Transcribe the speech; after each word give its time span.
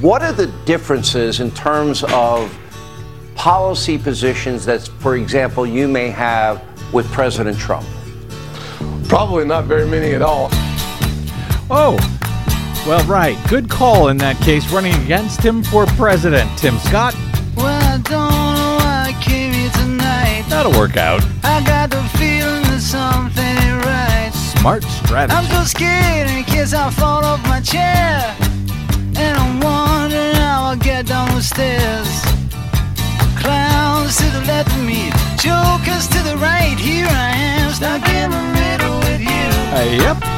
what 0.00 0.22
are 0.22 0.32
the 0.32 0.46
differences 0.64 1.40
in 1.40 1.50
terms 1.50 2.04
of 2.04 2.56
policy 3.34 3.98
positions 3.98 4.64
that, 4.66 4.86
for 5.00 5.16
example, 5.16 5.66
you 5.66 5.88
may 5.88 6.08
have 6.08 6.62
with 6.92 7.10
President 7.12 7.58
Trump? 7.58 7.86
Probably 9.08 9.44
not 9.44 9.64
very 9.64 9.86
many 9.86 10.12
at 10.12 10.22
all. 10.22 10.48
Oh, 11.70 11.96
well, 12.86 13.04
right. 13.06 13.36
Good 13.48 13.68
call 13.68 14.08
in 14.08 14.16
that 14.18 14.36
case, 14.38 14.70
running 14.70 14.94
against 15.02 15.42
him 15.42 15.62
for 15.62 15.84
president. 15.86 16.48
Tim 16.58 16.78
Scott. 16.78 17.14
Well, 17.56 17.66
I 17.66 17.98
don't 17.98 18.54
know 18.54 18.76
why 18.78 19.14
I 19.14 19.22
came 19.22 19.52
here 19.52 19.70
tonight. 19.70 20.44
That'll 20.48 20.72
work 20.72 20.96
out. 20.96 21.24
I 21.42 21.62
got 21.64 21.90
the 21.90 22.02
feeling 22.16 22.62
that 22.64 22.80
something 22.80 23.44
ain't 23.44 23.84
right. 23.84 24.30
Smart 24.58 24.84
strategy. 24.84 25.36
I'm 25.36 25.44
so 25.46 25.64
scared 25.64 26.30
in 26.30 26.44
case 26.44 26.72
I 26.72 26.90
fall 26.90 27.24
off 27.24 27.42
my 27.44 27.60
chair. 27.60 28.36
And 29.20 29.36
I'm 29.36 29.60
wondering 29.60 29.66
how 29.66 29.82
I'll 29.82 29.87
get 30.78 31.06
down 31.06 31.34
the 31.34 31.42
stairs. 31.42 32.22
Clowns 33.38 34.16
to 34.16 34.24
the 34.30 34.44
left 34.46 34.70
of 34.70 34.84
me, 34.84 35.10
jokers 35.36 36.06
to 36.08 36.22
the 36.22 36.36
right. 36.36 36.76
Here 36.78 37.06
I 37.06 37.30
am, 37.34 37.72
stuck 37.72 38.06
in 38.08 38.30
the 38.30 38.44
middle 38.58 38.98
with 39.00 39.20
you. 39.20 39.46
Uh, 39.76 40.14
yep. 40.14 40.37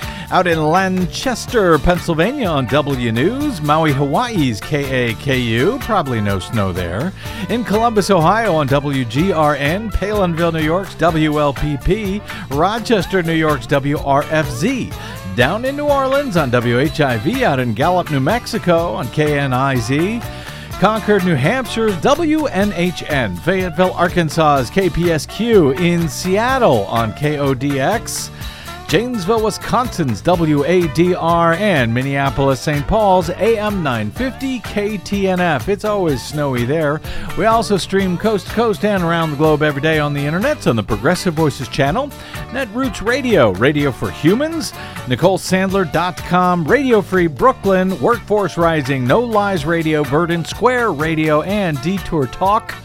Out 0.31 0.47
in 0.47 0.63
Lancaster, 0.63 1.77
Pennsylvania 1.77 2.47
on 2.47 2.65
W 2.67 3.11
News, 3.11 3.61
Maui, 3.61 3.91
Hawaii's 3.91 4.61
KAKU, 4.61 5.81
probably 5.81 6.21
no 6.21 6.39
snow 6.39 6.71
there. 6.71 7.11
In 7.49 7.65
Columbus, 7.65 8.09
Ohio 8.09 8.55
on 8.55 8.69
WGRN, 8.69 9.91
Palenville, 9.91 10.53
New 10.53 10.61
York's 10.61 10.95
WLPP, 10.95 12.21
Rochester, 12.57 13.21
New 13.21 13.33
York's 13.33 13.67
WRFZ. 13.67 14.95
Down 15.35 15.65
in 15.65 15.75
New 15.75 15.89
Orleans 15.89 16.37
on 16.37 16.49
WHIV, 16.49 17.41
out 17.41 17.59
in 17.59 17.73
Gallup, 17.73 18.09
New 18.09 18.21
Mexico 18.21 18.93
on 18.93 19.07
KNIZ. 19.07 20.21
Concord, 20.79 21.25
New 21.25 21.35
Hampshire's 21.35 21.95
WNHN, 21.95 23.37
Fayetteville, 23.39 23.93
Arkansas's 23.95 24.71
KPSQ, 24.71 25.77
in 25.77 26.07
Seattle 26.07 26.85
on 26.85 27.11
KODX. 27.11 28.31
Janesville, 28.91 29.45
Wisconsin's 29.45 30.21
WADR, 30.21 31.55
and 31.55 31.93
Minneapolis, 31.93 32.59
St. 32.59 32.85
Paul's 32.85 33.29
AM 33.29 33.81
950 33.83 34.59
KTNF. 34.59 35.69
It's 35.69 35.85
always 35.85 36.21
snowy 36.21 36.65
there. 36.65 36.99
We 37.37 37.45
also 37.45 37.77
stream 37.77 38.17
coast 38.17 38.47
to 38.47 38.53
coast 38.53 38.83
and 38.83 39.01
around 39.01 39.31
the 39.31 39.37
globe 39.37 39.63
every 39.63 39.81
day 39.81 39.99
on 39.99 40.13
the 40.13 40.19
internet 40.19 40.67
on 40.67 40.75
the 40.75 40.83
Progressive 40.83 41.35
Voices 41.35 41.69
channel, 41.69 42.09
Netroots 42.49 43.01
Radio, 43.01 43.51
Radio 43.51 43.93
for 43.93 44.11
Humans, 44.11 44.73
NicoleSandler.com, 45.05 46.65
Radio 46.65 47.01
Free 47.01 47.27
Brooklyn, 47.27 47.97
Workforce 48.01 48.57
Rising, 48.57 49.07
No 49.07 49.21
Lies 49.21 49.65
Radio, 49.65 50.03
Verdant 50.03 50.47
Square 50.47 50.91
Radio, 50.91 51.43
and 51.43 51.81
Detour 51.81 52.27
Talk. 52.27 52.75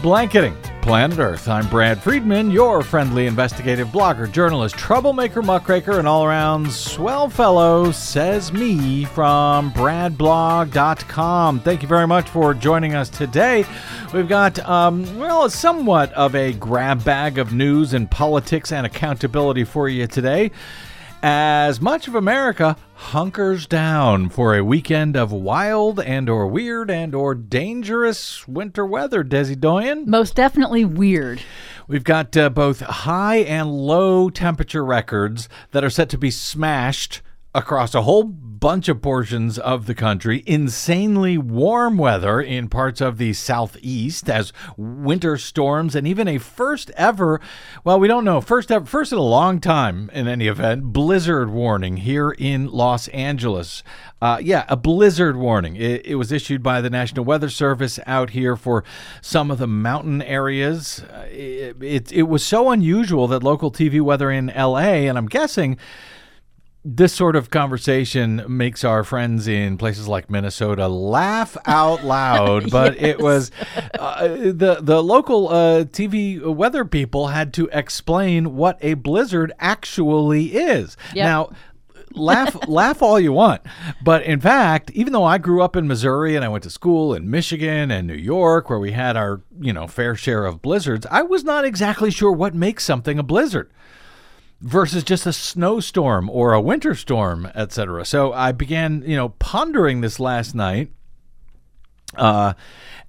Blanketing 0.00 0.56
Planet 0.88 1.18
Earth. 1.18 1.48
I'm 1.48 1.68
Brad 1.68 2.02
Friedman, 2.02 2.50
your 2.50 2.82
friendly 2.82 3.26
investigative 3.26 3.88
blogger, 3.88 4.32
journalist, 4.32 4.74
troublemaker, 4.74 5.42
muckraker, 5.42 5.98
and 5.98 6.08
all 6.08 6.24
around 6.24 6.72
swell 6.72 7.28
fellow, 7.28 7.92
says 7.92 8.54
me 8.54 9.04
from 9.04 9.70
bradblog.com. 9.72 11.60
Thank 11.60 11.82
you 11.82 11.88
very 11.88 12.06
much 12.06 12.30
for 12.30 12.54
joining 12.54 12.94
us 12.94 13.10
today. 13.10 13.66
We've 14.14 14.30
got, 14.30 14.58
um, 14.60 15.18
well, 15.18 15.50
somewhat 15.50 16.10
of 16.14 16.34
a 16.34 16.54
grab 16.54 17.04
bag 17.04 17.36
of 17.36 17.52
news 17.52 17.92
and 17.92 18.10
politics 18.10 18.72
and 18.72 18.86
accountability 18.86 19.64
for 19.64 19.90
you 19.90 20.06
today 20.06 20.50
as 21.22 21.80
much 21.80 22.06
of 22.06 22.14
America 22.14 22.76
hunkers 22.94 23.66
down 23.66 24.28
for 24.28 24.54
a 24.54 24.64
weekend 24.64 25.16
of 25.16 25.32
wild 25.32 26.00
and 26.00 26.28
or 26.28 26.46
weird 26.46 26.90
and 26.90 27.14
or 27.14 27.34
dangerous 27.34 28.46
winter 28.46 28.84
weather, 28.84 29.24
Desi 29.24 29.58
Doyen. 29.58 30.08
Most 30.08 30.34
definitely 30.34 30.84
weird. 30.84 31.40
We've 31.86 32.04
got 32.04 32.36
uh, 32.36 32.50
both 32.50 32.80
high 32.80 33.38
and 33.38 33.70
low 33.70 34.30
temperature 34.30 34.84
records 34.84 35.48
that 35.72 35.84
are 35.84 35.90
set 35.90 36.08
to 36.10 36.18
be 36.18 36.30
smashed 36.30 37.22
across 37.58 37.92
a 37.92 38.02
whole 38.02 38.22
bunch 38.22 38.88
of 38.88 39.02
portions 39.02 39.58
of 39.58 39.86
the 39.86 39.94
country. 39.94 40.42
Insanely 40.46 41.36
warm 41.36 41.98
weather 41.98 42.40
in 42.40 42.68
parts 42.68 43.00
of 43.00 43.18
the 43.18 43.32
southeast 43.32 44.30
as 44.30 44.52
winter 44.76 45.36
storms 45.36 45.94
and 45.96 46.06
even 46.06 46.28
a 46.28 46.38
first 46.38 46.90
ever, 46.96 47.40
well, 47.82 47.98
we 47.98 48.08
don't 48.08 48.24
know, 48.24 48.40
first 48.40 48.70
ever, 48.70 48.84
first 48.84 49.12
in 49.12 49.18
a 49.18 49.22
long 49.22 49.60
time 49.60 50.08
in 50.12 50.28
any 50.28 50.46
event, 50.46 50.84
blizzard 50.84 51.50
warning 51.50 51.98
here 51.98 52.30
in 52.30 52.68
Los 52.68 53.08
Angeles. 53.08 53.82
Uh, 54.22 54.38
yeah, 54.40 54.64
a 54.68 54.76
blizzard 54.76 55.36
warning. 55.36 55.74
It, 55.74 56.06
it, 56.06 56.14
was 56.14 56.32
issued 56.32 56.62
by 56.62 56.80
the 56.80 56.90
National 56.90 57.24
Weather 57.24 57.50
Service 57.50 57.98
out 58.06 58.30
here 58.30 58.56
for 58.56 58.82
some 59.20 59.50
of 59.50 59.58
the 59.58 59.68
mountain 59.68 60.22
areas. 60.22 61.00
Uh, 61.00 61.26
it, 61.30 61.76
it, 61.80 62.12
it 62.12 62.22
was 62.22 62.44
so 62.44 62.70
unusual 62.70 63.28
that 63.28 63.42
local 63.42 63.70
TV 63.70 64.00
weather 64.00 64.30
in 64.30 64.46
LA, 64.48 65.06
and 65.06 65.16
I'm 65.16 65.28
guessing 65.28 65.76
this 66.84 67.12
sort 67.12 67.36
of 67.36 67.50
conversation 67.50 68.44
makes 68.48 68.84
our 68.84 69.02
friends 69.04 69.48
in 69.48 69.76
places 69.76 70.08
like 70.08 70.30
Minnesota 70.30 70.88
laugh 70.88 71.56
out 71.66 72.04
loud. 72.04 72.70
But 72.78 73.00
yes. 73.00 73.04
it 73.10 73.20
was 73.20 73.50
uh, 73.98 74.28
the 74.28 74.78
the 74.80 75.02
local 75.02 75.48
uh, 75.48 75.84
TV 75.84 76.40
weather 76.40 76.84
people 76.84 77.28
had 77.28 77.52
to 77.54 77.68
explain 77.72 78.56
what 78.56 78.78
a 78.80 78.94
blizzard 78.94 79.52
actually 79.58 80.54
is. 80.54 80.96
Yep. 81.14 81.24
Now. 81.24 81.50
laugh 82.14 82.56
laugh 82.68 83.02
all 83.02 83.20
you 83.20 83.32
want 83.32 83.60
but 84.02 84.22
in 84.22 84.40
fact 84.40 84.90
even 84.92 85.12
though 85.12 85.24
i 85.24 85.36
grew 85.36 85.60
up 85.62 85.76
in 85.76 85.86
missouri 85.86 86.34
and 86.34 86.42
i 86.42 86.48
went 86.48 86.64
to 86.64 86.70
school 86.70 87.12
in 87.14 87.30
michigan 87.30 87.90
and 87.90 88.06
new 88.06 88.14
york 88.14 88.70
where 88.70 88.78
we 88.78 88.92
had 88.92 89.14
our 89.14 89.42
you 89.60 89.74
know 89.74 89.86
fair 89.86 90.14
share 90.16 90.46
of 90.46 90.62
blizzards 90.62 91.06
i 91.10 91.20
was 91.20 91.44
not 91.44 91.66
exactly 91.66 92.10
sure 92.10 92.32
what 92.32 92.54
makes 92.54 92.82
something 92.82 93.18
a 93.18 93.22
blizzard 93.22 93.70
versus 94.60 95.04
just 95.04 95.26
a 95.26 95.32
snowstorm 95.32 96.28
or 96.30 96.52
a 96.52 96.60
winter 96.60 96.94
storm, 96.94 97.50
etc. 97.54 98.04
So 98.04 98.32
I 98.32 98.52
began, 98.52 99.02
you 99.06 99.16
know, 99.16 99.30
pondering 99.30 100.00
this 100.00 100.18
last 100.18 100.54
night. 100.54 100.90
Uh, 102.14 102.54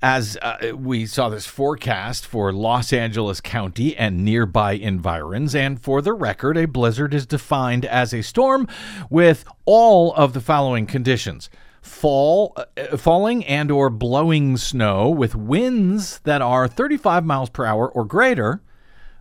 as 0.02 0.38
uh, 0.42 0.74
we 0.76 1.06
saw 1.06 1.30
this 1.30 1.46
forecast 1.46 2.26
for 2.26 2.54
Los 2.54 2.94
Angeles 2.94 3.42
County 3.42 3.96
and 3.98 4.24
nearby 4.24 4.74
environs. 4.74 5.56
And 5.56 5.82
for 5.82 6.02
the 6.02 6.14
record, 6.14 6.58
a 6.58 6.66
blizzard 6.66 7.14
is 7.14 7.26
defined 7.26 7.86
as 7.86 8.14
a 8.14 8.22
storm 8.22 8.68
with 9.10 9.46
all 9.66 10.14
of 10.16 10.34
the 10.34 10.42
following 10.42 10.86
conditions 10.86 11.50
fall 11.82 12.58
uh, 12.58 12.98
falling 12.98 13.46
and 13.46 13.72
or 13.72 13.90
blowing 13.90 14.58
snow 14.58 15.10
with 15.10 15.34
winds 15.34 16.20
that 16.20 16.42
are 16.42 16.68
35 16.68 17.26
miles 17.26 17.50
per 17.50 17.66
hour 17.66 17.90
or 17.90 18.04
greater 18.04 18.62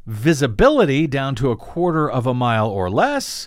visibility 0.08 1.06
down 1.06 1.34
to 1.34 1.50
a 1.50 1.56
quarter 1.56 2.10
of 2.10 2.26
a 2.26 2.32
mile 2.32 2.66
or 2.69 2.88
less, 2.88 3.46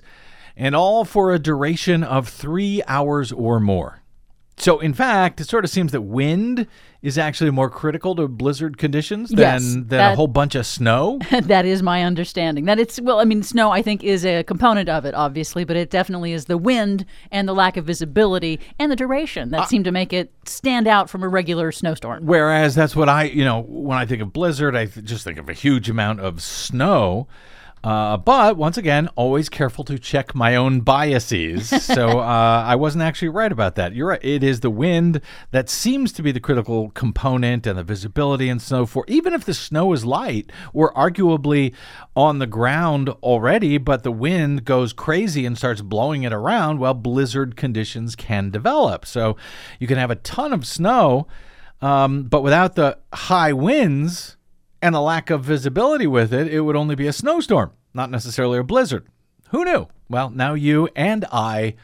and 0.56 0.76
all 0.76 1.04
for 1.04 1.34
a 1.34 1.40
duration 1.40 2.04
of 2.04 2.30
three 2.30 2.84
hours 2.88 3.32
or 3.32 3.60
more. 3.60 4.01
So, 4.62 4.80
in 4.80 4.94
fact, 4.94 5.42
it 5.42 5.48
sort 5.48 5.66
of 5.66 5.72
seems 5.72 5.92
that 5.92 6.02
wind 6.02 6.68
is 7.02 7.18
actually 7.18 7.50
more 7.50 7.68
critical 7.68 8.16
to 8.16 8.28
blizzard 8.28 8.78
conditions 8.78 9.32
than, 9.32 9.40
yes, 9.40 9.74
than 9.74 9.88
that, 9.88 10.14
a 10.14 10.16
whole 10.16 10.28
bunch 10.28 10.54
of 10.54 10.68
snow. 10.68 11.18
that 11.32 11.66
is 11.66 11.82
my 11.82 12.04
understanding. 12.04 12.66
That 12.66 12.80
it's, 12.80 13.02
well, 13.02 13.20
I 13.20 13.24
mean, 13.24 13.42
snow, 13.42 13.72
I 13.72 13.82
think, 13.82 14.04
is 14.04 14.24
a 14.24 14.44
component 14.44 14.88
of 14.88 15.04
it, 15.06 15.16
obviously, 15.16 15.64
but 15.64 15.78
it 15.78 15.90
definitely 15.90 16.34
is 16.34 16.46
the 16.46 16.60
wind 16.60 17.08
and 17.32 17.48
the 17.48 17.54
lack 17.54 17.76
of 17.76 17.86
visibility 17.86 18.60
and 18.78 18.92
the 18.92 18.96
duration 18.96 19.50
that 19.50 19.62
uh, 19.62 19.66
seem 19.66 19.84
to 19.84 19.92
make 19.92 20.14
it 20.14 20.32
stand 20.46 20.88
out 20.88 21.10
from 21.10 21.24
a 21.24 21.28
regular 21.28 21.72
snowstorm. 21.72 22.24
Whereas 22.28 22.76
that's 22.76 22.96
what 22.96 23.10
I, 23.10 23.24
you 23.24 23.44
know, 23.44 23.62
when 23.68 23.98
I 23.98 24.06
think 24.06 24.22
of 24.22 24.32
blizzard, 24.32 24.76
I 24.76 24.86
th- 24.86 25.04
just 25.04 25.24
think 25.24 25.40
of 25.40 25.50
a 25.50 25.54
huge 25.54 25.90
amount 25.90 26.20
of 26.20 26.40
snow. 26.40 27.28
Uh, 27.84 28.16
but 28.18 28.58
once 28.58 28.78
again, 28.78 29.08
always 29.16 29.50
careful 29.50 29.84
to 29.84 29.98
check 29.98 30.36
my 30.36 30.56
own 30.56 30.82
biases. 30.82 31.70
so 31.84 32.20
uh, 32.20 32.64
I 32.66 32.76
wasn't 32.76 33.04
actually 33.04 33.30
right 33.30 33.52
about 33.52 33.76
that. 33.76 33.96
You're 33.96 34.10
right. 34.10 34.24
It 34.24 34.44
is 34.44 34.60
the 34.60 34.70
wind 34.70 35.22
that 35.52 35.70
seems 35.70 36.12
to 36.14 36.24
be 36.24 36.32
the 36.32 36.40
critical 36.40 36.92
component 36.92 37.66
and 37.66 37.78
the 37.78 37.84
visibility 37.84 38.50
and 38.50 38.62
so 38.62 38.86
forth. 38.86 39.10
Even 39.10 39.34
if 39.34 39.46
the 39.46 39.54
snow 39.54 39.94
is 39.94 40.06
light 40.06 40.52
we're 40.74 40.94
arguably 40.94 41.74
on 42.16 42.40
the 42.40 42.48
ground 42.48 43.10
already, 43.24 43.78
but 43.78 44.04
the 44.04 44.12
wind 44.12 44.66
goes 44.66 44.94
crazy 44.94 45.46
and 45.46 45.58
starts 45.58 45.82
blowing 45.82 46.24
it 46.24 46.34
around, 46.34 46.80
well, 46.80 46.94
blizzard 46.94 47.56
conditions 47.56 48.16
can 48.16 48.50
develop. 48.50 49.06
So 49.06 49.38
you 49.80 49.88
can 49.88 49.98
have 49.98 50.12
a 50.12 50.16
ton 50.16 50.54
of 50.54 50.66
snow, 50.66 51.28
um, 51.82 52.24
but 52.24 52.42
without 52.42 52.76
the 52.76 52.98
high 53.14 53.54
winds 53.54 54.38
and 54.82 54.96
a 54.96 55.00
lack 55.00 55.30
of 55.30 55.44
visibility 55.44 56.08
with 56.08 56.34
it, 56.34 56.48
it 56.48 56.62
would 56.62 56.76
only 56.76 56.96
be 56.96 57.08
a 57.08 57.14
snowstorm, 57.14 57.72
not 57.94 58.10
necessarily 58.10 58.58
a 58.58 58.64
blizzard. 58.64 59.06
Who 59.50 59.66
knew? 59.66 59.88
Well, 60.10 60.30
now 60.30 60.54
you 60.54 60.90
and 60.96 61.26
I 61.32 61.76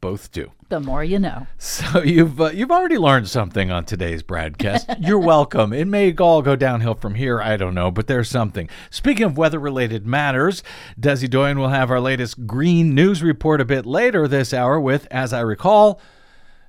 both 0.00 0.32
do. 0.32 0.50
The 0.68 0.80
more 0.80 1.04
you 1.04 1.18
know. 1.18 1.46
So 1.58 2.02
you've 2.02 2.40
uh, 2.40 2.50
you've 2.50 2.70
already 2.70 2.98
learned 2.98 3.28
something 3.28 3.70
on 3.70 3.84
today's 3.84 4.22
BradCast. 4.22 4.96
You're 5.06 5.18
welcome. 5.18 5.72
It 5.72 5.86
may 5.86 6.14
all 6.16 6.42
go 6.42 6.56
downhill 6.56 6.94
from 6.94 7.14
here. 7.14 7.40
I 7.40 7.56
don't 7.56 7.74
know, 7.74 7.90
but 7.90 8.08
there's 8.08 8.28
something. 8.28 8.68
Speaking 8.90 9.24
of 9.26 9.36
weather-related 9.36 10.06
matters, 10.06 10.62
Desi 11.00 11.30
Doyen 11.30 11.58
will 11.58 11.68
have 11.68 11.90
our 11.90 12.00
latest 12.00 12.46
green 12.46 12.94
news 12.94 13.22
report 13.22 13.60
a 13.60 13.64
bit 13.64 13.86
later 13.86 14.26
this 14.26 14.52
hour. 14.52 14.80
With, 14.80 15.06
as 15.10 15.32
I 15.32 15.40
recall, 15.40 16.00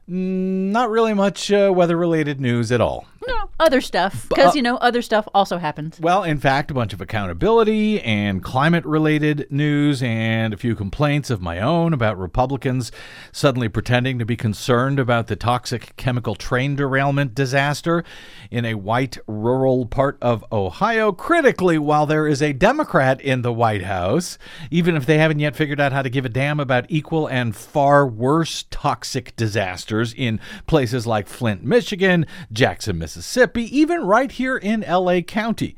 not 0.07 0.89
really 0.89 1.13
much 1.13 1.51
uh, 1.51 1.71
weather-related 1.73 2.39
news 2.39 2.71
at 2.71 2.81
all. 2.81 3.07
No, 3.27 3.49
other 3.59 3.81
stuff. 3.81 4.27
Because, 4.29 4.51
uh, 4.51 4.55
you 4.55 4.61
know, 4.61 4.77
other 4.77 5.01
stuff 5.01 5.27
also 5.33 5.57
happens. 5.57 5.99
Well, 5.99 6.23
in 6.23 6.37
fact, 6.39 6.71
a 6.71 6.73
bunch 6.73 6.93
of 6.93 7.01
accountability 7.01 8.01
and 8.01 8.43
climate 8.43 8.85
related 8.85 9.47
news 9.49 10.03
and 10.03 10.53
a 10.53 10.57
few 10.57 10.75
complaints 10.75 11.29
of 11.29 11.41
my 11.41 11.59
own 11.59 11.93
about 11.93 12.17
Republicans 12.17 12.91
suddenly 13.31 13.69
pretending 13.69 14.19
to 14.19 14.25
be 14.25 14.35
concerned 14.35 14.99
about 14.99 15.27
the 15.27 15.35
toxic 15.35 15.95
chemical 15.95 16.35
train 16.35 16.75
derailment 16.75 17.33
disaster 17.33 18.03
in 18.51 18.65
a 18.65 18.73
white 18.75 19.17
rural 19.27 19.85
part 19.85 20.17
of 20.21 20.43
Ohio. 20.51 21.11
Critically, 21.11 21.77
while 21.77 22.05
there 22.05 22.27
is 22.27 22.41
a 22.41 22.53
Democrat 22.53 23.21
in 23.21 23.41
the 23.41 23.53
White 23.53 23.83
House, 23.83 24.37
even 24.69 24.95
if 24.95 25.05
they 25.05 25.17
haven't 25.17 25.39
yet 25.39 25.55
figured 25.55 25.79
out 25.79 25.93
how 25.93 26.01
to 26.01 26.09
give 26.09 26.25
a 26.25 26.29
damn 26.29 26.59
about 26.59 26.85
equal 26.89 27.27
and 27.27 27.55
far 27.55 28.05
worse 28.05 28.65
toxic 28.69 29.35
disasters 29.35 30.13
in 30.13 30.39
places 30.67 31.07
like 31.07 31.27
Flint, 31.27 31.63
Michigan, 31.63 32.25
Jackson, 32.51 32.97
Mississippi. 32.97 33.12
Mississippi, 33.15 33.77
even 33.77 34.01
right 34.07 34.31
here 34.31 34.57
in 34.57 34.81
LA 34.81 35.21
County. 35.21 35.75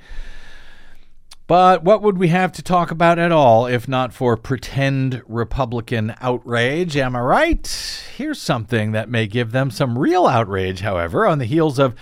But 1.48 1.84
what 1.84 2.02
would 2.02 2.18
we 2.18 2.30
have 2.30 2.54
to 2.54 2.64
talk 2.64 2.92
about 2.92 3.20
at 3.20 3.34
all 3.34 3.66
if 3.66 3.90
not 3.90 4.14
for 4.14 4.38
pretend 4.38 5.22
Republican 5.28 6.16
outrage? 6.22 6.96
Am 6.96 7.14
I 7.14 7.20
right? 7.20 8.06
Here's 8.16 8.42
something 8.42 8.94
that 8.94 9.10
may 9.10 9.28
give 9.28 9.52
them 9.52 9.70
some 9.70 10.00
real 10.00 10.28
outrage, 10.28 10.80
however, 10.80 11.28
on 11.28 11.40
the 11.40 11.46
heels 11.46 11.78
of 11.78 11.94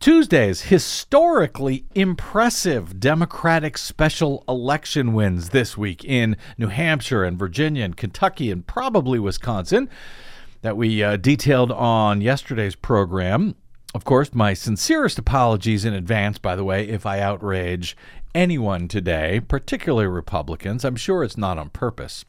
Tuesday's 0.00 0.62
historically 0.62 1.86
impressive 1.94 2.98
Democratic 2.98 3.78
special 3.78 4.42
election 4.48 5.12
wins 5.12 5.50
this 5.50 5.78
week 5.78 6.04
in 6.04 6.36
New 6.58 6.68
Hampshire 6.68 7.22
and 7.22 7.38
Virginia 7.38 7.84
and 7.84 7.96
Kentucky 7.96 8.50
and 8.50 8.66
probably 8.66 9.20
Wisconsin 9.20 9.88
that 10.62 10.76
we 10.76 11.00
uh, 11.00 11.16
detailed 11.16 11.70
on 11.70 12.20
yesterday's 12.20 12.74
program. 12.74 13.54
Of 13.94 14.04
course, 14.04 14.34
my 14.34 14.52
sincerest 14.52 15.18
apologies 15.18 15.84
in 15.84 15.94
advance, 15.94 16.38
by 16.38 16.56
the 16.56 16.64
way, 16.64 16.86
if 16.86 17.06
I 17.06 17.20
outrage 17.20 17.96
anyone 18.34 18.86
today, 18.86 19.40
particularly 19.40 20.06
Republicans. 20.06 20.84
I'm 20.84 20.96
sure 20.96 21.24
it's 21.24 21.38
not 21.38 21.58
on 21.58 21.70
purpose. 21.70 22.24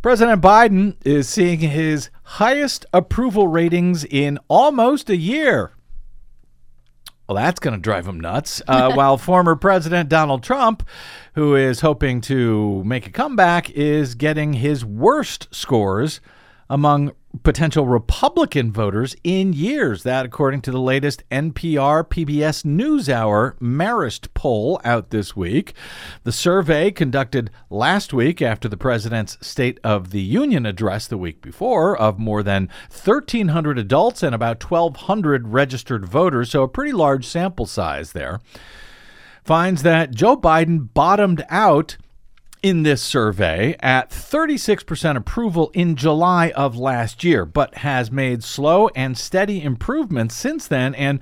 President 0.00 0.40
Biden 0.40 0.96
is 1.04 1.28
seeing 1.28 1.58
his 1.58 2.10
highest 2.22 2.86
approval 2.92 3.48
ratings 3.48 4.04
in 4.04 4.38
almost 4.48 5.10
a 5.10 5.16
year. 5.16 5.72
Well, 7.28 7.36
that's 7.36 7.58
going 7.58 7.74
to 7.74 7.80
drive 7.80 8.06
him 8.06 8.20
nuts. 8.20 8.62
Uh, 8.68 8.92
while 8.94 9.18
former 9.18 9.56
President 9.56 10.08
Donald 10.08 10.42
Trump, 10.42 10.86
who 11.34 11.56
is 11.56 11.80
hoping 11.80 12.20
to 12.22 12.84
make 12.84 13.06
a 13.06 13.10
comeback, 13.10 13.68
is 13.70 14.14
getting 14.14 14.54
his 14.54 14.84
worst 14.84 15.48
scores 15.50 16.20
among 16.70 17.12
potential 17.42 17.86
Republican 17.86 18.72
voters 18.72 19.16
in 19.24 19.52
years. 19.52 20.02
That, 20.02 20.26
according 20.26 20.62
to 20.62 20.70
the 20.70 20.80
latest 20.80 21.22
NPR 21.30 22.08
PBS 22.08 22.64
NewsHour 22.64 23.58
Marist 23.58 24.28
poll 24.34 24.80
out 24.84 25.10
this 25.10 25.36
week. 25.36 25.74
The 26.24 26.32
survey 26.32 26.90
conducted 26.90 27.50
last 27.70 28.12
week 28.12 28.40
after 28.40 28.68
the 28.68 28.76
president's 28.76 29.38
State 29.46 29.80
of 29.82 30.10
the 30.10 30.20
Union 30.20 30.66
address 30.66 31.06
the 31.06 31.18
week 31.18 31.40
before 31.40 31.96
of 31.96 32.18
more 32.18 32.42
than 32.42 32.70
1,300 32.90 33.78
adults 33.78 34.22
and 34.22 34.34
about 34.34 34.62
1,200 34.62 35.48
registered 35.48 36.06
voters, 36.06 36.50
so 36.50 36.62
a 36.62 36.68
pretty 36.68 36.92
large 36.92 37.26
sample 37.26 37.66
size 37.66 38.12
there. 38.12 38.40
Finds 39.44 39.82
that 39.82 40.14
Joe 40.14 40.36
Biden 40.36 40.88
bottomed 40.92 41.44
out 41.48 41.96
in 42.62 42.82
this 42.82 43.02
survey 43.02 43.76
at 43.80 44.10
36% 44.10 45.16
approval 45.16 45.70
in 45.74 45.96
July 45.96 46.50
of 46.50 46.76
last 46.76 47.22
year, 47.22 47.44
but 47.44 47.76
has 47.76 48.10
made 48.10 48.42
slow 48.42 48.88
and 48.88 49.16
steady 49.16 49.62
improvements 49.62 50.34
since 50.34 50.66
then. 50.66 50.94
And 50.94 51.20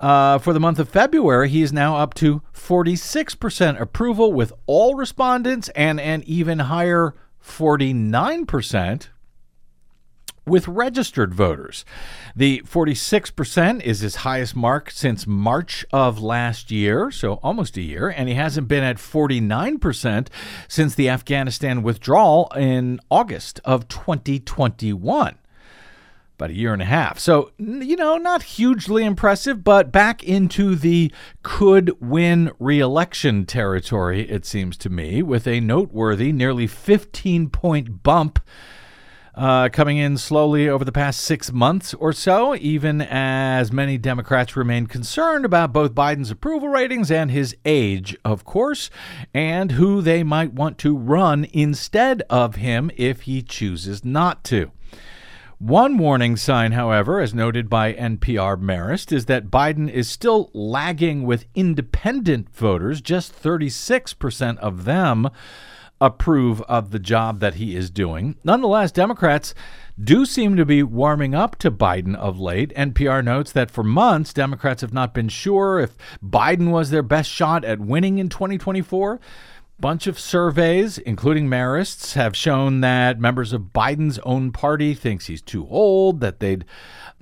uh, 0.00 0.38
for 0.38 0.52
the 0.52 0.60
month 0.60 0.78
of 0.78 0.88
February, 0.88 1.48
he 1.48 1.62
is 1.62 1.72
now 1.72 1.96
up 1.96 2.14
to 2.14 2.42
46% 2.54 3.80
approval 3.80 4.32
with 4.32 4.52
all 4.66 4.94
respondents 4.94 5.68
and 5.70 6.00
an 6.00 6.22
even 6.26 6.60
higher 6.60 7.14
49% 7.44 9.08
with 10.50 10.68
registered 10.68 11.32
voters. 11.32 11.84
The 12.36 12.62
46% 12.66 13.82
is 13.82 14.00
his 14.00 14.16
highest 14.16 14.54
mark 14.54 14.90
since 14.90 15.26
March 15.26 15.86
of 15.92 16.20
last 16.20 16.70
year, 16.70 17.10
so 17.10 17.34
almost 17.34 17.76
a 17.76 17.82
year, 17.82 18.08
and 18.08 18.28
he 18.28 18.34
hasn't 18.34 18.68
been 18.68 18.84
at 18.84 18.96
49% 18.96 20.28
since 20.68 20.94
the 20.94 21.08
Afghanistan 21.08 21.82
withdrawal 21.82 22.52
in 22.56 23.00
August 23.10 23.60
of 23.64 23.88
2021 23.88 25.38
about 26.40 26.50
a 26.50 26.54
year 26.54 26.72
and 26.72 26.80
a 26.80 26.86
half. 26.86 27.18
So, 27.18 27.52
you 27.58 27.96
know, 27.96 28.16
not 28.16 28.42
hugely 28.42 29.04
impressive, 29.04 29.62
but 29.62 29.92
back 29.92 30.24
into 30.24 30.74
the 30.74 31.12
could 31.42 32.00
win 32.00 32.50
reelection 32.58 33.44
territory, 33.44 34.22
it 34.22 34.46
seems 34.46 34.78
to 34.78 34.88
me, 34.88 35.22
with 35.22 35.46
a 35.46 35.60
noteworthy 35.60 36.32
nearly 36.32 36.66
15 36.66 37.50
point 37.50 38.02
bump 38.02 38.40
uh, 39.34 39.68
coming 39.68 39.96
in 39.96 40.16
slowly 40.16 40.68
over 40.68 40.84
the 40.84 40.92
past 40.92 41.20
six 41.20 41.52
months 41.52 41.94
or 41.94 42.12
so, 42.12 42.54
even 42.56 43.00
as 43.00 43.72
many 43.72 43.96
Democrats 43.96 44.56
remain 44.56 44.86
concerned 44.86 45.44
about 45.44 45.72
both 45.72 45.94
Biden's 45.94 46.30
approval 46.30 46.68
ratings 46.68 47.10
and 47.10 47.30
his 47.30 47.56
age, 47.64 48.16
of 48.24 48.44
course, 48.44 48.90
and 49.32 49.72
who 49.72 50.02
they 50.02 50.22
might 50.22 50.52
want 50.52 50.78
to 50.78 50.96
run 50.96 51.46
instead 51.52 52.22
of 52.28 52.56
him 52.56 52.90
if 52.96 53.22
he 53.22 53.42
chooses 53.42 54.04
not 54.04 54.42
to. 54.44 54.70
One 55.60 55.98
warning 55.98 56.38
sign, 56.38 56.72
however, 56.72 57.20
as 57.20 57.34
noted 57.34 57.68
by 57.68 57.92
NPR 57.92 58.58
Marist, 58.58 59.12
is 59.12 59.26
that 59.26 59.50
Biden 59.50 59.90
is 59.90 60.08
still 60.08 60.50
lagging 60.54 61.24
with 61.24 61.44
independent 61.54 62.48
voters, 62.48 63.02
just 63.02 63.34
36% 63.34 64.56
of 64.56 64.86
them 64.86 65.28
approve 66.00 66.62
of 66.62 66.90
the 66.90 66.98
job 66.98 67.40
that 67.40 67.54
he 67.54 67.76
is 67.76 67.90
doing. 67.90 68.36
Nonetheless, 68.42 68.90
Democrats 68.90 69.54
do 70.02 70.24
seem 70.24 70.56
to 70.56 70.64
be 70.64 70.82
warming 70.82 71.34
up 71.34 71.56
to 71.56 71.70
Biden 71.70 72.16
of 72.16 72.40
late. 72.40 72.74
NPR 72.74 73.22
notes 73.22 73.52
that 73.52 73.70
for 73.70 73.84
months, 73.84 74.32
Democrats 74.32 74.80
have 74.80 74.94
not 74.94 75.12
been 75.12 75.28
sure 75.28 75.78
if 75.78 75.96
Biden 76.24 76.70
was 76.70 76.90
their 76.90 77.02
best 77.02 77.30
shot 77.30 77.64
at 77.64 77.80
winning 77.80 78.18
in 78.18 78.28
2024. 78.28 79.20
Bunch 79.78 80.06
of 80.06 80.20
surveys, 80.20 80.98
including 80.98 81.48
Marist's, 81.48 82.12
have 82.12 82.36
shown 82.36 82.82
that 82.82 83.18
members 83.18 83.54
of 83.54 83.72
Biden's 83.72 84.18
own 84.24 84.52
party 84.52 84.92
thinks 84.92 85.26
he's 85.26 85.40
too 85.40 85.66
old, 85.68 86.20
that 86.20 86.40
they'd 86.40 86.66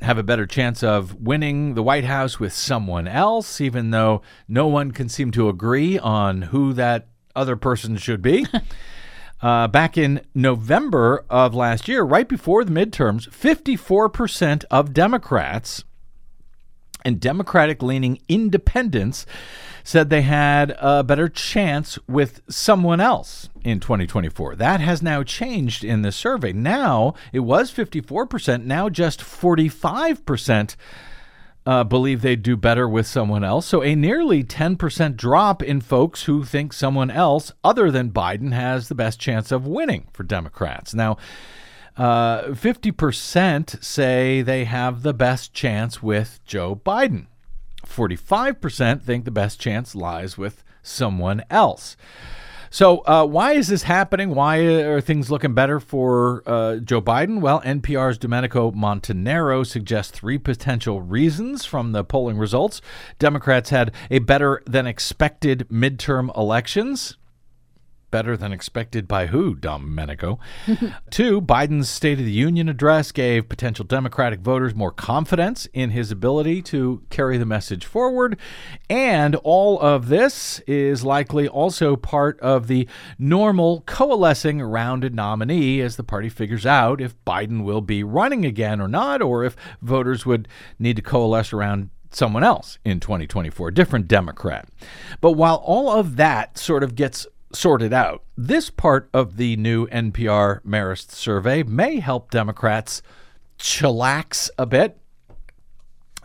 have 0.00 0.18
a 0.18 0.24
better 0.24 0.44
chance 0.46 0.82
of 0.82 1.14
winning 1.20 1.74
the 1.74 1.84
White 1.84 2.04
House 2.04 2.40
with 2.40 2.52
someone 2.52 3.06
else, 3.06 3.60
even 3.60 3.90
though 3.90 4.22
no 4.48 4.66
one 4.66 4.90
can 4.90 5.08
seem 5.08 5.30
to 5.32 5.48
agree 5.48 5.98
on 6.00 6.42
who 6.42 6.72
that 6.72 7.06
other 7.34 7.56
person 7.56 7.96
should 7.96 8.22
be. 8.22 8.46
Uh, 9.40 9.68
back 9.68 9.96
in 9.96 10.20
November 10.34 11.24
of 11.30 11.54
last 11.54 11.86
year, 11.86 12.02
right 12.02 12.28
before 12.28 12.64
the 12.64 12.72
midterms, 12.72 13.28
54% 13.30 14.64
of 14.68 14.92
Democrats 14.92 15.84
and 17.04 17.20
Democratic 17.20 17.80
leaning 17.80 18.20
independents 18.28 19.26
said 19.84 20.10
they 20.10 20.22
had 20.22 20.76
a 20.78 21.02
better 21.02 21.28
chance 21.28 21.98
with 22.06 22.42
someone 22.48 23.00
else 23.00 23.48
in 23.62 23.80
2024. 23.80 24.56
That 24.56 24.80
has 24.80 25.02
now 25.02 25.22
changed 25.22 25.84
in 25.84 26.02
the 26.02 26.12
survey. 26.12 26.52
Now 26.52 27.14
it 27.32 27.40
was 27.40 27.72
54%, 27.72 28.64
now 28.64 28.88
just 28.88 29.20
45% 29.20 30.76
uh, 31.68 31.84
believe 31.84 32.22
they'd 32.22 32.42
do 32.42 32.56
better 32.56 32.88
with 32.88 33.06
someone 33.06 33.44
else. 33.44 33.66
So, 33.66 33.82
a 33.82 33.94
nearly 33.94 34.42
10% 34.42 35.16
drop 35.16 35.62
in 35.62 35.82
folks 35.82 36.22
who 36.22 36.42
think 36.42 36.72
someone 36.72 37.10
else 37.10 37.52
other 37.62 37.90
than 37.90 38.10
Biden 38.10 38.54
has 38.54 38.88
the 38.88 38.94
best 38.94 39.20
chance 39.20 39.52
of 39.52 39.66
winning 39.66 40.08
for 40.14 40.22
Democrats. 40.22 40.94
Now, 40.94 41.18
uh, 41.98 42.44
50% 42.54 43.84
say 43.84 44.40
they 44.40 44.64
have 44.64 45.02
the 45.02 45.12
best 45.12 45.52
chance 45.52 46.02
with 46.02 46.40
Joe 46.46 46.74
Biden. 46.74 47.26
45% 47.86 49.02
think 49.02 49.26
the 49.26 49.30
best 49.30 49.60
chance 49.60 49.94
lies 49.94 50.38
with 50.38 50.64
someone 50.82 51.44
else. 51.50 51.98
So, 52.70 52.98
uh, 53.00 53.26
why 53.26 53.52
is 53.52 53.68
this 53.68 53.82
happening? 53.82 54.34
Why 54.34 54.58
are 54.58 55.00
things 55.00 55.30
looking 55.30 55.52
better 55.54 55.80
for 55.80 56.42
uh, 56.46 56.76
Joe 56.76 57.02
Biden? 57.02 57.40
Well, 57.40 57.60
NPR's 57.60 58.18
Domenico 58.18 58.70
Montanaro 58.72 59.66
suggests 59.66 60.12
three 60.12 60.38
potential 60.38 61.02
reasons 61.02 61.66
from 61.66 61.92
the 61.92 62.04
polling 62.04 62.38
results. 62.38 62.80
Democrats 63.18 63.70
had 63.70 63.92
a 64.10 64.20
better 64.20 64.62
than 64.66 64.86
expected 64.86 65.66
midterm 65.70 66.34
elections. 66.36 67.17
Better 68.10 68.38
than 68.38 68.52
expected 68.52 69.06
by 69.06 69.26
who, 69.26 69.54
Domenico? 69.54 70.38
Two, 71.10 71.42
Biden's 71.42 71.90
State 71.90 72.18
of 72.18 72.24
the 72.24 72.32
Union 72.32 72.68
address 72.68 73.12
gave 73.12 73.50
potential 73.50 73.84
Democratic 73.84 74.40
voters 74.40 74.74
more 74.74 74.90
confidence 74.90 75.66
in 75.74 75.90
his 75.90 76.10
ability 76.10 76.62
to 76.62 77.02
carry 77.10 77.36
the 77.36 77.44
message 77.44 77.84
forward. 77.84 78.38
And 78.88 79.34
all 79.36 79.78
of 79.78 80.08
this 80.08 80.60
is 80.60 81.04
likely 81.04 81.46
also 81.46 81.96
part 81.96 82.40
of 82.40 82.66
the 82.66 82.88
normal 83.18 83.82
coalescing 83.82 84.60
around 84.60 85.04
a 85.04 85.10
nominee 85.10 85.82
as 85.82 85.96
the 85.96 86.04
party 86.04 86.30
figures 86.30 86.64
out 86.64 87.02
if 87.02 87.14
Biden 87.26 87.62
will 87.62 87.82
be 87.82 88.02
running 88.02 88.46
again 88.46 88.80
or 88.80 88.88
not, 88.88 89.20
or 89.20 89.44
if 89.44 89.54
voters 89.82 90.24
would 90.24 90.48
need 90.78 90.96
to 90.96 91.02
coalesce 91.02 91.52
around 91.52 91.90
someone 92.10 92.44
else 92.44 92.78
in 92.84 93.00
2024, 93.00 93.68
a 93.68 93.74
different 93.74 94.08
Democrat. 94.08 94.68
But 95.20 95.32
while 95.32 95.56
all 95.56 95.90
of 95.90 96.16
that 96.16 96.58
sort 96.58 96.82
of 96.82 96.94
gets 96.94 97.26
sorted 97.52 97.92
out. 97.92 98.22
This 98.36 98.70
part 98.70 99.08
of 99.12 99.36
the 99.36 99.56
new 99.56 99.86
NPR 99.88 100.62
Marist 100.62 101.12
survey 101.12 101.62
may 101.62 102.00
help 102.00 102.30
Democrats 102.30 103.02
chillax 103.58 104.50
a 104.58 104.66
bit. 104.66 104.98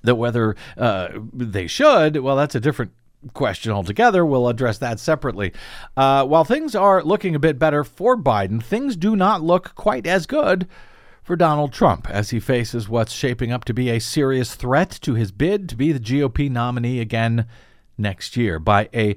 That 0.04 0.16
whether 0.16 0.56
uh, 0.78 1.10
they 1.32 1.68
should, 1.68 2.18
well, 2.18 2.36
that's 2.36 2.56
a 2.56 2.60
different 2.60 2.92
question 3.34 3.72
altogether. 3.72 4.26
We'll 4.26 4.50
address 4.50 4.78
that 4.80 5.00
separately. 5.00 5.54
Uh, 5.96 6.26
while 6.26 6.44
things 6.44 6.76
are 6.76 7.02
looking 7.02 7.36
a 7.36 7.40
bit 7.40 7.58
better 7.58 7.86
for 7.86 8.18
Biden, 8.18 8.62
things 8.62 8.98
do 8.98 9.16
not 9.16 9.42
look 9.42 9.76
quite 9.76 10.06
as 10.06 10.26
good 10.26 10.68
for 11.24 11.38
Donald 11.38 11.72
Trump 11.72 12.10
as 12.10 12.32
he 12.32 12.40
faces 12.40 12.90
what's 12.90 13.14
shaping 13.14 13.52
up 13.52 13.64
to 13.66 13.74
be 13.74 13.90
a 13.90 14.00
serious 14.00 14.56
threat 14.56 14.92
to 15.02 15.14
his 15.14 15.32
bid 15.32 15.70
to 15.70 15.78
be 15.78 15.94
the 15.94 16.00
GOP 16.00 16.52
nominee 16.52 17.00
again 17.00 17.48
next 17.98 18.36
year 18.36 18.60
by 18.60 18.90
a 18.94 19.16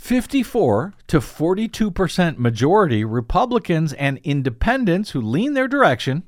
54 0.00 0.94
to 1.08 1.20
42% 1.20 2.38
majority 2.38 3.04
Republicans 3.04 3.92
and 3.92 4.18
independents 4.24 5.10
who 5.10 5.20
lean 5.20 5.52
their 5.52 5.68
direction. 5.68 6.22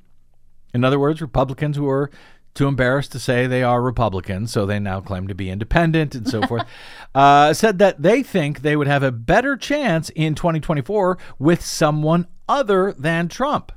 In 0.75 0.85
other 0.85 0.99
words, 0.99 1.23
Republicans 1.23 1.79
who 1.79 1.89
are 1.89 2.11
too 2.53 2.69
embarrassed 2.69 3.13
to 3.13 3.19
say 3.19 3.47
they 3.47 3.63
are 3.63 3.81
Republicans, 3.81 4.53
so 4.53 4.67
they 4.67 4.79
now 4.79 5.01
claim 5.01 5.27
to 5.27 5.35
be 5.35 5.49
independent 5.49 6.15
and 6.15 6.29
so 6.29 6.43
forth, 6.43 6.65
uh, 7.15 7.55
said 7.55 7.79
that 7.79 8.03
they 8.03 8.23
think 8.23 8.61
they 8.61 8.77
would 8.77 8.87
have 8.87 9.03
a 9.03 9.11
better 9.11 9.57
chance 9.57 10.11
in 10.11 10.35
2024 10.35 11.17
with 11.39 11.65
someone 11.65 12.27
other 12.47 12.93
than 12.93 13.27
Trump 13.27 13.73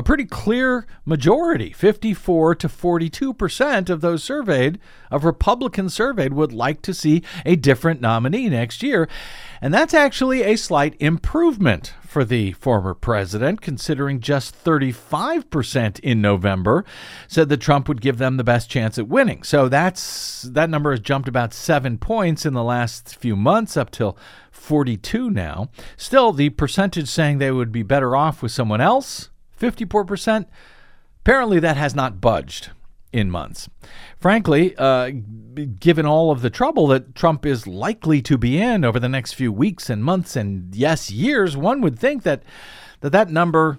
a 0.00 0.02
pretty 0.02 0.24
clear 0.24 0.86
majority 1.04 1.74
54 1.74 2.54
to 2.54 2.70
42 2.70 3.34
percent 3.34 3.90
of 3.90 4.00
those 4.00 4.24
surveyed 4.24 4.78
of 5.10 5.26
republicans 5.26 5.92
surveyed 5.92 6.32
would 6.32 6.54
like 6.54 6.80
to 6.80 6.94
see 6.94 7.22
a 7.44 7.54
different 7.54 8.00
nominee 8.00 8.48
next 8.48 8.82
year. 8.82 9.10
And 9.60 9.74
that's 9.74 9.92
actually 9.92 10.42
a 10.42 10.56
slight 10.56 10.96
improvement 11.00 11.92
for 12.00 12.24
the 12.24 12.52
former 12.52 12.94
president 12.94 13.60
considering 13.60 14.20
just 14.20 14.54
35 14.54 15.50
percent 15.50 15.98
in 15.98 16.22
november 16.22 16.86
said 17.28 17.50
that 17.50 17.58
trump 17.58 17.86
would 17.86 18.00
give 18.00 18.16
them 18.16 18.38
the 18.38 18.42
best 18.44 18.70
chance 18.70 18.96
at 18.96 19.06
winning. 19.06 19.42
So 19.42 19.68
that's 19.68 20.40
that 20.50 20.70
number 20.70 20.92
has 20.92 21.00
jumped 21.00 21.28
about 21.28 21.52
seven 21.52 21.98
points 21.98 22.46
in 22.46 22.54
the 22.54 22.64
last 22.64 23.16
few 23.16 23.36
months 23.36 23.76
up 23.76 23.90
till 23.90 24.16
42 24.50 25.28
now. 25.28 25.68
Still 25.98 26.32
the 26.32 26.48
percentage 26.48 27.08
saying 27.08 27.36
they 27.36 27.50
would 27.50 27.70
be 27.70 27.82
better 27.82 28.16
off 28.16 28.42
with 28.42 28.52
someone 28.52 28.80
else 28.80 29.28
54%. 29.60 30.46
Apparently, 31.20 31.60
that 31.60 31.76
has 31.76 31.94
not 31.94 32.20
budged 32.20 32.70
in 33.12 33.30
months. 33.30 33.68
Frankly, 34.18 34.74
uh, 34.76 35.10
given 35.78 36.06
all 36.06 36.30
of 36.30 36.42
the 36.42 36.50
trouble 36.50 36.86
that 36.88 37.14
Trump 37.14 37.44
is 37.44 37.66
likely 37.66 38.22
to 38.22 38.38
be 38.38 38.60
in 38.60 38.84
over 38.84 38.98
the 38.98 39.08
next 39.08 39.34
few 39.34 39.52
weeks 39.52 39.90
and 39.90 40.04
months 40.04 40.36
and, 40.36 40.74
yes, 40.74 41.10
years, 41.10 41.56
one 41.56 41.80
would 41.80 41.98
think 41.98 42.22
that 42.22 42.42
that, 43.00 43.12
that 43.12 43.30
number 43.30 43.78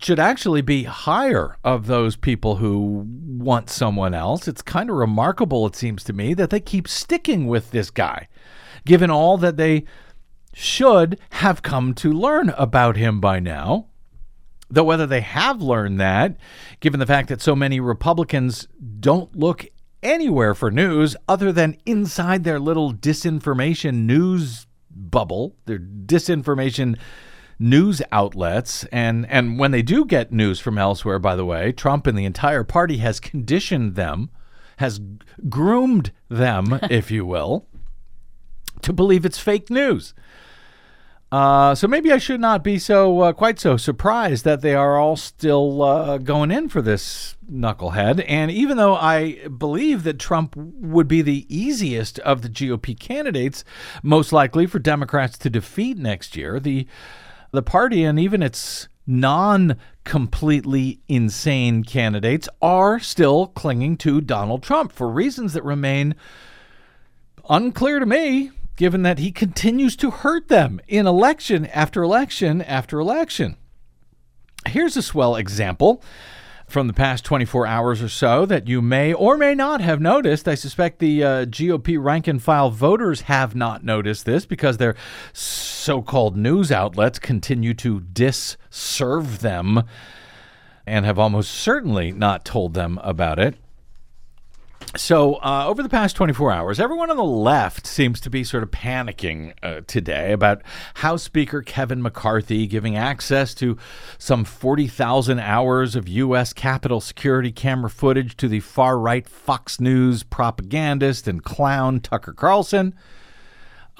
should 0.00 0.18
actually 0.18 0.62
be 0.62 0.84
higher 0.84 1.56
of 1.64 1.86
those 1.86 2.16
people 2.16 2.56
who 2.56 3.04
want 3.06 3.68
someone 3.68 4.14
else. 4.14 4.46
It's 4.46 4.62
kind 4.62 4.88
of 4.88 4.96
remarkable, 4.96 5.66
it 5.66 5.74
seems 5.74 6.04
to 6.04 6.12
me, 6.12 6.32
that 6.34 6.50
they 6.50 6.60
keep 6.60 6.86
sticking 6.86 7.46
with 7.46 7.70
this 7.70 7.90
guy, 7.90 8.28
given 8.84 9.10
all 9.10 9.36
that 9.38 9.56
they 9.56 9.84
should 10.54 11.18
have 11.30 11.62
come 11.62 11.92
to 11.94 12.12
learn 12.12 12.50
about 12.50 12.96
him 12.96 13.20
by 13.20 13.40
now. 13.40 13.86
Though 14.70 14.84
whether 14.84 15.06
they 15.06 15.20
have 15.20 15.60
learned 15.60 16.00
that, 16.00 16.36
given 16.78 17.00
the 17.00 17.06
fact 17.06 17.28
that 17.28 17.42
so 17.42 17.56
many 17.56 17.80
Republicans 17.80 18.68
don't 19.00 19.34
look 19.34 19.66
anywhere 20.02 20.54
for 20.54 20.70
news 20.70 21.16
other 21.28 21.52
than 21.52 21.76
inside 21.84 22.44
their 22.44 22.60
little 22.60 22.94
disinformation 22.94 24.06
news 24.06 24.66
bubble, 24.90 25.56
their 25.66 25.78
disinformation 25.78 26.96
news 27.58 28.00
outlets. 28.10 28.84
And 28.84 29.26
and 29.26 29.58
when 29.58 29.70
they 29.70 29.82
do 29.82 30.04
get 30.04 30.32
news 30.32 30.58
from 30.58 30.78
elsewhere 30.78 31.18
by 31.18 31.36
the 31.36 31.44
way 31.44 31.72
Trump 31.72 32.06
and 32.06 32.16
the 32.16 32.24
entire 32.24 32.64
party 32.64 32.98
has 32.98 33.20
conditioned 33.20 33.94
them 33.94 34.30
has 34.78 35.00
groomed 35.48 36.10
them 36.28 36.80
if 36.90 37.10
you 37.10 37.26
will 37.26 37.66
to 38.80 38.92
believe 38.94 39.26
it's 39.26 39.38
fake 39.38 39.68
news 39.68 40.14
uh, 41.32 41.76
so 41.76 41.86
maybe 41.86 42.10
I 42.10 42.18
should 42.18 42.40
not 42.40 42.64
be 42.64 42.78
so 42.78 43.20
uh, 43.20 43.32
quite 43.32 43.60
so 43.60 43.76
surprised 43.76 44.44
that 44.44 44.62
they 44.62 44.74
are 44.74 44.98
all 44.98 45.16
still 45.16 45.82
uh, 45.82 46.18
going 46.18 46.50
in 46.50 46.68
for 46.68 46.82
this 46.82 47.36
knucklehead. 47.48 48.24
And 48.26 48.50
even 48.50 48.76
though 48.76 48.96
I 48.96 49.46
believe 49.48 50.02
that 50.02 50.18
Trump 50.18 50.56
would 50.56 51.06
be 51.06 51.22
the 51.22 51.46
easiest 51.48 52.18
of 52.20 52.42
the 52.42 52.48
GOP 52.48 52.98
candidates, 52.98 53.62
most 54.02 54.32
likely 54.32 54.66
for 54.66 54.80
Democrats 54.80 55.38
to 55.38 55.50
defeat 55.50 55.98
next 55.98 56.36
year, 56.36 56.58
the 56.58 56.86
the 57.52 57.62
party 57.62 58.04
and 58.04 58.18
even 58.18 58.42
its 58.42 58.88
non 59.06 59.76
completely 60.04 61.00
insane 61.08 61.84
candidates 61.84 62.48
are 62.60 62.98
still 62.98 63.48
clinging 63.48 63.96
to 63.98 64.20
Donald 64.20 64.62
Trump 64.62 64.90
for 64.92 65.08
reasons 65.08 65.52
that 65.52 65.64
remain 65.64 66.14
unclear 67.48 67.98
to 67.98 68.06
me 68.06 68.50
given 68.80 69.02
that 69.02 69.18
he 69.18 69.30
continues 69.30 69.94
to 69.94 70.10
hurt 70.10 70.48
them 70.48 70.80
in 70.88 71.06
election 71.06 71.66
after 71.66 72.02
election 72.02 72.62
after 72.62 72.98
election. 72.98 73.54
Here's 74.66 74.96
a 74.96 75.02
swell 75.02 75.36
example 75.36 76.02
from 76.66 76.86
the 76.86 76.94
past 76.94 77.22
24 77.22 77.66
hours 77.66 78.00
or 78.00 78.08
so 78.08 78.46
that 78.46 78.68
you 78.68 78.80
may 78.80 79.12
or 79.12 79.36
may 79.36 79.54
not 79.54 79.82
have 79.82 80.00
noticed. 80.00 80.48
I 80.48 80.54
suspect 80.54 80.98
the 80.98 81.22
uh, 81.22 81.44
GOP 81.44 82.02
rank 82.02 82.26
and 82.26 82.42
file 82.42 82.70
voters 82.70 83.22
have 83.22 83.54
not 83.54 83.84
noticed 83.84 84.24
this 84.24 84.46
because 84.46 84.78
their 84.78 84.96
so 85.34 86.00
called 86.00 86.38
news 86.38 86.72
outlets 86.72 87.18
continue 87.18 87.74
to 87.74 88.00
disserve 88.00 89.40
them 89.40 89.82
and 90.86 91.04
have 91.04 91.18
almost 91.18 91.50
certainly 91.50 92.12
not 92.12 92.46
told 92.46 92.72
them 92.72 92.98
about 93.02 93.38
it. 93.38 93.56
So, 94.96 95.34
uh, 95.36 95.66
over 95.68 95.84
the 95.84 95.88
past 95.88 96.16
24 96.16 96.50
hours, 96.50 96.80
everyone 96.80 97.10
on 97.10 97.16
the 97.16 97.22
left 97.22 97.86
seems 97.86 98.20
to 98.22 98.30
be 98.30 98.42
sort 98.42 98.64
of 98.64 98.72
panicking 98.72 99.52
uh, 99.62 99.82
today 99.86 100.32
about 100.32 100.62
House 100.94 101.22
Speaker 101.22 101.62
Kevin 101.62 102.02
McCarthy 102.02 102.66
giving 102.66 102.96
access 102.96 103.54
to 103.54 103.78
some 104.18 104.44
40,000 104.44 105.38
hours 105.38 105.94
of 105.94 106.08
U.S. 106.08 106.52
Capitol 106.52 107.00
security 107.00 107.52
camera 107.52 107.88
footage 107.88 108.36
to 108.38 108.48
the 108.48 108.58
far 108.58 108.98
right 108.98 109.28
Fox 109.28 109.78
News 109.78 110.24
propagandist 110.24 111.28
and 111.28 111.44
clown 111.44 112.00
Tucker 112.00 112.32
Carlson. 112.32 112.92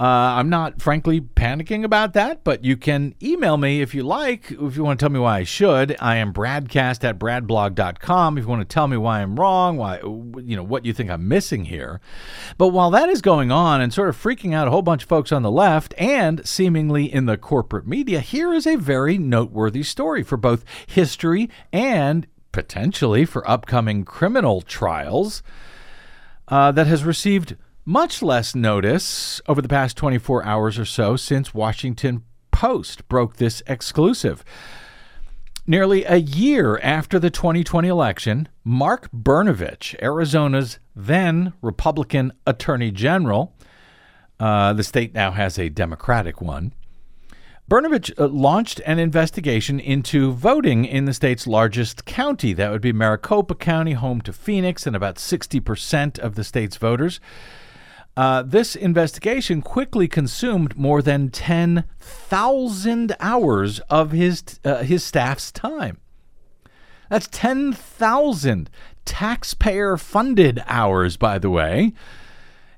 Uh, 0.01 0.33
I'm 0.39 0.49
not, 0.49 0.81
frankly, 0.81 1.21
panicking 1.21 1.83
about 1.83 2.13
that, 2.13 2.43
but 2.43 2.65
you 2.65 2.75
can 2.75 3.13
email 3.21 3.55
me 3.55 3.83
if 3.83 3.93
you 3.93 4.01
like, 4.01 4.49
if 4.49 4.75
you 4.75 4.83
want 4.83 4.99
to 4.99 5.03
tell 5.03 5.11
me 5.11 5.19
why 5.19 5.37
I 5.37 5.43
should. 5.43 5.95
I 5.99 6.15
am 6.15 6.33
bradcast 6.33 7.03
at 7.03 7.19
bradblog.com 7.19 8.35
if 8.35 8.43
you 8.43 8.47
want 8.47 8.67
to 8.67 8.73
tell 8.73 8.87
me 8.87 8.97
why 8.97 9.21
I'm 9.21 9.39
wrong, 9.39 9.77
why, 9.77 9.99
you 9.99 10.55
know, 10.55 10.63
what 10.63 10.85
you 10.85 10.93
think 10.93 11.11
I'm 11.11 11.27
missing 11.27 11.65
here. 11.65 12.01
But 12.57 12.69
while 12.69 12.89
that 12.89 13.09
is 13.09 13.21
going 13.21 13.51
on 13.51 13.79
and 13.79 13.93
sort 13.93 14.09
of 14.09 14.17
freaking 14.17 14.55
out 14.55 14.67
a 14.67 14.71
whole 14.71 14.81
bunch 14.81 15.03
of 15.03 15.09
folks 15.09 15.31
on 15.31 15.43
the 15.43 15.51
left 15.51 15.93
and 15.99 16.43
seemingly 16.47 17.05
in 17.05 17.27
the 17.27 17.37
corporate 17.37 17.85
media, 17.85 18.21
here 18.21 18.55
is 18.55 18.65
a 18.65 18.77
very 18.77 19.19
noteworthy 19.19 19.83
story 19.83 20.23
for 20.23 20.35
both 20.35 20.65
history 20.87 21.47
and 21.71 22.25
potentially 22.51 23.23
for 23.23 23.47
upcoming 23.47 24.03
criminal 24.03 24.61
trials 24.61 25.43
uh, 26.47 26.71
that 26.71 26.87
has 26.87 27.03
received 27.03 27.55
much 27.85 28.21
less 28.21 28.55
notice 28.55 29.41
over 29.47 29.61
the 29.61 29.67
past 29.67 29.97
24 29.97 30.45
hours 30.45 30.77
or 30.77 30.85
so 30.85 31.15
since 31.15 31.53
Washington 31.53 32.23
Post 32.51 33.07
broke 33.07 33.37
this 33.37 33.63
exclusive. 33.67 34.43
Nearly 35.65 36.03
a 36.05 36.17
year 36.17 36.79
after 36.79 37.19
the 37.19 37.29
2020 37.29 37.87
election, 37.87 38.49
Mark 38.63 39.09
Brnovich, 39.11 39.95
Arizona's 40.01 40.79
then 40.95 41.53
Republican 41.61 42.33
Attorney 42.45 42.91
General, 42.91 43.55
uh, 44.39 44.73
the 44.73 44.83
state 44.83 45.13
now 45.13 45.31
has 45.31 45.57
a 45.57 45.69
Democratic 45.69 46.41
one, 46.41 46.73
Brnovich 47.71 48.11
uh, 48.19 48.27
launched 48.27 48.81
an 48.85 48.99
investigation 48.99 49.79
into 49.79 50.33
voting 50.33 50.83
in 50.83 51.05
the 51.05 51.13
state's 51.13 51.47
largest 51.47 52.03
county. 52.03 52.51
That 52.51 52.69
would 52.69 52.81
be 52.81 52.91
Maricopa 52.91 53.55
County, 53.55 53.93
home 53.93 54.19
to 54.21 54.33
Phoenix 54.33 54.85
and 54.85 54.93
about 54.93 55.15
60% 55.15 56.19
of 56.19 56.35
the 56.35 56.43
state's 56.43 56.75
voters. 56.75 57.21
Uh, 58.17 58.43
this 58.43 58.75
investigation 58.75 59.61
quickly 59.61 60.07
consumed 60.07 60.77
more 60.77 61.01
than 61.01 61.29
10,000 61.29 63.15
hours 63.19 63.79
of 63.81 64.11
his, 64.11 64.43
uh, 64.65 64.83
his 64.83 65.03
staff's 65.03 65.51
time. 65.51 65.97
That's 67.09 67.27
10,000 67.31 68.69
taxpayer 69.05 69.97
funded 69.97 70.61
hours, 70.67 71.17
by 71.17 71.39
the 71.39 71.49
way 71.49 71.93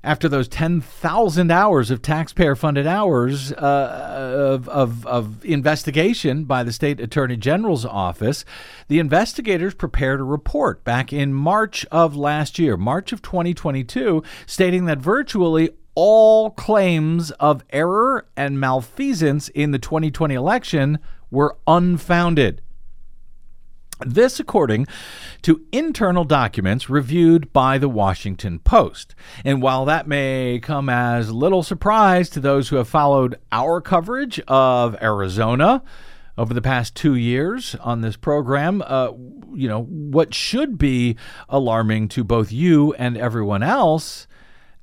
after 0.04 0.28
those 0.28 0.46
10,000 0.48 1.50
hours 1.50 1.90
of 1.90 2.02
taxpayer 2.02 2.54
funded 2.54 2.86
hours 2.86 3.52
uh, 3.52 4.52
of, 4.54 4.68
of, 4.68 5.06
of, 5.06 5.44
investigation 5.44 6.44
by 6.44 6.62
the 6.62 6.72
state 6.72 7.00
attorney 7.00 7.38
general's 7.38 7.86
office, 7.86 8.44
the 8.88 8.98
investigators 8.98 9.74
prepared 9.74 10.20
a 10.20 10.24
report 10.24 10.84
back 10.84 11.10
in 11.10 11.32
March 11.32 11.86
of 11.90 12.14
last 12.14 12.58
year, 12.58 12.76
March 12.76 13.12
of 13.12 13.22
2022, 13.22 14.22
stating 14.46 14.84
that 14.84 14.98
virtually 14.98 15.70
all 15.94 16.50
claims 16.50 17.30
of 17.32 17.64
error 17.70 18.26
and 18.36 18.60
malfeasance 18.60 19.48
in 19.48 19.70
the 19.70 19.78
2020 19.78 20.34
election 20.34 20.98
were 21.30 21.56
unfounded. 21.66 22.60
This, 24.06 24.38
according 24.40 24.86
to 25.42 25.62
internal 25.72 26.24
documents 26.24 26.90
reviewed 26.90 27.52
by 27.52 27.78
the 27.78 27.88
Washington 27.88 28.58
Post. 28.58 29.14
And 29.44 29.62
while 29.62 29.84
that 29.84 30.06
may 30.06 30.60
come 30.62 30.88
as 30.88 31.32
little 31.32 31.62
surprise 31.62 32.28
to 32.30 32.40
those 32.40 32.68
who 32.68 32.76
have 32.76 32.88
followed 32.88 33.38
our 33.52 33.80
coverage 33.80 34.40
of 34.48 34.96
Arizona 35.02 35.82
over 36.36 36.52
the 36.52 36.62
past 36.62 36.94
two 36.94 37.14
years 37.14 37.76
on 37.80 38.00
this 38.00 38.16
program, 38.16 38.82
uh, 38.86 39.10
you 39.54 39.68
know, 39.68 39.82
what 39.82 40.34
should 40.34 40.78
be 40.78 41.16
alarming 41.48 42.08
to 42.08 42.24
both 42.24 42.50
you 42.50 42.92
and 42.94 43.16
everyone 43.16 43.62
else, 43.62 44.26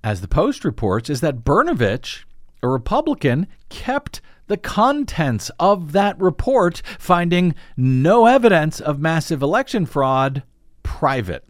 as 0.04 0.22
the 0.22 0.28
Post 0.28 0.64
reports, 0.64 1.10
is 1.10 1.22
that 1.22 1.44
Brnovich, 1.44 2.24
a 2.64 2.68
Republican, 2.68 3.48
kept 3.70 4.22
the 4.52 4.58
contents 4.58 5.50
of 5.62 5.94
that 5.94 6.20
report, 6.20 6.82
finding 7.00 7.56
no 7.78 8.26
evidence 8.26 8.82
of 8.82 9.00
massive 9.00 9.42
election 9.42 9.86
fraud 9.86 10.44
private. 10.84 11.46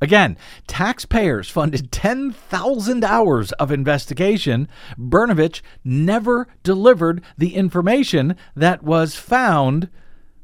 Again, 0.00 0.38
taxpayers 0.66 1.50
funded 1.50 1.92
10,000 1.92 3.04
hours 3.04 3.52
of 3.52 3.70
investigation. 3.70 4.66
Brnovich 4.98 5.60
never 5.84 6.48
delivered 6.62 7.22
the 7.36 7.54
information 7.54 8.34
that 8.56 8.82
was 8.82 9.14
found 9.16 9.90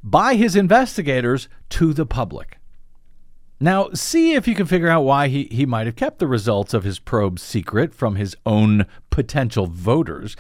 by 0.03 0.35
his 0.35 0.55
investigators 0.55 1.49
to 1.71 1.95
the 1.95 2.05
public. 2.05 2.59
Now, 3.63 3.91
see 3.93 4.33
if 4.33 4.49
you 4.49 4.55
can 4.55 4.65
figure 4.65 4.89
out 4.89 5.03
why 5.03 5.29
he, 5.29 5.45
he 5.51 5.67
might 5.67 5.87
have 5.87 5.97
kept 5.97 6.19
the 6.19 6.27
results 6.27 6.73
of 6.73 6.83
his 6.83 6.99
probe 6.99 7.39
secret 7.39 7.93
from 7.93 8.17
his 8.17 8.35
own 8.47 8.87
potential 9.11 9.67
voters. 9.67 10.35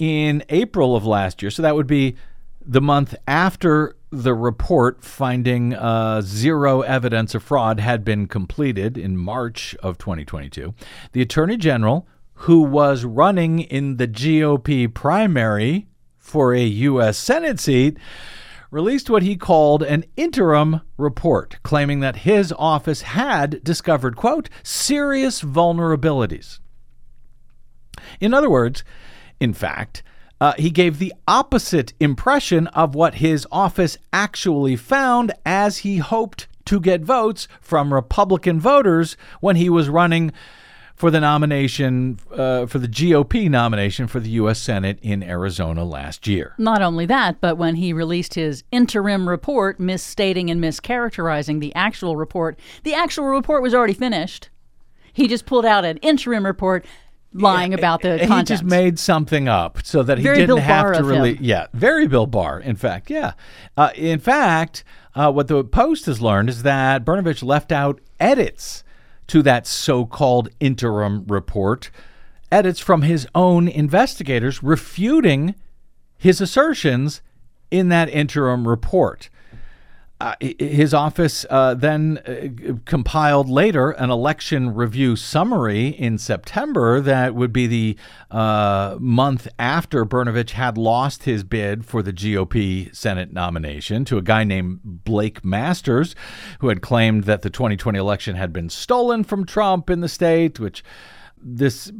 In 0.00 0.42
April 0.48 0.96
of 0.96 1.06
last 1.06 1.42
year, 1.42 1.50
so 1.50 1.62
that 1.62 1.76
would 1.76 1.86
be 1.86 2.16
the 2.60 2.80
month 2.80 3.14
after 3.28 3.94
the 4.10 4.34
report 4.34 5.04
finding 5.04 5.74
uh, 5.74 6.20
zero 6.22 6.80
evidence 6.80 7.36
of 7.36 7.42
fraud 7.44 7.78
had 7.78 8.04
been 8.04 8.26
completed 8.26 8.98
in 8.98 9.16
March 9.16 9.76
of 9.76 9.96
2022, 9.98 10.74
the 11.12 11.22
Attorney 11.22 11.56
General, 11.56 12.06
who 12.40 12.62
was 12.62 13.04
running 13.04 13.60
in 13.60 13.96
the 13.96 14.08
GOP 14.08 14.92
primary 14.92 15.86
for 16.18 16.52
a 16.52 16.64
U.S. 16.64 17.16
Senate 17.16 17.60
seat, 17.60 17.96
released 18.76 19.08
what 19.08 19.22
he 19.22 19.36
called 19.36 19.82
an 19.82 20.04
interim 20.18 20.82
report, 20.98 21.56
claiming 21.62 22.00
that 22.00 22.14
his 22.14 22.52
office 22.58 23.00
had 23.00 23.64
discovered, 23.64 24.16
quote, 24.16 24.50
serious 24.62 25.40
vulnerabilities. 25.40 26.58
In 28.20 28.34
other 28.34 28.50
words, 28.50 28.84
in 29.40 29.54
fact, 29.54 30.02
uh, 30.42 30.52
he 30.58 30.68
gave 30.68 30.98
the 30.98 31.14
opposite 31.26 31.94
impression 32.00 32.66
of 32.66 32.94
what 32.94 33.14
his 33.14 33.46
office 33.50 33.96
actually 34.12 34.76
found 34.76 35.32
as 35.46 35.78
he 35.78 35.96
hoped 35.96 36.46
to 36.66 36.78
get 36.78 37.00
votes 37.00 37.48
from 37.62 37.94
Republican 37.94 38.60
voters 38.60 39.16
when 39.40 39.56
he 39.56 39.70
was 39.70 39.88
running 39.88 40.34
for 40.96 41.10
the 41.10 41.20
nomination 41.20 42.18
uh, 42.32 42.66
for 42.66 42.78
the 42.78 42.88
GOP 42.88 43.48
nomination 43.50 44.06
for 44.06 44.18
the 44.18 44.30
U.S. 44.30 44.58
Senate 44.58 44.98
in 45.02 45.22
Arizona 45.22 45.84
last 45.84 46.26
year. 46.26 46.54
Not 46.58 46.82
only 46.82 47.06
that, 47.06 47.40
but 47.40 47.58
when 47.58 47.76
he 47.76 47.92
released 47.92 48.34
his 48.34 48.64
interim 48.72 49.28
report, 49.28 49.78
misstating 49.78 50.50
and 50.50 50.60
mischaracterizing 50.60 51.60
the 51.60 51.74
actual 51.74 52.16
report, 52.16 52.58
the 52.82 52.94
actual 52.94 53.26
report 53.26 53.62
was 53.62 53.74
already 53.74 53.92
finished. 53.92 54.48
He 55.12 55.28
just 55.28 55.46
pulled 55.46 55.66
out 55.66 55.84
an 55.84 55.98
interim 55.98 56.44
report 56.44 56.84
lying 57.32 57.72
yeah, 57.72 57.78
about 57.78 58.00
the 58.00 58.18
content. 58.20 58.48
he 58.48 58.54
just 58.54 58.64
made 58.64 58.98
something 58.98 59.48
up 59.48 59.84
so 59.84 60.02
that 60.02 60.18
he 60.18 60.24
very 60.24 60.36
didn't 60.36 60.56
Bill 60.56 60.64
have 60.64 60.84
Barr 60.84 60.94
to 60.94 61.04
really. 61.04 61.38
Yeah, 61.40 61.66
very 61.74 62.06
Bill 62.06 62.26
Barr. 62.26 62.60
In 62.60 62.76
fact, 62.76 63.10
yeah. 63.10 63.32
Uh, 63.76 63.90
in 63.94 64.18
fact, 64.18 64.82
uh, 65.14 65.30
what 65.30 65.48
the 65.48 65.62
Post 65.62 66.06
has 66.06 66.22
learned 66.22 66.48
is 66.48 66.62
that 66.62 67.04
Brnovich 67.04 67.42
left 67.42 67.72
out 67.72 68.00
edits 68.18 68.82
to 69.28 69.42
that 69.42 69.66
so 69.66 70.06
called 70.06 70.48
interim 70.60 71.24
report, 71.26 71.90
edits 72.50 72.80
from 72.80 73.02
his 73.02 73.26
own 73.34 73.68
investigators 73.68 74.62
refuting 74.62 75.54
his 76.16 76.40
assertions 76.40 77.22
in 77.70 77.88
that 77.88 78.08
interim 78.08 78.66
report. 78.66 79.28
Uh, 80.18 80.34
his 80.40 80.94
office 80.94 81.44
uh, 81.50 81.74
then 81.74 82.16
uh, 82.26 82.72
compiled 82.86 83.50
later 83.50 83.90
an 83.90 84.08
election 84.08 84.74
review 84.74 85.14
summary 85.14 85.88
in 85.88 86.16
September 86.16 87.02
that 87.02 87.34
would 87.34 87.52
be 87.52 87.66
the 87.66 87.96
uh, 88.30 88.96
month 88.98 89.46
after 89.58 90.06
Brnovich 90.06 90.52
had 90.52 90.78
lost 90.78 91.24
his 91.24 91.44
bid 91.44 91.84
for 91.84 92.02
the 92.02 92.14
GOP 92.14 92.94
Senate 92.96 93.30
nomination 93.30 94.06
to 94.06 94.16
a 94.16 94.22
guy 94.22 94.42
named 94.42 94.80
Blake 94.82 95.44
Masters, 95.44 96.14
who 96.60 96.68
had 96.68 96.80
claimed 96.80 97.24
that 97.24 97.42
the 97.42 97.50
2020 97.50 97.98
election 97.98 98.36
had 98.36 98.54
been 98.54 98.70
stolen 98.70 99.22
from 99.22 99.44
Trump 99.44 99.90
in 99.90 100.00
the 100.00 100.08
state, 100.08 100.58
which 100.58 100.82
this 101.42 101.92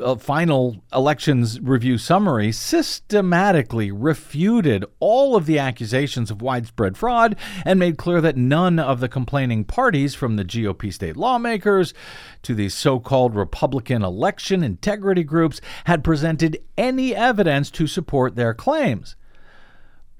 uh, 0.00 0.16
final 0.16 0.82
elections 0.92 1.60
review 1.60 1.98
summary 1.98 2.52
systematically 2.52 3.90
refuted 3.90 4.84
all 5.00 5.36
of 5.36 5.46
the 5.46 5.58
accusations 5.58 6.30
of 6.30 6.42
widespread 6.42 6.96
fraud 6.96 7.34
and 7.64 7.78
made 7.78 7.98
clear 7.98 8.20
that 8.20 8.36
none 8.36 8.78
of 8.78 9.00
the 9.00 9.08
complaining 9.08 9.64
parties, 9.64 10.14
from 10.14 10.36
the 10.36 10.44
GOP 10.44 10.92
state 10.92 11.16
lawmakers 11.16 11.94
to 12.42 12.54
the 12.54 12.68
so 12.68 13.00
called 13.00 13.34
Republican 13.34 14.02
election 14.02 14.62
integrity 14.62 15.24
groups, 15.24 15.60
had 15.84 16.04
presented 16.04 16.58
any 16.76 17.14
evidence 17.14 17.70
to 17.70 17.86
support 17.86 18.36
their 18.36 18.54
claims. 18.54 19.16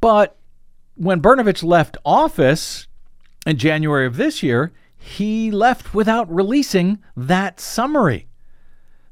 But 0.00 0.36
when 0.94 1.20
Brnovich 1.20 1.62
left 1.62 1.96
office 2.04 2.88
in 3.46 3.56
January 3.56 4.06
of 4.06 4.16
this 4.16 4.42
year, 4.42 4.72
he 4.96 5.50
left 5.50 5.94
without 5.94 6.32
releasing 6.32 6.98
that 7.16 7.60
summary 7.60 8.27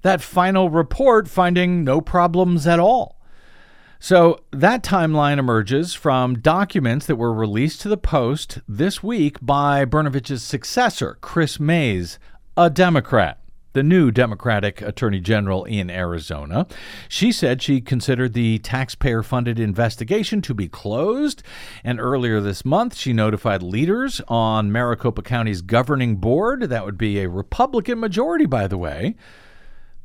that 0.06 0.22
final 0.22 0.70
report 0.70 1.26
finding 1.26 1.82
no 1.82 2.00
problems 2.00 2.64
at 2.64 2.78
all. 2.78 3.20
So 3.98 4.38
that 4.52 4.84
timeline 4.84 5.38
emerges 5.38 5.94
from 5.94 6.38
documents 6.38 7.06
that 7.06 7.16
were 7.16 7.34
released 7.34 7.80
to 7.80 7.88
the 7.88 7.96
Post 7.96 8.60
this 8.68 9.02
week 9.02 9.38
by 9.42 9.84
Brnovich's 9.84 10.44
successor, 10.44 11.18
Kris 11.20 11.58
Mayes, 11.58 12.20
a 12.56 12.70
Democrat 12.70 13.40
the 13.72 13.82
new 13.82 14.10
Democratic 14.10 14.80
Attorney 14.80 15.20
General 15.20 15.64
in 15.66 15.90
Arizona. 15.90 16.66
She 17.10 17.30
said 17.30 17.60
she 17.60 17.82
considered 17.82 18.32
the 18.32 18.58
taxpayer 18.60 19.22
funded 19.22 19.60
investigation 19.60 20.40
to 20.40 20.54
be 20.54 20.66
closed. 20.66 21.42
And 21.84 22.00
earlier 22.00 22.40
this 22.40 22.64
month, 22.64 22.96
she 22.96 23.12
notified 23.12 23.62
leaders 23.62 24.22
on 24.28 24.72
Maricopa 24.72 25.20
County's 25.20 25.60
governing 25.60 26.16
board, 26.16 26.62
that 26.70 26.86
would 26.86 26.96
be 26.96 27.20
a 27.20 27.28
Republican 27.28 28.00
majority, 28.00 28.46
by 28.46 28.66
the 28.66 28.78
way, 28.78 29.14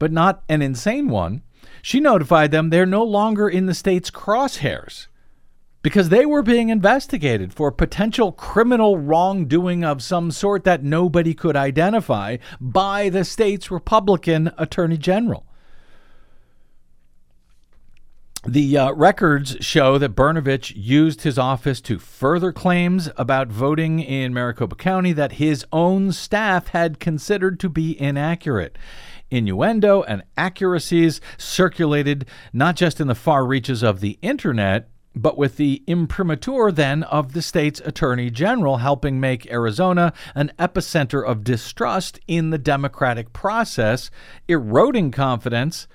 but 0.01 0.11
not 0.11 0.41
an 0.49 0.63
insane 0.63 1.09
one, 1.09 1.43
she 1.83 1.99
notified 1.99 2.49
them 2.49 2.71
they're 2.71 2.87
no 2.87 3.03
longer 3.03 3.47
in 3.47 3.67
the 3.67 3.73
state's 3.75 4.09
crosshairs 4.09 5.05
because 5.83 6.09
they 6.09 6.25
were 6.25 6.41
being 6.41 6.69
investigated 6.69 7.53
for 7.53 7.71
potential 7.71 8.31
criminal 8.31 8.97
wrongdoing 8.97 9.85
of 9.85 10.01
some 10.01 10.31
sort 10.31 10.63
that 10.63 10.83
nobody 10.83 11.35
could 11.35 11.55
identify 11.55 12.37
by 12.59 13.09
the 13.09 13.23
state's 13.23 13.69
Republican 13.69 14.51
Attorney 14.57 14.97
General. 14.97 15.45
The 18.47 18.75
uh, 18.75 18.91
records 18.93 19.57
show 19.59 19.99
that 19.99 20.15
Brnovich 20.15 20.73
used 20.75 21.21
his 21.21 21.37
office 21.37 21.79
to 21.81 21.99
further 21.99 22.51
claims 22.51 23.07
about 23.17 23.49
voting 23.49 23.99
in 23.99 24.33
Maricopa 24.33 24.73
County 24.73 25.13
that 25.13 25.33
his 25.33 25.63
own 25.71 26.11
staff 26.11 26.69
had 26.69 26.99
considered 26.99 27.59
to 27.59 27.69
be 27.69 28.01
inaccurate. 28.01 28.79
Innuendo 29.31 30.03
and 30.03 30.23
accuracies 30.37 31.19
circulated 31.37 32.25
not 32.53 32.75
just 32.75 32.99
in 32.99 33.07
the 33.07 33.15
far 33.15 33.45
reaches 33.45 33.81
of 33.81 34.01
the 34.01 34.19
internet, 34.21 34.89
but 35.15 35.37
with 35.37 35.57
the 35.57 35.83
imprimatur 35.87 36.71
then 36.71 37.03
of 37.03 37.33
the 37.33 37.41
state's 37.41 37.81
attorney 37.81 38.29
general 38.29 38.77
helping 38.77 39.19
make 39.19 39.51
Arizona 39.51 40.13
an 40.35 40.51
epicenter 40.57 41.25
of 41.25 41.43
distrust 41.43 42.19
in 42.27 42.49
the 42.49 42.57
democratic 42.57 43.33
process, 43.33 44.09
eroding 44.47 45.11
confidence 45.11 45.87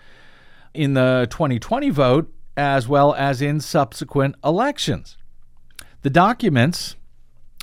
in 0.74 0.94
the 0.94 1.26
2020 1.30 1.90
vote 1.90 2.32
as 2.56 2.88
well 2.88 3.14
as 3.14 3.42
in 3.42 3.60
subsequent 3.60 4.34
elections. 4.44 5.16
The 6.02 6.10
documents 6.10 6.96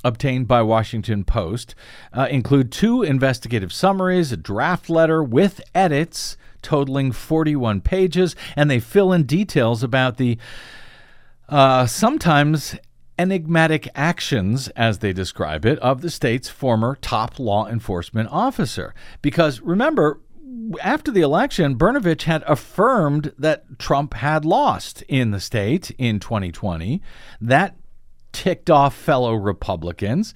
obtained 0.03 0.47
by 0.47 0.61
Washington 0.61 1.23
Post 1.23 1.75
uh, 2.13 2.27
include 2.29 2.71
two 2.71 3.03
investigative 3.03 3.71
summaries, 3.71 4.31
a 4.31 4.37
draft 4.37 4.89
letter 4.89 5.23
with 5.23 5.61
edits 5.73 6.37
totaling 6.61 7.11
41 7.11 7.81
pages, 7.81 8.35
and 8.55 8.71
they 8.71 8.79
fill 8.79 9.11
in 9.11 9.23
details 9.23 9.83
about 9.83 10.17
the 10.17 10.37
uh, 11.49 11.85
sometimes 11.85 12.75
enigmatic 13.19 13.87
actions, 13.93 14.69
as 14.69 14.99
they 14.99 15.13
describe 15.13 15.65
it, 15.65 15.77
of 15.79 16.01
the 16.01 16.09
state's 16.09 16.49
former 16.49 16.95
top 16.95 17.37
law 17.37 17.67
enforcement 17.67 18.29
officer. 18.31 18.95
Because 19.21 19.61
remember, 19.61 20.19
after 20.81 21.11
the 21.11 21.21
election, 21.21 21.77
Brnovich 21.77 22.23
had 22.23 22.43
affirmed 22.47 23.33
that 23.37 23.77
Trump 23.77 24.15
had 24.15 24.45
lost 24.45 25.03
in 25.03 25.31
the 25.31 25.39
state 25.39 25.91
in 25.97 26.19
2020. 26.19 27.01
That 27.41 27.75
ticked 28.33 28.69
off 28.69 28.95
fellow 28.95 29.33
Republicans. 29.33 30.33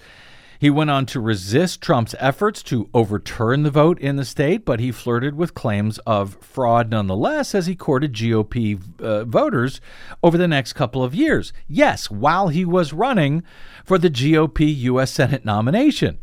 He 0.59 0.69
went 0.69 0.89
on 0.89 1.05
to 1.07 1.19
resist 1.19 1.81
Trump's 1.81 2.15
efforts 2.19 2.63
to 2.63 2.89
overturn 2.93 3.63
the 3.63 3.69
vote 3.69 3.99
in 3.99 4.15
the 4.15 4.25
state, 4.25 4.65
but 4.65 4.79
he 4.79 4.91
flirted 4.91 5.35
with 5.35 5.53
claims 5.53 5.99
of 5.99 6.37
fraud 6.41 6.89
nonetheless 6.89 7.53
as 7.53 7.67
he 7.67 7.75
courted 7.75 8.13
GOP 8.13 8.81
uh, 9.01 9.23
voters 9.25 9.79
over 10.23 10.37
the 10.37 10.47
next 10.47 10.73
couple 10.73 11.03
of 11.03 11.13
years. 11.13 11.53
Yes, 11.67 12.09
while 12.09 12.47
he 12.47 12.65
was 12.65 12.93
running 12.93 13.43
for 13.85 13.97
the 13.97 14.09
GOP 14.09 14.75
U.S. 14.77 15.11
Senate 15.11 15.45
nomination, 15.45 16.17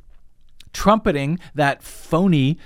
trumpeting 0.72 1.38
that 1.54 1.82
phony 1.82 2.58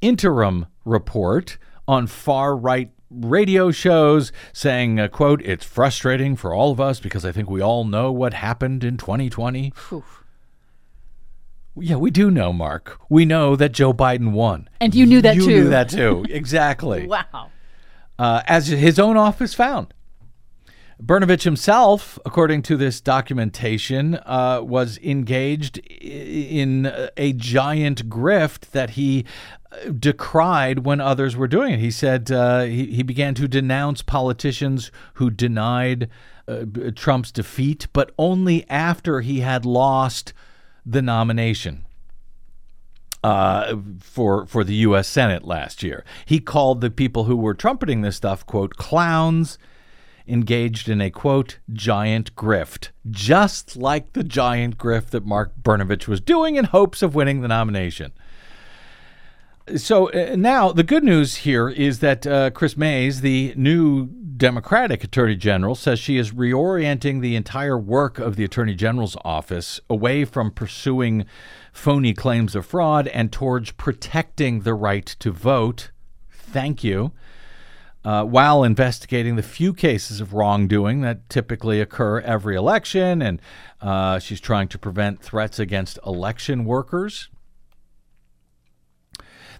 interim 0.00 0.66
report 0.84 1.58
on 1.86 2.06
far 2.06 2.56
right 2.56 2.90
radio 3.10 3.70
shows 3.70 4.32
saying, 4.52 5.00
uh, 5.00 5.08
quote, 5.08 5.42
it's 5.42 5.64
frustrating 5.64 6.36
for 6.36 6.54
all 6.54 6.70
of 6.70 6.80
us 6.80 7.00
because 7.00 7.24
I 7.24 7.32
think 7.32 7.50
we 7.50 7.60
all 7.60 7.84
know 7.84 8.12
what 8.12 8.34
happened 8.34 8.84
in 8.84 8.96
2020. 8.96 9.72
Yeah, 11.76 11.96
we 11.96 12.10
do 12.10 12.30
know, 12.30 12.52
Mark. 12.52 12.98
We 13.08 13.24
know 13.24 13.56
that 13.56 13.72
Joe 13.72 13.92
Biden 13.92 14.32
won. 14.32 14.68
And 14.80 14.94
you 14.94 15.06
knew 15.06 15.22
that 15.22 15.36
you 15.36 15.42
too. 15.42 15.50
You 15.50 15.64
knew 15.64 15.70
that 15.70 15.88
too. 15.90 16.24
exactly. 16.28 17.06
Wow. 17.32 17.50
Uh, 18.18 18.42
as 18.46 18.66
his 18.66 18.98
own 18.98 19.16
office 19.16 19.54
found. 19.54 19.94
Brnovich 21.02 21.44
himself, 21.44 22.18
according 22.26 22.60
to 22.62 22.76
this 22.76 23.00
documentation, 23.00 24.16
uh, 24.26 24.60
was 24.62 24.98
engaged 24.98 25.78
in 25.78 26.92
a 27.16 27.32
giant 27.32 28.10
grift 28.10 28.72
that 28.72 28.90
he 28.90 29.24
decried 29.98 30.80
when 30.80 31.00
others 31.00 31.36
were 31.36 31.48
doing 31.48 31.74
it. 31.74 31.80
He 31.80 31.90
said 31.90 32.30
uh, 32.30 32.62
he, 32.62 32.86
he 32.86 33.02
began 33.02 33.34
to 33.34 33.48
denounce 33.48 34.02
politicians 34.02 34.90
who 35.14 35.30
denied 35.30 36.08
uh, 36.48 36.64
Trump's 36.94 37.30
defeat, 37.30 37.86
but 37.92 38.12
only 38.18 38.68
after 38.68 39.20
he 39.20 39.40
had 39.40 39.64
lost 39.64 40.32
the 40.84 41.02
nomination. 41.02 41.86
Uh, 43.22 43.76
for 44.00 44.46
for 44.46 44.64
the 44.64 44.76
U.S. 44.76 45.06
Senate 45.06 45.44
last 45.44 45.82
year, 45.82 46.04
he 46.24 46.40
called 46.40 46.80
the 46.80 46.90
people 46.90 47.24
who 47.24 47.36
were 47.36 47.52
trumpeting 47.52 48.00
this 48.00 48.16
stuff 48.16 48.46
"quote 48.46 48.76
clowns," 48.76 49.58
engaged 50.26 50.88
in 50.88 51.02
a 51.02 51.10
quote 51.10 51.58
giant 51.70 52.34
grift, 52.34 52.88
just 53.10 53.76
like 53.76 54.14
the 54.14 54.24
giant 54.24 54.78
grift 54.78 55.10
that 55.10 55.26
Mark 55.26 55.52
Brnovich 55.62 56.08
was 56.08 56.22
doing 56.22 56.56
in 56.56 56.64
hopes 56.64 57.02
of 57.02 57.14
winning 57.14 57.42
the 57.42 57.48
nomination. 57.48 58.12
So 59.76 60.10
uh, 60.10 60.36
now 60.36 60.72
the 60.72 60.82
good 60.82 61.04
news 61.04 61.36
here 61.36 61.68
is 61.68 62.00
that 62.00 62.26
uh, 62.26 62.50
Kris 62.50 62.76
Mayes, 62.76 63.20
the 63.20 63.54
new 63.56 64.06
Democratic 64.06 65.04
Attorney 65.04 65.36
General, 65.36 65.74
says 65.74 65.98
she 65.98 66.16
is 66.16 66.32
reorienting 66.32 67.20
the 67.20 67.36
entire 67.36 67.78
work 67.78 68.18
of 68.18 68.36
the 68.36 68.44
Attorney 68.44 68.74
General's 68.74 69.16
office 69.24 69.80
away 69.88 70.24
from 70.24 70.50
pursuing 70.50 71.26
phony 71.72 72.14
claims 72.14 72.54
of 72.54 72.66
fraud 72.66 73.06
and 73.08 73.30
towards 73.30 73.70
protecting 73.72 74.60
the 74.60 74.74
right 74.74 75.06
to 75.06 75.30
vote. 75.30 75.90
Thank 76.30 76.82
you. 76.82 77.12
Uh, 78.02 78.24
while 78.24 78.64
investigating 78.64 79.36
the 79.36 79.42
few 79.42 79.74
cases 79.74 80.22
of 80.22 80.32
wrongdoing 80.32 81.02
that 81.02 81.28
typically 81.28 81.82
occur 81.82 82.18
every 82.20 82.56
election, 82.56 83.20
and 83.20 83.42
uh, 83.82 84.18
she's 84.18 84.40
trying 84.40 84.68
to 84.68 84.78
prevent 84.78 85.22
threats 85.22 85.58
against 85.58 85.98
election 86.06 86.64
workers. 86.64 87.28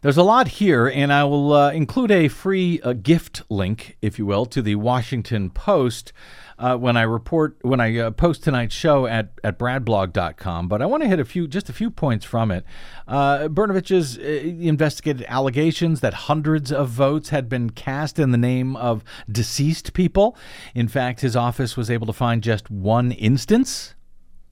There's 0.02 0.16
a 0.16 0.22
lot 0.22 0.48
here, 0.48 0.88
and 0.88 1.12
I 1.12 1.24
will 1.24 1.52
uh, 1.52 1.72
include 1.72 2.10
a 2.10 2.28
free 2.28 2.80
uh, 2.80 2.94
gift 2.94 3.42
link, 3.50 3.98
if 4.00 4.18
you 4.18 4.24
will, 4.24 4.46
to 4.46 4.62
the 4.62 4.76
Washington 4.76 5.50
Post 5.50 6.14
uh, 6.58 6.76
when 6.76 6.96
I 6.96 7.02
report 7.02 7.58
when 7.60 7.80
I 7.80 7.98
uh, 7.98 8.10
post 8.10 8.42
tonight's 8.42 8.74
show 8.74 9.06
at 9.06 9.32
at 9.44 9.58
bradblog.com. 9.58 10.68
But 10.68 10.80
I 10.80 10.86
want 10.86 11.02
to 11.02 11.08
hit 11.08 11.20
a 11.20 11.24
few 11.26 11.46
just 11.46 11.68
a 11.68 11.74
few 11.74 11.90
points 11.90 12.24
from 12.24 12.50
it. 12.50 12.64
Uh, 13.06 13.48
Brnovich's 13.48 14.16
uh, 14.16 14.22
investigated 14.22 15.26
allegations 15.28 16.00
that 16.00 16.14
hundreds 16.14 16.72
of 16.72 16.88
votes 16.88 17.28
had 17.28 17.50
been 17.50 17.68
cast 17.68 18.18
in 18.18 18.30
the 18.30 18.38
name 18.38 18.76
of 18.76 19.04
deceased 19.30 19.92
people. 19.92 20.34
In 20.74 20.88
fact, 20.88 21.20
his 21.20 21.36
office 21.36 21.76
was 21.76 21.90
able 21.90 22.06
to 22.06 22.14
find 22.14 22.42
just 22.42 22.70
one 22.70 23.12
instance. 23.12 23.94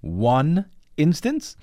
One 0.03 0.67
instance. 0.99 1.57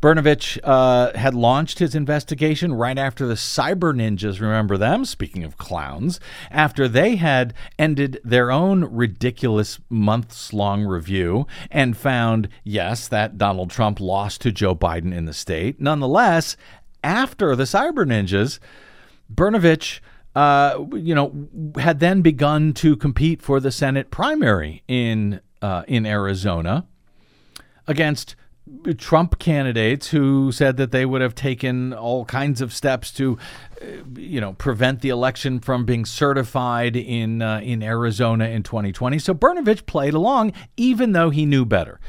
Brnovich 0.00 0.58
uh, 0.64 1.12
had 1.16 1.34
launched 1.34 1.80
his 1.80 1.94
investigation 1.94 2.72
right 2.72 2.96
after 2.96 3.26
the 3.26 3.34
Cyber 3.34 3.92
Ninjas, 3.92 4.40
remember 4.40 4.78
them? 4.78 5.04
Speaking 5.04 5.44
of 5.44 5.58
clowns, 5.58 6.20
after 6.50 6.88
they 6.88 7.16
had 7.16 7.52
ended 7.78 8.20
their 8.24 8.50
own 8.50 8.84
ridiculous 8.84 9.78
months 9.90 10.52
long 10.52 10.84
review 10.84 11.46
and 11.70 11.96
found, 11.96 12.48
yes, 12.64 13.08
that 13.08 13.36
Donald 13.36 13.70
Trump 13.70 14.00
lost 14.00 14.40
to 14.42 14.52
Joe 14.52 14.74
Biden 14.74 15.12
in 15.14 15.26
the 15.26 15.34
state. 15.34 15.80
Nonetheless, 15.80 16.56
after 17.02 17.54
the 17.54 17.64
Cyber 17.64 18.06
Ninjas, 18.06 18.58
Brnovich. 19.32 20.00
Uh, 20.36 20.86
you 20.92 21.16
know, 21.16 21.48
had 21.80 21.98
then 21.98 22.22
begun 22.22 22.72
to 22.72 22.94
compete 22.94 23.42
for 23.42 23.58
the 23.58 23.72
Senate 23.72 24.08
primary 24.12 24.84
in 24.86 25.40
uh, 25.62 25.82
in 25.88 26.06
Arizona 26.06 26.86
against 27.88 28.36
Trump 28.96 29.38
candidates 29.38 30.08
who 30.08 30.52
said 30.52 30.76
that 30.76 30.92
they 30.92 31.04
would 31.04 31.20
have 31.20 31.34
taken 31.34 31.92
all 31.92 32.24
kinds 32.24 32.60
of 32.60 32.72
steps 32.72 33.12
to, 33.12 33.38
uh, 33.82 33.86
you 34.16 34.40
know, 34.40 34.54
prevent 34.54 35.00
the 35.00 35.08
election 35.08 35.60
from 35.60 35.84
being 35.84 36.04
certified 36.04 36.96
in 36.96 37.42
uh, 37.42 37.60
in 37.60 37.82
Arizona 37.82 38.46
in 38.46 38.62
2020. 38.62 39.18
So 39.18 39.34
Brnovich 39.34 39.86
played 39.86 40.14
along, 40.14 40.52
even 40.76 41.12
though 41.12 41.30
he 41.30 41.46
knew 41.46 41.64
better. 41.64 42.00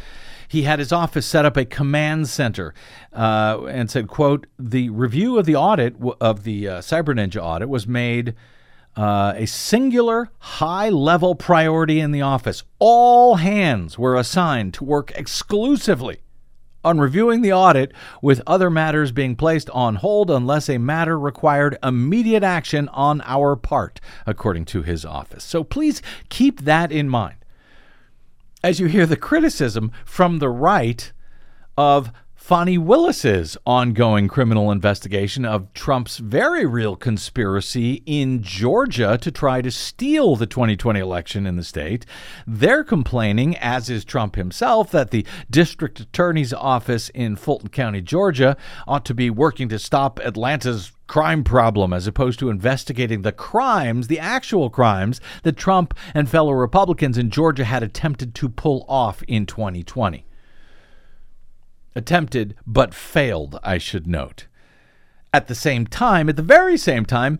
He 0.48 0.64
had 0.64 0.80
his 0.80 0.92
office 0.92 1.28
set 1.28 1.46
up 1.46 1.58
a 1.58 1.66
command 1.66 2.28
center 2.28 2.74
uh, 3.14 3.66
and 3.70 3.90
said, 3.90 4.08
"quote 4.08 4.48
The 4.58 4.90
review 4.90 5.38
of 5.38 5.46
the 5.46 5.56
audit 5.56 5.96
of 6.20 6.44
the 6.44 6.68
uh, 6.68 6.80
Cyber 6.80 7.16
Ninja 7.16 7.42
audit 7.42 7.70
was 7.70 7.88
made." 7.88 8.36
Uh, 8.98 9.34
a 9.36 9.46
singular 9.46 10.30
high 10.40 10.90
level 10.90 11.36
priority 11.36 12.00
in 12.00 12.12
the 12.12 12.24
office. 12.24 12.64
All 12.80 13.36
hands 13.36 13.98
were 13.98 14.18
assigned 14.18 14.74
to 14.74 14.84
work 14.84 15.12
exclusively 15.16 16.18
on 16.84 17.00
reviewing 17.00 17.42
the 17.42 17.54
audit, 17.54 17.92
with 18.22 18.42
other 18.48 18.70
matters 18.70 19.12
being 19.12 19.36
placed 19.36 19.70
on 19.72 19.96
hold 19.96 20.32
unless 20.32 20.70
a 20.70 20.78
matter 20.78 21.20
required 21.20 21.78
immediate 21.84 22.44
action 22.44 22.88
on 22.90 23.22
our 23.26 23.56
part, 23.56 24.00
according 24.26 24.66
to 24.66 24.82
his 24.82 25.06
office. 25.06 25.44
So 25.44 25.64
please 25.64 26.02
keep 26.30 26.62
that 26.62 26.92
in 26.92 27.10
mind 27.10 27.36
as 28.64 28.80
you 28.80 28.88
hear 28.88 29.06
the 29.06 29.18
criticism 29.18 29.92
from 30.06 30.40
the 30.40 30.50
right 30.50 31.12
of 31.78 32.12
Fani 32.50 32.80
Willis's 32.80 33.60
ongoing 33.64 34.28
criminal 34.28 34.72
investigation 34.72 35.46
of 35.46 35.72
Trump's 35.76 36.18
very 36.18 36.66
real 36.66 36.96
conspiracy 36.96 38.02
in 38.08 38.42
Georgia 38.42 39.20
to 39.22 39.32
try 39.32 39.62
to 39.62 39.70
steal 39.70 40.36
the 40.36 40.48
2020 40.48 41.00
election 41.00 41.46
in 41.46 41.58
the 41.58 41.64
state. 41.64 42.08
They're 42.48 42.84
complaining, 42.84 43.56
as 43.58 43.88
is 43.92 44.04
Trump 44.04 44.36
himself, 44.36 44.90
that 44.90 45.12
the 45.12 45.28
district 45.52 46.00
attorney's 46.00 46.52
office 46.52 47.10
in 47.10 47.36
Fulton 47.36 47.70
County, 47.70 48.02
Georgia, 48.02 48.58
ought 48.88 49.06
to 49.06 49.14
be 49.14 49.30
working 49.30 49.70
to 49.70 49.78
stop 49.78 50.20
Atlanta's 50.22 50.92
crime 51.06 51.44
problem 51.44 51.94
as 51.94 52.08
opposed 52.08 52.40
to 52.40 52.50
investigating 52.50 53.22
the 53.22 53.32
crimes, 53.32 54.08
the 54.08 54.18
actual 54.18 54.72
crimes 54.72 55.22
that 55.44 55.56
Trump 55.56 55.94
and 56.16 56.28
fellow 56.28 56.54
Republicans 56.54 57.16
in 57.16 57.30
Georgia 57.30 57.66
had 57.66 57.84
attempted 57.84 58.34
to 58.34 58.50
pull 58.50 58.88
off 58.90 59.22
in 59.28 59.46
2020 59.46 60.26
attempted 61.96 62.56
but 62.66 62.94
failed, 62.94 63.60
I 63.64 63.78
should 63.78 64.08
note. 64.08 64.48
At 65.34 65.48
the 65.48 65.56
same 65.56 65.86
time, 65.86 66.30
at 66.30 66.36
the 66.36 66.42
very 66.42 66.78
same 66.78 67.06
time, 67.06 67.40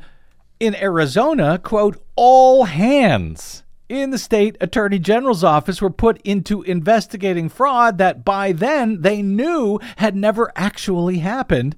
in 0.60 0.76
Arizona, 0.76 1.58
quote, 1.58 2.04
all 2.16 2.66
hands 2.66 3.64
in 3.90 4.12
the 4.12 4.18
state 4.18 4.56
attorney 4.62 5.00
general's 5.00 5.44
office 5.44 5.82
were 5.82 5.90
put 5.90 6.22
into 6.22 6.62
investigating 6.62 7.50
fraud 7.50 7.98
that 7.98 8.24
by 8.24 8.52
then 8.52 9.02
they 9.02 9.22
knew 9.22 9.80
had 9.98 10.16
never 10.16 10.52
actually 10.56 11.20
happened 11.20 11.76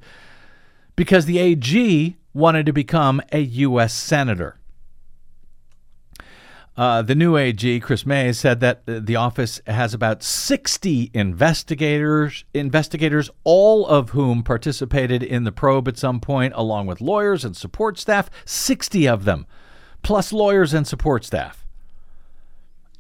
because 0.96 1.26
the 1.26 1.40
AG 1.40 2.18
wanted 2.34 2.66
to 2.66 2.74
become 2.74 3.22
a 3.32 3.40
U.S. 3.40 3.94
senator. 3.94 4.58
Uh, 6.78 7.02
the 7.02 7.16
new 7.16 7.36
AG, 7.36 7.80
Kris 7.82 8.06
May, 8.06 8.32
said 8.32 8.62
that 8.62 8.84
the 8.86 9.16
office 9.16 9.60
has 9.68 9.94
about 9.94 10.24
60 10.24 11.12
investigators, 11.14 12.46
investigators, 12.54 13.30
all 13.44 13.86
of 13.86 14.12
whom 14.12 14.42
participated 14.42 15.22
in 15.22 15.44
the 15.44 15.52
probe 15.52 15.90
at 15.90 15.98
some 15.98 16.22
point, 16.22 16.54
along 16.56 16.88
with 16.88 17.02
lawyers 17.02 17.44
and 17.44 17.58
support 17.58 18.00
staff. 18.00 18.30
60 18.46 19.08
of 19.08 19.26
them, 19.26 19.46
plus 20.02 20.32
lawyers 20.32 20.74
and 20.74 20.88
support 20.88 21.26
staff. 21.26 21.66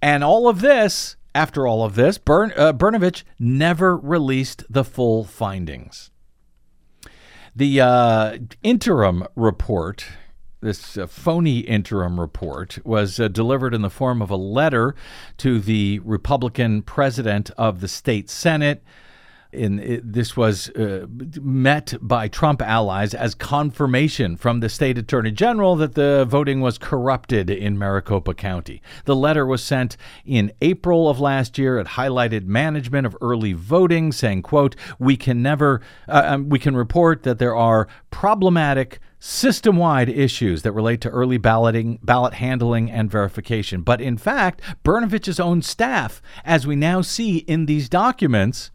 And 0.02 0.24
all 0.24 0.50
of 0.50 0.60
this, 0.60 1.16
after 1.34 1.66
all 1.66 1.86
of 1.86 1.96
this, 1.96 2.18
Bern, 2.18 2.52
uh, 2.58 2.74
Brnovich 2.74 3.24
never 3.40 3.96
released 3.96 4.66
the 4.70 4.84
full 4.84 5.24
findings. 5.24 6.12
The 7.56 7.82
uh, 7.82 8.38
interim 8.64 9.26
report, 9.36 10.06
this 10.62 10.97
uh, 10.97 11.08
phony 11.08 11.60
interim 11.60 12.19
report, 12.19 12.78
was 12.86 13.19
uh, 13.19 13.28
delivered 13.28 13.74
in 13.74 13.82
the 13.82 13.89
form 13.89 14.21
of 14.21 14.30
a 14.30 14.36
letter 14.36 14.95
to 15.38 15.60
the 15.60 16.00
Republican 16.00 16.82
president 16.82 17.52
of 17.58 17.82
the 17.82 17.88
state 17.88 18.30
Senate 18.30 18.84
in 19.54 19.80
it, 19.80 20.14
this 20.14 20.38
was 20.38 20.70
uh, 20.70 21.06
met 21.42 21.94
by 22.02 22.28
Trump 22.28 22.62
allies 22.62 23.14
as 23.14 23.36
confirmation 23.36 24.38
from 24.38 24.60
the 24.60 24.70
state 24.70 24.98
attorney 24.98 25.32
general 25.32 25.76
that 25.76 25.96
the 25.96 26.26
voting 26.26 26.62
was 26.62 26.78
corrupted 26.78 27.50
in 27.50 27.78
Maricopa 27.78 28.34
County. 28.34 28.82
The 29.06 29.16
letter 29.16 29.46
was 29.46 29.64
sent 29.64 29.98
in 30.26 30.52
April 30.62 31.10
of 31.10 31.20
last 31.20 31.58
year. 31.58 31.80
It 31.80 31.88
highlighted 31.88 32.46
management 32.46 33.06
of 33.06 33.18
early 33.22 33.54
voting, 33.54 34.12
saying, 34.12 34.44
"quote 34.44 34.76
We 35.00 35.18
can 35.18 35.42
never 35.42 35.82
uh, 36.08 36.24
um, 36.26 36.50
we 36.50 36.60
can 36.60 36.76
report 36.76 37.24
that 37.24 37.40
there 37.40 37.56
are 37.56 37.88
problematic." 38.10 39.00
system 39.24 39.78
wide 39.78 40.10
issues 40.10 40.64
that 40.64 40.72
relate 40.72 41.00
to 41.00 41.10
early 41.10 41.38
balloting, 41.38 42.00
ballot 42.02 42.34
handling, 42.34 42.90
and 42.90 43.10
verification. 43.10 43.84
But 43.84 44.02
in 44.02 44.18
fact, 44.18 44.62
Brnovich's 44.84 45.40
own 45.40 45.62
staff, 45.62 46.24
as 46.44 46.66
we 46.66 46.76
now 46.76 47.02
see 47.02 47.38
in 47.38 47.68
these 47.68 47.88
documents, 47.88 48.72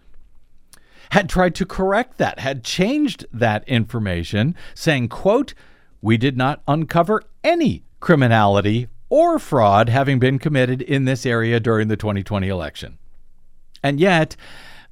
had 1.11 1.29
tried 1.29 1.55
to 1.57 1.67
correct 1.67 2.19
that, 2.19 2.39
had 2.39 2.65
changed 2.65 3.27
that 3.33 3.67
information, 3.69 4.55
saying, 4.75 5.09
quote, 5.09 5.55
we 6.01 6.17
did 6.17 6.37
not 6.37 6.63
uncover 6.69 7.23
any 7.43 7.83
criminality 8.01 8.89
or 9.09 9.39
fraud 9.39 9.89
having 9.89 10.19
been 10.19 10.39
committed 10.39 10.83
in 10.83 11.05
this 11.05 11.25
area 11.25 11.61
during 11.61 11.89
the 11.89 11.97
2020 11.97 12.49
election. 12.49 12.99
And 13.83 14.01
yet, 14.01 14.37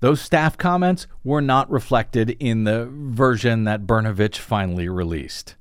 those 0.01 0.21
staff 0.21 0.59
comments 0.59 1.07
were 1.23 1.41
not 1.41 1.71
reflected 1.71 2.31
in 2.39 2.65
the 2.65 2.87
version 2.91 3.65
that 3.65 3.87
Brnovich 3.87 4.37
finally 4.37 4.89
released. 4.89 5.57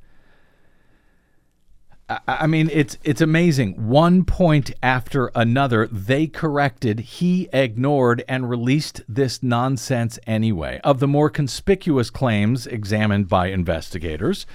I 2.09 2.47
mean, 2.47 2.69
it's 2.73 2.97
it's 3.03 3.21
amazing. 3.21 3.87
One 3.87 4.25
point 4.25 4.71
after 4.83 5.31
another, 5.35 5.87
they 5.87 6.27
corrected, 6.27 6.99
he 6.99 7.47
ignored, 7.53 8.23
and 8.27 8.49
released 8.49 9.01
this 9.07 9.41
nonsense 9.41 10.19
anyway. 10.27 10.81
Of 10.83 10.99
the 10.99 11.07
more 11.07 11.29
conspicuous 11.29 12.09
claims 12.09 12.67
examined 12.67 13.29
by 13.29 13.47
investigators, 13.47 14.45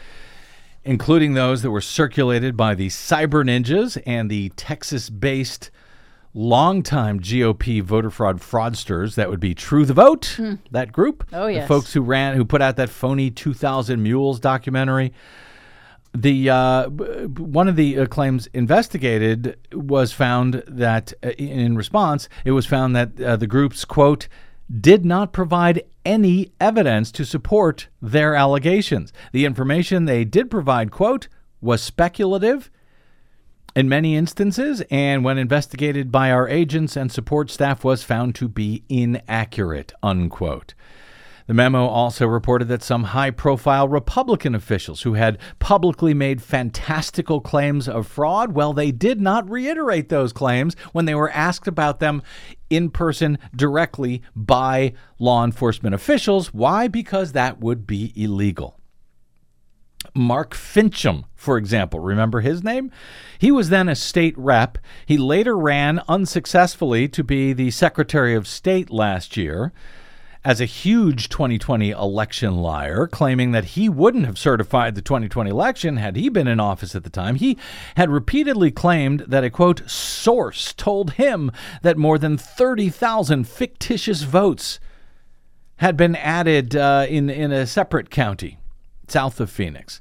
including 0.84 1.32
those 1.32 1.62
that 1.62 1.70
were 1.70 1.80
circulated 1.80 2.54
by 2.54 2.74
the 2.74 2.88
Cyber 2.88 3.42
Ninjas 3.42 4.00
and 4.04 4.30
the 4.30 4.50
Texas-based 4.50 5.70
longtime 6.34 7.18
GOP 7.18 7.82
voter 7.82 8.10
fraud 8.10 8.40
fraudsters, 8.40 9.14
that 9.14 9.30
would 9.30 9.40
be 9.40 9.54
True 9.54 9.86
the 9.86 9.94
Vote, 9.94 10.36
mm. 10.36 10.58
that 10.70 10.92
group. 10.92 11.24
Oh 11.32 11.46
yes, 11.46 11.64
the 11.64 11.68
folks 11.68 11.94
who 11.94 12.02
ran, 12.02 12.36
who 12.36 12.44
put 12.44 12.60
out 12.60 12.76
that 12.76 12.90
phony 12.90 13.30
2,000 13.30 14.02
Mules 14.02 14.38
documentary 14.38 15.14
the 16.22 16.50
uh, 16.50 16.88
one 16.88 17.68
of 17.68 17.76
the 17.76 17.98
uh, 18.00 18.06
claims 18.06 18.48
investigated 18.48 19.56
was 19.72 20.12
found 20.12 20.62
that 20.66 21.12
uh, 21.22 21.30
in 21.30 21.76
response 21.76 22.28
it 22.44 22.52
was 22.52 22.66
found 22.66 22.96
that 22.96 23.20
uh, 23.20 23.36
the 23.36 23.46
groups 23.46 23.84
quote 23.84 24.28
did 24.80 25.04
not 25.04 25.32
provide 25.32 25.82
any 26.04 26.52
evidence 26.60 27.10
to 27.12 27.24
support 27.24 27.88
their 28.02 28.34
allegations. 28.34 29.12
The 29.32 29.44
information 29.44 30.04
they 30.04 30.24
did 30.24 30.50
provide 30.50 30.90
quote 30.90 31.28
was 31.60 31.82
speculative 31.82 32.70
in 33.74 33.88
many 33.88 34.16
instances 34.16 34.82
and 34.90 35.24
when 35.24 35.38
investigated 35.38 36.10
by 36.10 36.30
our 36.32 36.48
agents 36.48 36.96
and 36.96 37.12
support 37.12 37.50
staff 37.50 37.84
was 37.84 38.02
found 38.02 38.34
to 38.34 38.48
be 38.48 38.82
inaccurate 38.88 39.92
unquote 40.02 40.74
the 41.48 41.54
memo 41.54 41.86
also 41.86 42.26
reported 42.26 42.68
that 42.68 42.82
some 42.82 43.04
high 43.04 43.30
profile 43.30 43.88
Republican 43.88 44.54
officials 44.54 45.02
who 45.02 45.14
had 45.14 45.38
publicly 45.58 46.12
made 46.12 46.42
fantastical 46.42 47.40
claims 47.40 47.88
of 47.88 48.06
fraud, 48.06 48.52
well, 48.52 48.74
they 48.74 48.92
did 48.92 49.18
not 49.18 49.48
reiterate 49.48 50.10
those 50.10 50.34
claims 50.34 50.76
when 50.92 51.06
they 51.06 51.14
were 51.14 51.30
asked 51.30 51.66
about 51.66 52.00
them 52.00 52.22
in 52.68 52.90
person 52.90 53.38
directly 53.56 54.22
by 54.36 54.92
law 55.18 55.42
enforcement 55.42 55.94
officials. 55.94 56.52
Why? 56.52 56.86
Because 56.86 57.32
that 57.32 57.60
would 57.60 57.86
be 57.86 58.12
illegal. 58.14 58.78
Mark 60.14 60.54
Finchem, 60.54 61.24
for 61.34 61.56
example, 61.56 61.98
remember 62.00 62.40
his 62.40 62.62
name? 62.62 62.90
He 63.38 63.50
was 63.50 63.70
then 63.70 63.88
a 63.88 63.94
state 63.94 64.36
rep. 64.36 64.76
He 65.06 65.16
later 65.16 65.56
ran 65.56 66.02
unsuccessfully 66.08 67.08
to 67.08 67.24
be 67.24 67.54
the 67.54 67.70
Secretary 67.70 68.34
of 68.34 68.46
State 68.46 68.90
last 68.90 69.38
year 69.38 69.72
as 70.48 70.62
a 70.62 70.64
huge 70.64 71.28
2020 71.28 71.90
election 71.90 72.56
liar, 72.56 73.06
claiming 73.06 73.50
that 73.50 73.66
he 73.66 73.86
wouldn't 73.86 74.24
have 74.24 74.38
certified 74.38 74.94
the 74.94 75.02
2020 75.02 75.50
election 75.50 75.98
had 75.98 76.16
he 76.16 76.30
been 76.30 76.48
in 76.48 76.58
office 76.58 76.94
at 76.94 77.04
the 77.04 77.10
time. 77.10 77.34
He 77.34 77.58
had 77.96 78.08
repeatedly 78.08 78.70
claimed 78.70 79.26
that 79.28 79.44
a 79.44 79.50
quote 79.50 79.86
source 79.90 80.72
told 80.72 81.12
him 81.12 81.52
that 81.82 81.98
more 81.98 82.16
than 82.16 82.38
30,000 82.38 83.46
fictitious 83.46 84.22
votes 84.22 84.80
had 85.76 85.98
been 85.98 86.16
added 86.16 86.74
uh, 86.74 87.04
in 87.06 87.28
in 87.28 87.52
a 87.52 87.66
separate 87.66 88.08
county 88.08 88.56
south 89.06 89.40
of 89.40 89.50
Phoenix. 89.50 90.00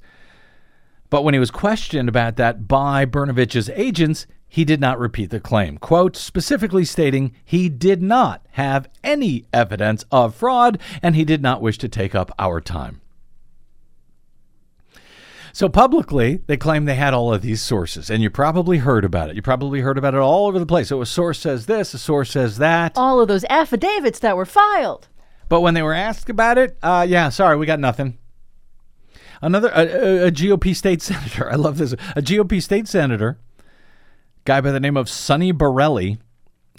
But 1.10 1.26
when 1.26 1.34
he 1.34 1.42
was 1.42 1.52
questioned 1.52 2.08
about 2.08 2.38
that 2.38 2.70
by 2.70 3.04
Brnovich's 3.04 3.70
agents, 3.72 4.26
he 4.48 4.64
did 4.64 4.80
not 4.80 5.00
repeat 5.00 5.30
the 5.30 5.40
claim, 5.40 5.78
quote, 5.78 6.16
specifically 6.16 6.86
stating 6.86 7.34
he 7.44 7.70
did 7.70 8.02
not 8.02 8.46
have 8.52 8.90
any 9.04 9.46
evidence 9.54 10.06
of 10.12 10.36
fraud 10.36 10.80
and 11.02 11.16
he 11.16 11.26
did 11.26 11.42
not 11.42 11.62
wish 11.62 11.78
to 11.80 11.90
take 11.90 12.16
up 12.16 12.32
our 12.40 12.62
time. 12.62 13.02
So 15.58 15.70
publicly, 15.70 16.42
they 16.46 16.56
claim 16.56 16.86
they 16.86 16.94
had 16.94 17.16
all 17.16 17.34
of 17.34 17.42
these 17.42 17.64
sources, 17.64 18.12
and 18.12 18.22
you 18.22 18.30
probably 18.30 18.78
heard 18.78 19.04
about 19.04 19.32
it. 19.32 19.36
You 19.36 19.42
probably 19.42 19.82
heard 19.82 19.98
about 19.98 20.14
it 20.14 20.20
all 20.20 20.46
over 20.46 20.60
the 20.60 20.68
place. 20.68 20.90
So 20.90 21.02
a 21.02 21.06
source 21.06 21.40
says 21.40 21.66
this, 21.66 21.96
a 21.96 21.98
source 21.98 22.30
says 22.30 22.60
that. 22.60 22.96
All 22.96 23.20
of 23.20 23.28
those 23.28 23.44
affidavits 23.46 24.20
that 24.20 24.38
were 24.38 24.46
filed. 24.46 25.08
But 25.50 25.62
when 25.62 25.74
they 25.74 25.82
were 25.82 25.96
asked 25.96 26.30
about 26.30 26.60
it, 26.60 26.78
uh, 26.84 27.08
yeah, 27.10 27.30
sorry, 27.30 27.58
we 27.58 27.66
got 27.66 27.80
nothing. 27.80 28.20
Another 29.42 29.70
a, 29.70 29.82
a, 29.82 30.28
a 30.28 30.32
GOP 30.32 30.76
state 30.76 31.02
senator. 31.02 31.52
I 31.52 31.56
love 31.56 31.80
this. 31.80 31.94
A 32.16 32.22
GOP 32.22 32.62
state 32.62 32.88
senator 32.88 33.40
guy 34.48 34.62
by 34.62 34.72
the 34.72 34.80
name 34.80 34.96
of 34.96 35.10
Sonny 35.10 35.52
Borrelli. 35.52 36.20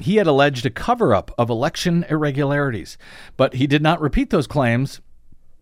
He 0.01 0.17
had 0.17 0.27
alleged 0.27 0.65
a 0.65 0.71
cover 0.71 1.15
up 1.15 1.31
of 1.37 1.51
election 1.51 2.07
irregularities, 2.09 2.97
but 3.37 3.55
he 3.55 3.67
did 3.67 3.83
not 3.83 4.01
repeat 4.01 4.31
those 4.31 4.47
claims 4.47 5.03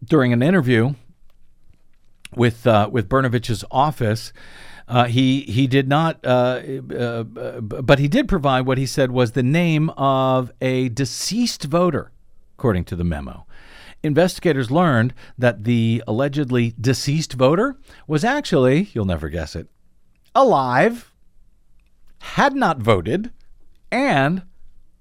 during 0.05 0.33
an 0.33 0.40
interview 0.40 0.95
with 2.37 2.64
uh, 2.64 2.88
with 2.92 3.09
Brnovich's 3.09 3.64
office. 3.73 4.33
Uh, 4.87 5.07
he 5.07 5.40
he 5.42 5.66
did 5.66 5.88
not, 5.88 6.25
uh, 6.25 6.61
uh, 6.97 7.25
but 7.25 7.99
he 7.99 8.07
did 8.07 8.29
provide 8.29 8.66
what 8.66 8.79
he 8.79 8.87
said 8.87 9.11
was 9.11 9.33
the 9.33 9.42
name 9.42 9.90
of 9.97 10.53
a 10.61 10.88
deceased 10.90 11.64
voter, 11.64 12.12
according 12.57 12.85
to 12.85 12.95
the 12.95 13.03
memo. 13.03 13.47
Investigators 14.05 14.71
learned 14.71 15.12
that 15.37 15.64
the 15.64 16.05
allegedly 16.07 16.73
deceased 16.81 17.33
voter 17.33 17.77
was 18.07 18.23
actually, 18.23 18.90
you'll 18.92 19.07
never 19.07 19.29
guess 19.29 19.57
it, 19.57 19.66
alive 20.37 21.11
had 22.35 22.55
not 22.55 22.79
voted, 22.79 23.31
and 23.91 24.43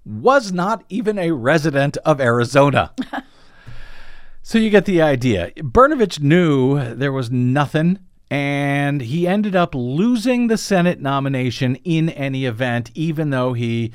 was 0.06 0.52
not 0.52 0.84
even 0.90 1.18
a 1.18 1.32
resident 1.32 1.98
of 2.06 2.22
Arizona. 2.22 2.94
so 4.42 4.58
you 4.58 4.70
get 4.70 4.86
the 4.86 5.02
idea. 5.02 5.52
Brnovich 5.58 6.20
knew 6.20 6.94
there 6.94 7.12
was 7.12 7.32
nothing, 7.32 8.00
and 8.30 9.02
he 9.02 9.28
ended 9.28 9.56
up 9.56 9.74
losing 9.74 10.48
the 10.48 10.58
Senate 10.58 11.02
nomination 11.02 11.76
in 11.78 12.10
any 12.10 12.46
event, 12.46 12.92
even 12.94 13.32
though 13.32 13.54
he, 13.54 13.92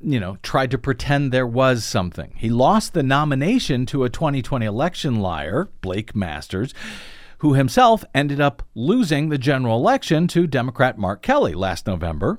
you 0.00 0.20
know, 0.20 0.36
tried 0.42 0.70
to 0.70 0.78
pretend 0.78 1.32
there 1.32 1.46
was 1.46 1.84
something. 1.84 2.34
He 2.36 2.50
lost 2.50 2.92
the 2.92 3.02
nomination 3.02 3.86
to 3.86 4.04
a 4.04 4.10
2020 4.10 4.66
election 4.66 5.20
liar, 5.20 5.68
Blake 5.80 6.14
Masters 6.14 6.74
who 7.38 7.52
himself 7.52 8.02
ended 8.14 8.40
up 8.40 8.62
losing 8.74 9.28
the 9.28 9.36
general 9.36 9.76
election 9.76 10.26
to 10.26 10.46
Democrat 10.46 10.96
Mark 10.96 11.20
Kelly 11.20 11.52
last 11.52 11.86
November. 11.86 12.38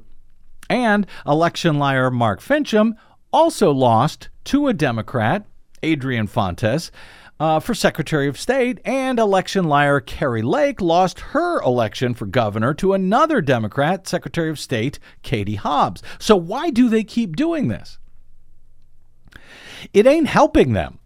And 0.70 1.06
election 1.26 1.78
liar 1.78 2.10
Mark 2.10 2.42
Finchem 2.42 2.96
also 3.32 3.72
lost 3.72 4.30
to 4.46 4.68
a 4.68 4.74
Democrat, 4.74 5.46
Adrian 5.84 6.28
Fontes, 6.28 6.92
uh, 7.40 7.60
for 7.60 7.74
Secretary 7.74 8.28
of 8.28 8.40
State, 8.40 8.80
and 8.86 9.20
election 9.20 9.66
liar 9.66 10.00
Kari 10.00 10.42
Lake 10.42 10.80
lost 10.80 11.20
her 11.20 11.62
election 11.62 12.14
for 12.14 12.26
governor 12.26 12.74
to 12.76 12.94
another 12.94 13.42
Democrat, 13.42 14.08
Secretary 14.08 14.50
of 14.50 14.60
State 14.60 15.00
Katie 15.22 15.56
Hobbs. 15.56 16.02
So, 16.18 16.36
why 16.36 16.70
do 16.70 16.88
they 16.88 17.04
keep 17.04 17.36
doing 17.36 17.68
this? 17.68 18.00
It 19.94 20.08
ain't 20.08 20.28
helping 20.28 20.74
them. 20.74 21.00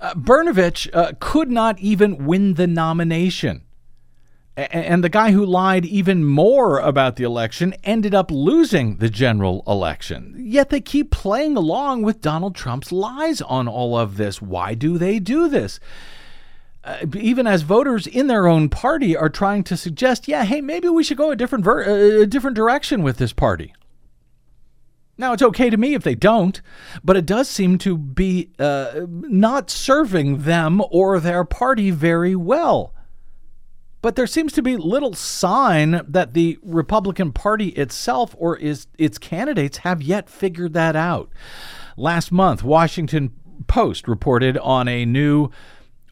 Uh, 0.00 0.14
Brnovich 0.14 0.88
uh, 0.94 1.12
could 1.20 1.50
not 1.50 1.78
even 1.78 2.26
win 2.26 2.54
the 2.54 2.66
nomination. 2.66 3.62
And 4.56 5.02
the 5.02 5.08
guy 5.08 5.30
who 5.30 5.46
lied 5.46 5.86
even 5.86 6.24
more 6.24 6.80
about 6.80 7.16
the 7.16 7.24
election 7.24 7.74
ended 7.84 8.14
up 8.14 8.30
losing 8.30 8.96
the 8.96 9.08
general 9.08 9.62
election. 9.66 10.34
Yet 10.38 10.70
they 10.70 10.80
keep 10.80 11.10
playing 11.10 11.56
along 11.56 12.02
with 12.02 12.20
Donald 12.20 12.54
Trump's 12.54 12.92
lies 12.92 13.40
on 13.40 13.68
all 13.68 13.96
of 13.96 14.16
this. 14.16 14.42
Why 14.42 14.74
do 14.74 14.98
they 14.98 15.18
do 15.18 15.48
this? 15.48 15.80
Uh, 16.82 17.06
even 17.14 17.46
as 17.46 17.62
voters 17.62 18.06
in 18.06 18.26
their 18.26 18.46
own 18.46 18.68
party 18.68 19.16
are 19.16 19.28
trying 19.28 19.62
to 19.64 19.76
suggest, 19.76 20.26
yeah, 20.26 20.44
hey, 20.44 20.60
maybe 20.60 20.88
we 20.88 21.04
should 21.04 21.18
go 21.18 21.30
a 21.30 21.36
different 21.36 21.64
ver- 21.64 21.84
uh, 21.84 22.22
a 22.22 22.26
different 22.26 22.56
direction 22.56 23.02
with 23.02 23.18
this 23.18 23.32
party. 23.32 23.72
Now, 25.16 25.34
it's 25.34 25.42
okay 25.42 25.68
to 25.68 25.76
me 25.76 25.92
if 25.94 26.02
they 26.02 26.14
don't, 26.14 26.60
but 27.04 27.16
it 27.16 27.26
does 27.26 27.48
seem 27.48 27.76
to 27.78 27.98
be 27.98 28.50
uh, 28.58 29.02
not 29.06 29.70
serving 29.70 30.44
them 30.44 30.82
or 30.90 31.20
their 31.20 31.44
party 31.44 31.90
very 31.90 32.34
well. 32.34 32.94
But 34.02 34.16
there 34.16 34.26
seems 34.26 34.52
to 34.54 34.62
be 34.62 34.76
little 34.76 35.14
sign 35.14 36.02
that 36.08 36.32
the 36.32 36.58
Republican 36.62 37.32
Party 37.32 37.68
itself 37.70 38.34
or 38.38 38.56
is, 38.56 38.86
its 38.96 39.18
candidates 39.18 39.78
have 39.78 40.02
yet 40.02 40.30
figured 40.30 40.72
that 40.72 40.96
out. 40.96 41.30
Last 41.96 42.32
month, 42.32 42.62
Washington 42.62 43.32
Post 43.66 44.08
reported 44.08 44.56
on 44.58 44.88
a 44.88 45.04
new 45.04 45.50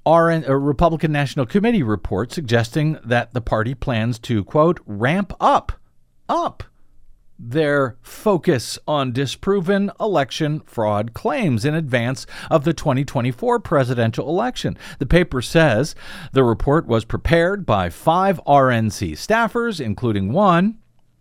RN, 0.06 0.44
a 0.46 0.56
Republican 0.56 1.12
National 1.12 1.46
Committee 1.46 1.82
report 1.82 2.30
suggesting 2.32 2.98
that 3.04 3.32
the 3.32 3.40
party 3.40 3.74
plans 3.74 4.18
to, 4.20 4.44
quote, 4.44 4.80
ramp 4.86 5.32
up, 5.40 5.72
up 6.28 6.62
their 7.38 7.96
focus 8.02 8.78
on 8.88 9.12
disproven 9.12 9.90
election 10.00 10.60
fraud 10.60 11.14
claims 11.14 11.64
in 11.64 11.74
advance 11.74 12.26
of 12.50 12.64
the 12.64 12.74
2024 12.74 13.60
presidential 13.60 14.28
election. 14.28 14.76
The 14.98 15.06
paper 15.06 15.40
says 15.40 15.94
the 16.32 16.42
report 16.42 16.86
was 16.86 17.04
prepared 17.04 17.64
by 17.64 17.90
five 17.90 18.40
RNC 18.46 19.12
staffers, 19.12 19.80
including 19.80 20.32
one 20.32 20.78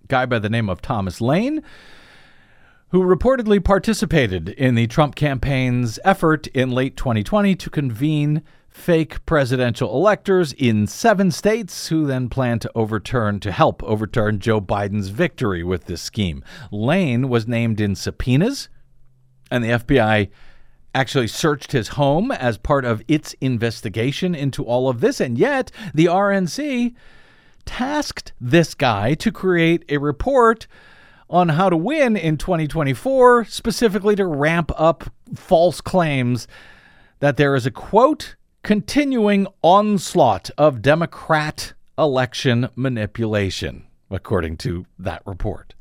guy 0.08 0.25
by 0.25 0.39
the 0.39 0.49
name 0.49 0.69
of 0.69 0.82
Thomas 0.82 1.21
Lane. 1.21 1.62
Who 2.91 3.03
reportedly 3.03 3.62
participated 3.62 4.47
in 4.47 4.75
the 4.75 4.88
Trump 4.88 5.15
campaign's 5.15 5.99
effort 6.06 6.47
in 6.47 6.71
late 6.71 6.95
2020 6.95 7.53
to 7.56 7.69
convene 7.69 8.43
fake 8.78 9.26
presidential 9.26 9.94
electors 9.94 10.54
in 10.54 10.88
seven 10.88 11.32
states 11.32 11.88
who 11.88 12.06
then 12.06 12.30
plan 12.30 12.60
to 12.60 12.72
overturn 12.76 13.40
to 13.40 13.52
help 13.52 13.84
overturn 13.84 14.40
Joe 14.40 14.62
Biden's 14.62 15.10
victory 15.10 15.63
with 15.63 15.86
this 15.86 16.02
scheme. 16.02 16.44
Lane 16.72 17.28
was 17.28 17.48
named 17.48 17.82
in 17.82 17.96
subpoenas, 17.96 18.70
and 19.52 19.63
the 19.63 19.70
FBI 19.70 20.30
actually 20.94 21.28
searched 21.28 21.74
his 21.74 21.90
home 21.90 22.32
as 22.32 22.58
part 22.58 22.86
of 22.86 23.04
its 23.08 23.34
investigation 23.42 24.34
into 24.34 24.63
all 24.63 24.88
of 24.90 25.02
this, 25.02 25.20
and 25.20 25.38
yet 25.38 25.72
the 25.94 26.06
RNC 26.06 26.94
tasked 27.66 28.32
this 28.40 28.74
guy 28.74 29.16
to 29.16 29.32
create 29.32 29.84
a 29.90 29.98
report 29.98 30.68
on 31.30 31.50
how 31.50 31.70
to 31.70 31.76
win 31.76 32.16
in 32.16 32.38
2024, 32.38 33.46
specifically 33.46 34.16
to 34.16 34.26
ramp 34.26 34.72
up 34.78 35.12
false 35.36 35.82
claims 35.82 36.48
that 37.20 37.38
there 37.38 37.56
is 37.56 37.66
a 37.66 37.72
quote 37.72 38.36
continuing 38.67 39.47
onslaught 39.62 40.49
of 40.58 40.82
Democrat 40.82 41.71
election 41.97 42.67
manipulation, 42.75 43.88
according 44.12 44.58
to 44.58 44.86
that 44.99 45.21
report. 45.25 45.73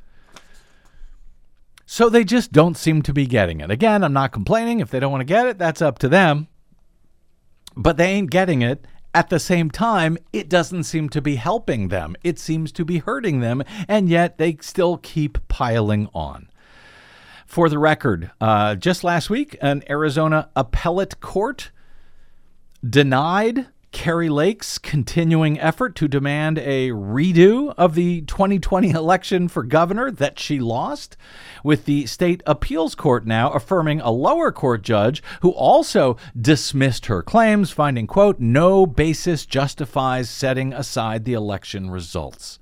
So 1.85 2.09
they 2.09 2.23
just 2.23 2.53
don't 2.53 2.77
seem 2.77 3.03
to 3.03 3.13
be 3.13 3.27
getting 3.27 3.61
it. 3.61 3.73
Again, 3.73 4.05
I'm 4.05 4.13
not 4.13 4.31
complaining. 4.31 4.79
If 4.79 4.93
they 4.93 5.01
don't 5.01 5.11
want 5.11 5.23
to 5.23 5.25
get 5.25 5.49
it, 5.49 5.59
that's 5.59 5.83
up 5.83 5.99
to 5.99 6.09
them. 6.09 6.47
But 7.77 7.97
they 7.97 8.07
ain't 8.07 8.31
getting 8.31 8.63
it. 8.63 8.87
At 9.13 9.31
the 9.31 9.41
same 9.41 9.69
time, 9.69 10.17
it 10.33 10.49
doesn't 10.49 10.85
seem 10.85 11.09
to 11.09 11.21
be 11.21 11.35
helping 11.35 11.89
them. 11.89 12.15
It 12.23 12.39
seems 12.39 12.71
to 12.71 12.85
be 12.85 12.99
hurting 12.99 13.41
them, 13.41 13.65
and 13.89 14.09
yet 14.09 14.39
they 14.39 14.59
still 14.61 14.99
keep 14.99 15.49
piling 15.49 16.09
on. 16.15 16.51
For 17.47 17.69
the 17.69 17.81
record, 17.81 18.31
uh, 18.41 18.77
just 18.77 19.03
last 19.03 19.29
week, 19.29 19.57
an 19.61 19.83
Arizona 19.91 20.51
appellate 20.55 21.19
court 21.19 21.73
denied 22.89 23.67
Kari 23.93 24.29
Lake's 24.29 24.77
continuing 24.77 25.59
effort 25.59 25.95
to 25.97 26.07
demand 26.07 26.59
a 26.59 26.91
redo 26.91 27.73
of 27.79 27.95
the 27.95 28.21
2020 28.23 28.91
election 28.91 29.49
for 29.49 29.63
governor 29.63 30.11
that 30.11 30.39
she 30.39 30.59
lost, 30.59 31.17
with 31.65 31.87
the 31.87 32.07
state 32.07 32.43
appeals 32.47 32.95
court 32.95 33.27
now 33.27 33.51
affirming 33.53 34.01
a 34.01 34.11
lower 34.11 34.53
court 34.53 34.83
judge 34.83 35.23
who 35.41 35.51
also 35.51 36.17
dismissed 36.39 37.07
her 37.07 37.23
claims, 37.23 37.71
finding, 37.71 38.07
quote, 38.07 38.39
no 38.39 38.87
basis 38.87 39.47
justifies 39.47 40.29
setting 40.29 40.73
aside 40.73 41.25
the 41.25 41.33
election 41.33 41.89
results. 41.91 42.59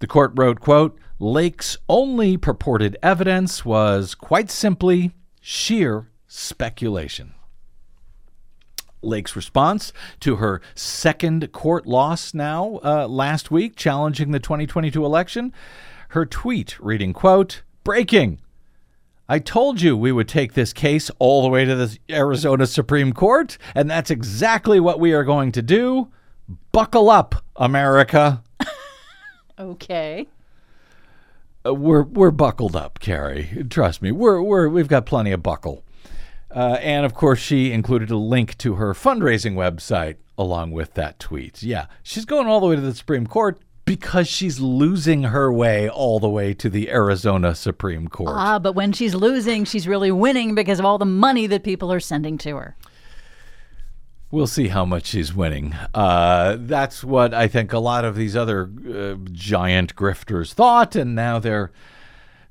The 0.00 0.06
court 0.06 0.32
wrote, 0.34 0.60
quote, 0.60 0.98
Lake's 1.18 1.78
only 1.88 2.36
purported 2.36 2.96
evidence 3.02 3.64
was 3.64 4.14
quite 4.14 4.50
simply 4.50 5.12
sheer 5.40 6.10
speculation. 6.26 7.33
Lake's 9.04 9.36
response 9.36 9.92
to 10.20 10.36
her 10.36 10.60
second 10.74 11.52
court 11.52 11.86
loss 11.86 12.34
now 12.34 12.80
uh, 12.84 13.06
last 13.08 13.50
week, 13.50 13.76
challenging 13.76 14.30
the 14.30 14.40
2022 14.40 15.04
election. 15.04 15.52
Her 16.10 16.26
tweet 16.26 16.78
reading, 16.80 17.12
quote, 17.12 17.62
breaking. 17.82 18.40
I 19.28 19.38
told 19.38 19.80
you 19.80 19.96
we 19.96 20.12
would 20.12 20.28
take 20.28 20.52
this 20.52 20.72
case 20.72 21.10
all 21.18 21.42
the 21.42 21.48
way 21.48 21.64
to 21.64 21.74
the 21.74 21.98
Arizona 22.10 22.66
Supreme 22.66 23.12
Court, 23.12 23.56
and 23.74 23.90
that's 23.90 24.10
exactly 24.10 24.78
what 24.80 25.00
we 25.00 25.12
are 25.12 25.24
going 25.24 25.50
to 25.52 25.62
do. 25.62 26.08
Buckle 26.72 27.08
up, 27.08 27.42
America. 27.56 28.42
okay. 29.58 30.28
Uh, 31.66 31.72
we're 31.72 32.02
we're 32.02 32.30
buckled 32.30 32.76
up, 32.76 33.00
Kari. 33.00 33.64
Trust 33.70 34.02
me, 34.02 34.12
we're 34.12 34.42
we're 34.42 34.68
we've 34.68 34.88
got 34.88 35.06
plenty 35.06 35.32
of 35.32 35.42
buckle. 35.42 35.82
Uh, 36.54 36.78
and 36.80 37.04
of 37.04 37.14
course, 37.14 37.40
she 37.40 37.72
included 37.72 38.10
a 38.10 38.16
link 38.16 38.56
to 38.58 38.74
her 38.76 38.94
fundraising 38.94 39.54
website 39.54 40.16
along 40.38 40.70
with 40.70 40.94
that 40.94 41.18
tweet. 41.18 41.62
Yeah, 41.62 41.86
she's 42.02 42.24
going 42.24 42.46
all 42.46 42.60
the 42.60 42.66
way 42.66 42.76
to 42.76 42.80
the 42.80 42.94
Supreme 42.94 43.26
Court 43.26 43.58
because 43.84 44.28
she's 44.28 44.60
losing 44.60 45.24
her 45.24 45.52
way 45.52 45.88
all 45.88 46.18
the 46.18 46.28
way 46.28 46.54
to 46.54 46.70
the 46.70 46.90
Arizona 46.90 47.54
Supreme 47.54 48.08
Court. 48.08 48.30
Ah, 48.32 48.58
but 48.58 48.74
when 48.74 48.92
she's 48.92 49.14
losing, 49.14 49.64
she's 49.64 49.86
really 49.86 50.10
winning 50.10 50.54
because 50.54 50.78
of 50.78 50.84
all 50.84 50.98
the 50.98 51.04
money 51.04 51.46
that 51.46 51.64
people 51.64 51.92
are 51.92 52.00
sending 52.00 52.38
to 52.38 52.56
her. 52.56 52.76
We'll 54.30 54.46
see 54.46 54.68
how 54.68 54.84
much 54.84 55.06
she's 55.06 55.34
winning. 55.34 55.74
Uh, 55.92 56.56
that's 56.58 57.04
what 57.04 57.34
I 57.34 57.46
think 57.46 57.72
a 57.72 57.78
lot 57.78 58.04
of 58.04 58.16
these 58.16 58.34
other 58.34 58.68
uh, 58.88 59.14
giant 59.30 59.94
grifters 59.94 60.52
thought, 60.52 60.96
and 60.96 61.14
now 61.14 61.38
they're 61.38 61.70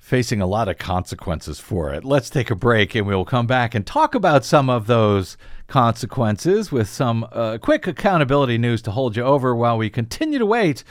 facing 0.03 0.41
a 0.41 0.45
lot 0.45 0.67
of 0.67 0.77
consequences 0.77 1.61
for 1.61 1.93
it. 1.93 2.03
Let's 2.03 2.29
take 2.29 2.51
a 2.51 2.55
break 2.55 2.93
and 2.93 3.07
we'll 3.07 3.23
come 3.23 3.47
back 3.47 3.73
and 3.73 3.87
talk 3.87 4.13
about 4.13 4.43
some 4.43 4.69
of 4.69 4.85
those 4.85 5.37
consequences 5.67 6.73
with 6.73 6.89
some 6.89 7.25
uh, 7.31 7.57
quick 7.57 7.87
accountability 7.87 8.57
news 8.57 8.81
to 8.81 8.91
hold 8.91 9.15
you 9.15 9.23
over 9.23 9.55
while 9.55 9.77
we 9.77 9.89
continue 9.89 10.39
to 10.39 10.45
wait 10.45 10.83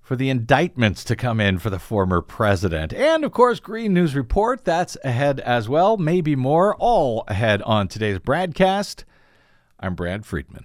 for 0.00 0.16
the 0.16 0.30
indictments 0.30 1.04
to 1.04 1.14
come 1.14 1.38
in 1.38 1.58
for 1.58 1.68
the 1.68 1.78
former 1.78 2.22
president. 2.22 2.94
And 2.94 3.24
of 3.24 3.32
course, 3.32 3.60
Green 3.60 3.92
News 3.92 4.16
Report, 4.16 4.64
that's 4.64 4.96
ahead 5.04 5.40
as 5.40 5.68
well, 5.68 5.98
maybe 5.98 6.34
more, 6.34 6.74
all 6.76 7.24
ahead 7.28 7.60
on 7.62 7.88
today's 7.88 8.20
BradCast. 8.20 9.04
I'm 9.78 9.94
Brad 9.94 10.24
Friedman. 10.24 10.64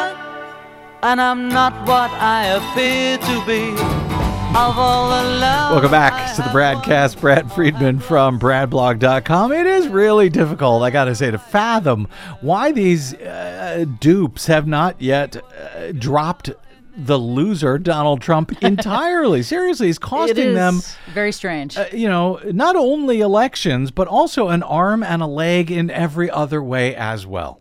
and 1.03 1.19
I'm 1.21 1.49
not 1.49 1.73
what 1.87 2.11
I 2.11 2.45
appear 2.47 3.17
to 3.17 3.45
be. 3.45 3.71
Of 4.51 4.77
all 4.77 5.07
the 5.09 5.39
love 5.39 5.71
Welcome 5.71 5.91
back 5.91 6.35
to 6.35 6.41
the 6.41 6.49
have 6.49 6.83
Bradcast. 6.83 7.21
Brad 7.21 7.49
Friedman 7.53 7.99
from 7.99 8.37
BradBlog.com. 8.37 9.53
It 9.53 9.65
is 9.65 9.87
really 9.87 10.29
difficult, 10.29 10.83
I 10.83 10.89
got 10.89 11.05
to 11.05 11.15
say, 11.15 11.31
to 11.31 11.37
fathom 11.37 12.09
why 12.41 12.73
these 12.73 13.13
uh, 13.13 13.85
dupes 14.01 14.47
have 14.47 14.67
not 14.67 15.01
yet 15.01 15.37
uh, 15.37 15.93
dropped 15.93 16.49
the 16.97 17.17
loser 17.17 17.77
Donald 17.77 18.21
Trump 18.21 18.51
entirely. 18.61 19.41
Seriously, 19.41 19.87
he's 19.87 19.97
costing 19.97 20.53
them 20.53 20.81
very 21.13 21.31
strange. 21.31 21.77
uh, 21.77 21.85
you 21.93 22.09
know, 22.09 22.41
not 22.51 22.75
only 22.75 23.21
elections, 23.21 23.89
but 23.89 24.09
also 24.09 24.49
an 24.49 24.63
arm 24.63 25.01
and 25.01 25.21
a 25.21 25.27
leg 25.27 25.71
in 25.71 25.89
every 25.89 26.29
other 26.29 26.61
way 26.61 26.93
as 26.93 27.25
well. 27.25 27.60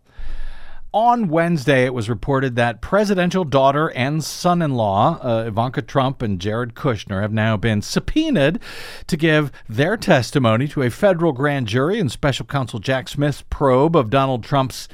On 0.93 1.28
Wednesday, 1.28 1.84
it 1.84 1.95
was 1.95 2.09
reported 2.09 2.57
that 2.57 2.80
presidential 2.80 3.45
daughter 3.45 3.93
and 3.93 4.24
son 4.24 4.61
in 4.61 4.74
law, 4.74 5.20
uh, 5.22 5.45
Ivanka 5.47 5.82
Trump 5.82 6.20
and 6.20 6.41
Jared 6.41 6.74
Kushner, 6.74 7.22
have 7.22 7.32
now 7.32 7.57
been 7.57 7.80
subpoenaed 7.80 8.59
to 9.07 9.16
give 9.16 9.53
their 9.68 9.97
testimony 9.97 10.66
to 10.66 10.82
a 10.82 10.91
federal 10.91 11.30
grand 11.30 11.68
jury 11.68 12.01
in 12.01 12.09
special 12.09 12.45
counsel 12.45 12.80
Jack 12.80 13.07
Smith's 13.07 13.45
probe 13.51 13.95
of 13.95 14.11
Donald 14.11 14.43
Trump's 14.43 14.88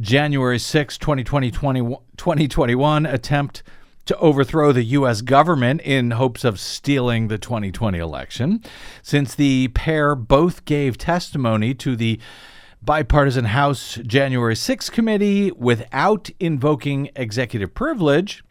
January 0.00 0.58
6, 0.58 0.96
2020, 0.96 1.52
2021 1.52 3.04
attempt 3.04 3.62
to 4.06 4.16
overthrow 4.16 4.72
the 4.72 4.84
U.S. 4.84 5.20
government 5.20 5.82
in 5.82 6.12
hopes 6.12 6.44
of 6.44 6.58
stealing 6.58 7.28
the 7.28 7.36
2020 7.36 7.98
election. 7.98 8.62
Since 9.02 9.34
the 9.34 9.68
pair 9.68 10.14
both 10.14 10.64
gave 10.64 10.96
testimony 10.96 11.74
to 11.74 11.94
the 11.94 12.20
bipartisan 12.86 13.46
House 13.46 13.98
January 14.06 14.56
6 14.56 14.88
committee 14.90 15.50
without 15.50 16.30
invoking 16.38 17.10
executive 17.16 17.74
privilege, 17.74 18.44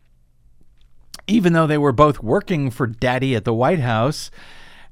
even 1.25 1.53
though 1.53 1.65
they 1.65 1.77
were 1.77 1.93
both 1.93 2.21
working 2.21 2.69
for 2.69 2.85
Daddy 2.85 3.33
at 3.33 3.45
the 3.45 3.53
White 3.53 3.79
House 3.79 4.29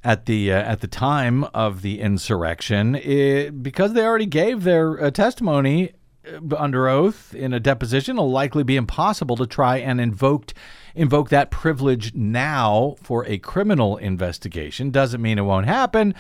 at 0.04 0.26
the 0.26 0.52
uh, 0.52 0.56
at 0.56 0.80
the 0.82 0.88
time 0.88 1.44
of 1.54 1.82
the 1.82 2.00
insurrection, 2.00 2.96
it, 2.96 3.62
because 3.62 3.94
they 3.94 4.04
already 4.04 4.26
gave 4.26 4.64
their 4.64 5.02
uh, 5.02 5.12
testimony 5.12 5.92
uh, 6.26 6.56
under 6.58 6.88
oath 6.88 7.36
in 7.36 7.54
a 7.54 7.60
deposition, 7.60 8.16
it'll 8.16 8.32
likely 8.32 8.64
be 8.64 8.78
impossible 8.78 9.36
to 9.36 9.46
try 9.46 9.78
and 9.78 10.00
invoked 10.00 10.54
invoke 10.96 11.30
that 11.30 11.52
privilege 11.52 12.14
now 12.14 12.96
for 13.02 13.26
a 13.28 13.38
criminal 13.40 13.98
investigation. 13.98 14.92
Doesn't 14.92 15.22
mean 15.22 15.38
it 15.38 15.44
won't 15.44 15.66
happen. 15.66 16.14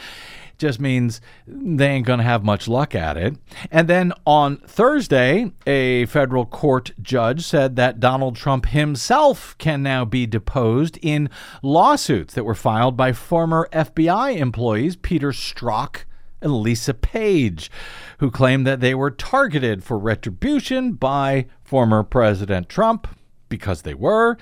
Just 0.63 0.79
means 0.79 1.19
they 1.45 1.89
ain't 1.89 2.05
going 2.05 2.19
to 2.19 2.23
have 2.23 2.45
much 2.45 2.69
luck 2.69 2.95
at 2.95 3.17
it. 3.17 3.35
And 3.69 3.89
then 3.89 4.13
on 4.25 4.55
Thursday, 4.59 5.51
a 5.67 6.05
federal 6.05 6.45
court 6.45 6.93
judge 7.01 7.43
said 7.43 7.75
that 7.75 7.99
Donald 7.99 8.37
Trump 8.37 8.67
himself 8.67 9.57
can 9.57 9.83
now 9.83 10.05
be 10.05 10.25
deposed 10.25 10.97
in 11.01 11.29
lawsuits 11.61 12.33
that 12.35 12.45
were 12.45 12.55
filed 12.55 12.95
by 12.95 13.11
former 13.11 13.67
FBI 13.73 14.37
employees 14.37 14.95
Peter 14.95 15.33
Strzok 15.33 16.05
and 16.41 16.55
Lisa 16.61 16.93
Page, 16.93 17.69
who 18.19 18.31
claimed 18.31 18.65
that 18.65 18.79
they 18.79 18.95
were 18.95 19.11
targeted 19.11 19.83
for 19.83 19.99
retribution 19.99 20.93
by 20.93 21.45
former 21.61 22.03
President 22.03 22.69
Trump 22.69 23.05
because 23.49 23.81
they 23.81 23.93
were. 23.93 24.37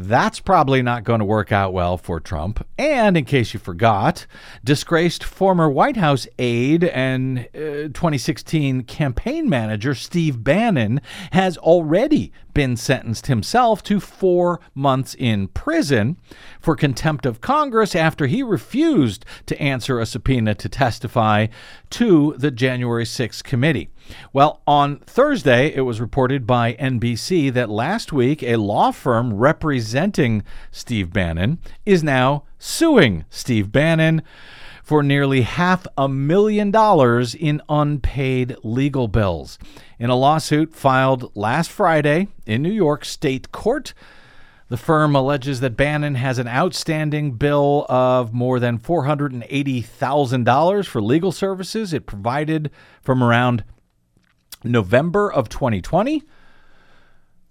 That's 0.00 0.38
probably 0.38 0.80
not 0.80 1.02
going 1.02 1.18
to 1.18 1.24
work 1.24 1.50
out 1.50 1.72
well 1.72 1.98
for 1.98 2.20
Trump. 2.20 2.64
And 2.78 3.16
in 3.16 3.24
case 3.24 3.52
you 3.52 3.58
forgot, 3.58 4.28
disgraced 4.62 5.24
former 5.24 5.68
White 5.68 5.96
House 5.96 6.28
aide 6.38 6.84
and 6.84 7.48
uh, 7.52 7.90
2016 7.90 8.84
campaign 8.84 9.50
manager 9.50 9.96
Steve 9.96 10.44
Bannon 10.44 11.00
has 11.32 11.58
already 11.58 12.32
been 12.54 12.76
sentenced 12.76 13.26
himself 13.26 13.82
to 13.84 13.98
four 13.98 14.60
months 14.72 15.16
in 15.18 15.48
prison 15.48 16.16
for 16.60 16.76
contempt 16.76 17.26
of 17.26 17.40
Congress 17.40 17.96
after 17.96 18.26
he 18.26 18.40
refused 18.42 19.24
to 19.46 19.60
answer 19.60 19.98
a 19.98 20.06
subpoena 20.06 20.54
to 20.54 20.68
testify 20.68 21.48
to 21.90 22.36
the 22.38 22.52
January 22.52 23.04
6th 23.04 23.42
committee. 23.42 23.90
Well, 24.32 24.62
on 24.66 24.98
Thursday, 25.00 25.72
it 25.74 25.82
was 25.82 26.00
reported 26.00 26.46
by 26.46 26.74
NBC 26.74 27.52
that 27.52 27.68
last 27.68 28.12
week 28.12 28.42
a 28.42 28.56
law 28.56 28.90
firm 28.90 29.34
representing 29.34 29.87
Steve 30.70 31.12
Bannon 31.12 31.58
is 31.86 32.02
now 32.02 32.44
suing 32.58 33.24
Steve 33.30 33.72
Bannon 33.72 34.20
for 34.82 35.02
nearly 35.02 35.42
half 35.42 35.86
a 35.98 36.08
million 36.08 36.70
dollars 36.70 37.34
in 37.34 37.60
unpaid 37.68 38.56
legal 38.62 39.06
bills. 39.06 39.58
In 39.98 40.08
a 40.08 40.16
lawsuit 40.16 40.74
filed 40.74 41.30
last 41.36 41.70
Friday 41.70 42.28
in 42.46 42.62
New 42.62 42.72
York 42.72 43.04
State 43.04 43.52
Court, 43.52 43.92
the 44.68 44.78
firm 44.78 45.14
alleges 45.14 45.60
that 45.60 45.76
Bannon 45.76 46.14
has 46.14 46.38
an 46.38 46.48
outstanding 46.48 47.32
bill 47.32 47.84
of 47.88 48.32
more 48.32 48.58
than 48.60 48.78
$480,000 48.78 50.86
for 50.86 51.02
legal 51.02 51.32
services 51.32 51.92
it 51.92 52.06
provided 52.06 52.70
from 53.02 53.22
around 53.22 53.64
November 54.64 55.32
of 55.32 55.48
2020. 55.48 56.22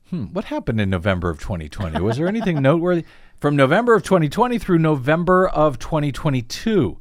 Hmm, 0.10 0.26
what 0.28 0.46
happened 0.46 0.80
in 0.80 0.90
November 0.90 1.30
of 1.30 1.40
2020? 1.40 2.00
Was 2.00 2.18
there 2.18 2.28
anything 2.28 2.62
noteworthy? 2.62 3.04
From 3.40 3.56
November 3.56 3.94
of 3.94 4.04
2020 4.04 4.58
through 4.58 4.80
November 4.80 5.48
of 5.48 5.78
2022, 5.80 6.98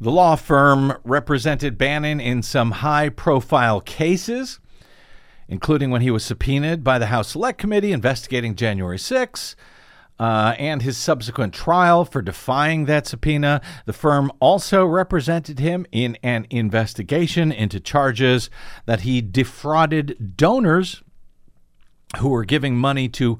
the 0.00 0.10
law 0.10 0.34
firm 0.34 0.94
represented 1.04 1.78
Bannon 1.78 2.20
in 2.20 2.42
some 2.42 2.72
high 2.72 3.08
profile 3.08 3.80
cases, 3.80 4.58
including 5.48 5.90
when 5.90 6.02
he 6.02 6.10
was 6.10 6.24
subpoenaed 6.24 6.82
by 6.82 6.98
the 6.98 7.06
House 7.06 7.28
Select 7.28 7.58
Committee 7.58 7.92
investigating 7.92 8.56
January 8.56 8.98
6. 8.98 9.56
Uh, 10.20 10.54
and 10.56 10.82
his 10.82 10.96
subsequent 10.96 11.52
trial 11.52 12.04
for 12.04 12.22
defying 12.22 12.84
that 12.84 13.08
subpoena. 13.08 13.60
The 13.86 13.92
firm 13.92 14.30
also 14.38 14.84
represented 14.84 15.58
him 15.58 15.84
in 15.90 16.16
an 16.22 16.46
investigation 16.48 17.50
into 17.50 17.80
charges 17.80 18.48
that 18.86 19.00
he 19.00 19.20
defrauded 19.20 20.36
donors 20.36 21.02
who 22.18 22.28
were 22.28 22.44
giving 22.44 22.76
money 22.76 23.08
to 23.08 23.38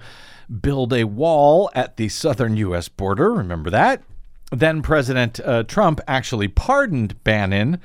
build 0.61 0.93
a 0.93 1.05
wall 1.05 1.71
at 1.75 1.97
the 1.97 2.09
southern 2.09 2.57
U.S. 2.57 2.89
border. 2.89 3.33
Remember 3.33 3.71
that? 3.71 4.03
Then 4.51 4.83
President 4.83 5.41
uh, 5.41 5.63
Trump 5.63 6.01
actually 6.07 6.49
pardoned 6.49 7.23
Bannon 7.25 7.81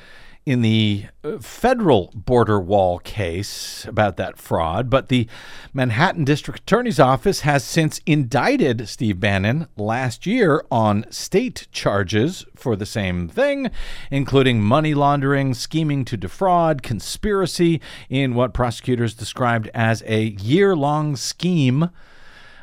in 0.47 0.61
the 0.61 1.03
uh, 1.25 1.37
federal 1.39 2.09
border 2.15 2.57
wall 2.57 2.99
case 2.99 3.83
about 3.83 4.15
that 4.15 4.37
fraud, 4.37 4.89
but 4.89 5.09
the 5.09 5.27
Manhattan 5.73 6.23
District 6.23 6.61
Attorney's 6.61 7.01
Office 7.01 7.41
has 7.41 7.65
since 7.65 7.99
indicted 8.05 8.87
Steve 8.87 9.19
Bannon 9.19 9.67
last 9.75 10.25
year 10.25 10.63
on 10.71 11.05
state 11.11 11.67
charges 11.73 12.45
for 12.55 12.77
the 12.77 12.85
same 12.85 13.27
thing, 13.27 13.69
including 14.09 14.61
money 14.61 14.93
laundering, 14.93 15.53
scheming 15.53 16.05
to 16.05 16.15
defraud, 16.15 16.81
conspiracy 16.81 17.81
in 18.09 18.33
what 18.33 18.53
prosecutors 18.53 19.13
described 19.13 19.69
as 19.73 20.01
a 20.05 20.27
year 20.27 20.77
long 20.77 21.17
scheme 21.17 21.89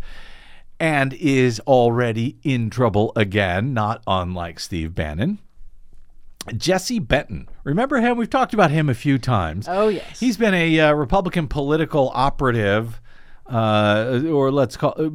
and 0.78 1.12
is 1.12 1.60
already 1.60 2.38
in 2.42 2.70
trouble 2.70 3.12
again, 3.14 3.74
not 3.74 4.02
unlike 4.06 4.58
Steve 4.58 4.94
Bannon. 4.94 5.38
Jesse 6.56 6.98
Benton. 6.98 7.48
Remember 7.64 8.00
him? 8.00 8.16
We've 8.16 8.30
talked 8.30 8.54
about 8.54 8.70
him 8.70 8.88
a 8.88 8.94
few 8.94 9.18
times. 9.18 9.68
Oh, 9.68 9.88
yes. 9.88 10.20
He's 10.20 10.38
been 10.38 10.54
a 10.54 10.80
uh, 10.80 10.92
Republican 10.94 11.48
political 11.48 12.10
operative. 12.14 13.00
Uh, 13.46 14.22
or 14.28 14.52
let's 14.52 14.76
call 14.76 14.94
uh, 14.96 15.10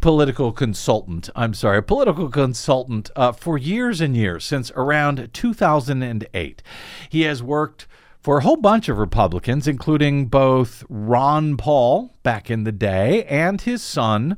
political 0.00 0.52
consultant. 0.52 1.28
I'm 1.34 1.54
sorry, 1.54 1.78
a 1.78 1.82
political 1.82 2.28
consultant 2.28 3.10
uh, 3.16 3.32
for 3.32 3.58
years 3.58 4.00
and 4.00 4.16
years, 4.16 4.44
since 4.44 4.70
around 4.76 5.30
2008. 5.32 6.62
He 7.08 7.22
has 7.22 7.42
worked 7.42 7.88
for 8.28 8.36
a 8.36 8.42
whole 8.42 8.56
bunch 8.56 8.90
of 8.90 8.98
Republicans, 8.98 9.66
including 9.66 10.26
both 10.26 10.84
Ron 10.90 11.56
Paul 11.56 12.14
back 12.22 12.50
in 12.50 12.64
the 12.64 12.72
day 12.72 13.24
and 13.24 13.58
his 13.58 13.82
son, 13.82 14.36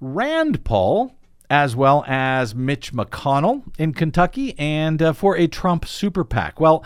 Rand 0.00 0.62
Paul, 0.62 1.16
as 1.50 1.74
well 1.74 2.04
as 2.06 2.54
Mitch 2.54 2.92
McConnell 2.92 3.64
in 3.80 3.94
Kentucky, 3.94 4.56
and 4.60 5.02
uh, 5.02 5.12
for 5.12 5.36
a 5.36 5.48
Trump 5.48 5.86
super 5.86 6.22
PAC. 6.22 6.60
Well, 6.60 6.84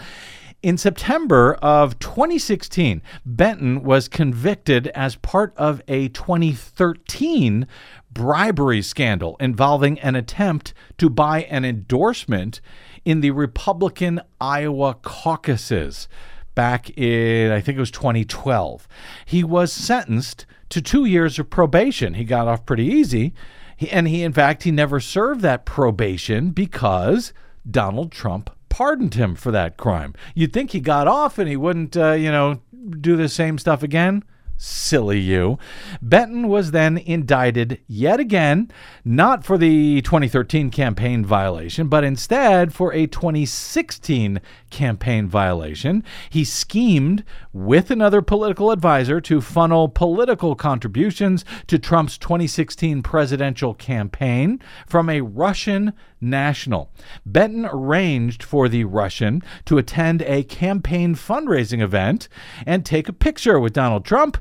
in 0.63 0.79
September 0.79 1.57
of 1.57 1.99
2016, 1.99 3.03
Benton 3.27 3.83
was 3.83 4.09
convicted 4.09 4.87
as 4.95 5.17
part 5.17 5.53
of 5.59 5.83
a 5.89 6.09
2013 6.09 7.67
bribery 8.11 8.81
scandal 8.81 9.37
involving 9.41 9.99
an 10.01 10.17
attempt 10.17 10.73
to 10.97 11.11
buy 11.11 11.43
an 11.43 11.67
endorsement 11.67 12.63
in 13.05 13.21
the 13.21 13.33
Republican 13.33 14.23
Iowa 14.41 14.95
caucuses 14.95 16.09
back 16.57 16.91
in, 16.99 17.53
I 17.53 17.61
think 17.61 17.77
it 17.77 17.81
was 17.81 17.93
2012. 17.93 18.89
He 19.25 19.45
was 19.45 19.73
sentenced 19.73 20.45
to 20.71 20.83
two 20.83 21.05
years 21.05 21.39
of 21.39 21.49
probation. 21.49 22.15
He 22.15 22.25
got 22.25 22.49
off 22.49 22.67
pretty 22.67 22.87
easy. 22.87 23.33
He, 23.77 23.89
and 23.91 24.09
he, 24.09 24.25
in 24.25 24.33
fact, 24.33 24.65
he 24.65 24.73
never 24.73 24.99
served 24.99 25.43
that 25.43 25.65
probation 25.65 26.51
because 26.51 27.33
Donald 27.71 28.11
Trump 28.11 28.51
pardoned 28.69 29.15
him 29.15 29.37
for 29.37 29.53
that 29.53 29.77
crime. 29.77 30.15
You'd 30.35 30.53
think 30.53 30.73
he 30.73 30.81
got 30.81 31.07
off 31.07 31.39
and 31.39 31.49
he 31.49 31.57
wouldn't, 31.57 31.97
uh, 31.97 32.13
you 32.13 32.33
know, 32.33 32.61
do 33.01 33.17
the 33.17 33.29
same 33.29 33.59
stuff 33.59 33.85
again. 33.85 34.25
Silly 34.59 35.19
you. 35.19 35.59
Benton 36.01 36.49
was 36.49 36.71
then 36.71 36.97
indicted 36.99 37.81
yet 37.87 38.19
again, 38.19 38.71
not 39.05 39.45
for 39.45 39.59
the 39.59 40.01
2013 40.03 40.71
campaign 40.71 41.25
violation, 41.25 41.89
but 41.89 42.05
instead 42.05 42.73
for 42.73 42.93
a 42.93 43.07
2016 43.07 44.41
campaign 44.71 45.29
violation. 45.29 46.03
He 46.31 46.45
schemed 46.45 47.25
with 47.53 47.91
another 47.91 48.23
political 48.23 48.71
advisor 48.71 49.21
to 49.23 49.41
funnel 49.41 49.89
political 49.89 50.55
contributions 50.55 51.45
to 51.67 51.79
Trump's 51.79 52.17
2016 52.17 53.03
presidential 53.03 53.75
campaign 53.75 54.61
from 54.87 55.11
a 55.11 55.21
Russian 55.21 55.93
national. 56.21 56.91
Benton 57.25 57.67
arranged 57.71 58.43
for 58.43 58.69
the 58.69 58.85
Russian 58.85 59.43
to 59.67 59.79
attend 59.79 60.23
a 60.23 60.45
campaign 60.45 61.15
fundraising 61.15 61.81
event 61.81 62.29
and 62.67 62.85
take 62.85 63.09
a 63.09 63.13
picture 63.13 63.61
with 63.61 63.73
Donald 63.73 64.05
Trump 64.05 64.39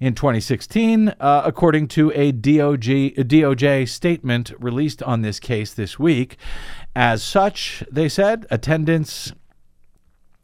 in 0.00 0.14
2016, 0.14 1.08
uh, 1.08 1.42
according 1.44 1.88
to 1.88 2.12
a 2.12 2.32
DOJ, 2.32 3.18
a 3.18 3.24
DOJ 3.24 3.88
statement 3.88 4.52
released 4.58 5.02
on 5.02 5.22
this 5.22 5.40
case 5.40 5.74
this 5.74 5.98
week. 5.98 6.36
As 6.94 7.22
such, 7.22 7.82
they 7.90 8.08
said 8.08 8.46
attendance 8.50 9.32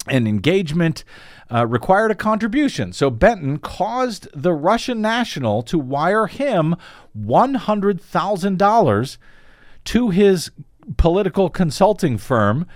and 0.09 0.27
engagement 0.29 1.05
uh, 1.53 1.67
required 1.67 2.11
a 2.11 2.15
contribution. 2.15 2.93
So 2.93 3.11
Benton 3.11 3.59
caused 3.59 4.29
the 4.35 4.53
Russian 4.53 5.01
national 5.01 5.63
to 5.65 5.79
wire 5.79 6.27
him 6.27 6.77
$100,000 7.19 9.17
to 9.85 10.11
his 10.11 10.51
political 10.97 11.49
consulting 11.49 12.19
firm 12.19 12.67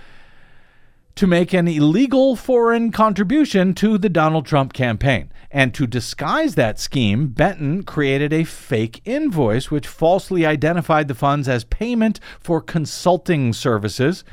to 1.15 1.27
make 1.27 1.53
an 1.53 1.67
illegal 1.67 2.35
foreign 2.35 2.91
contribution 2.91 3.73
to 3.75 3.97
the 3.97 4.09
Donald 4.09 4.45
Trump 4.45 4.73
campaign. 4.73 5.31
And 5.51 5.73
to 5.73 5.87
disguise 5.87 6.55
that 6.55 6.79
scheme, 6.79 7.27
Benton 7.27 7.83
created 7.83 8.31
a 8.31 8.43
fake 8.43 9.01
invoice 9.03 9.71
which 9.71 9.87
falsely 9.87 10.45
identified 10.45 11.07
the 11.07 11.15
funds 11.15 11.49
as 11.49 11.63
payment 11.63 12.19
for 12.39 12.61
consulting 12.61 13.51
services. 13.53 14.23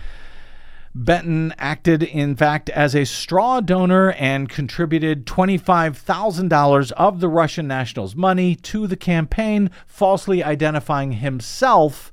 Benton 0.94 1.52
acted, 1.58 2.02
in 2.02 2.36
fact, 2.36 2.70
as 2.70 2.94
a 2.94 3.04
straw 3.04 3.60
donor 3.60 4.12
and 4.12 4.48
contributed 4.48 5.26
$25,000 5.26 6.92
of 6.92 7.20
the 7.20 7.28
Russian 7.28 7.68
nationals' 7.68 8.16
money 8.16 8.54
to 8.56 8.86
the 8.86 8.96
campaign, 8.96 9.70
falsely 9.86 10.42
identifying 10.42 11.12
himself 11.12 12.10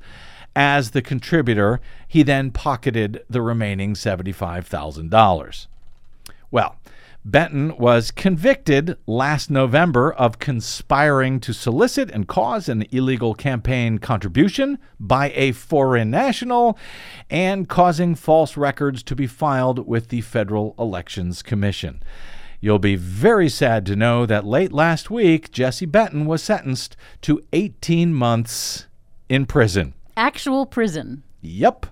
as 0.55 0.91
the 0.91 1.01
contributor. 1.01 1.79
He 2.07 2.23
then 2.23 2.51
pocketed 2.51 3.23
the 3.29 3.41
remaining 3.41 3.93
$75,000. 3.93 5.67
Well, 6.51 6.77
Benton 7.25 7.77
was 7.77 8.11
convicted 8.11 8.97
last 9.07 9.49
November 9.49 10.11
of 10.11 10.39
conspiring 10.39 11.39
to 11.39 11.53
solicit 11.53 12.11
and 12.11 12.27
cause 12.27 12.67
an 12.67 12.85
illegal 12.91 13.33
campaign 13.33 13.97
contribution 13.97 14.77
by 14.99 15.31
a 15.33 15.53
foreign 15.53 16.11
national 16.11 16.77
and 17.29 17.69
causing 17.69 18.13
false 18.13 18.57
records 18.57 19.01
to 19.03 19.15
be 19.15 19.25
filed 19.25 19.87
with 19.87 20.09
the 20.09 20.19
Federal 20.19 20.75
Elections 20.77 21.41
Commission. 21.41 22.03
You'll 22.59 22.77
be 22.77 22.97
very 22.97 23.47
sad 23.47 23.85
to 23.85 23.95
know 23.95 24.25
that 24.25 24.45
late 24.45 24.73
last 24.73 25.09
week, 25.09 25.49
Jesse 25.49 25.85
Benton 25.85 26.25
was 26.25 26.43
sentenced 26.43 26.97
to 27.21 27.41
18 27.53 28.13
months 28.13 28.87
in 29.29 29.45
prison. 29.45 29.93
Actual 30.15 30.65
prison. 30.65 31.23
Yep. 31.41 31.87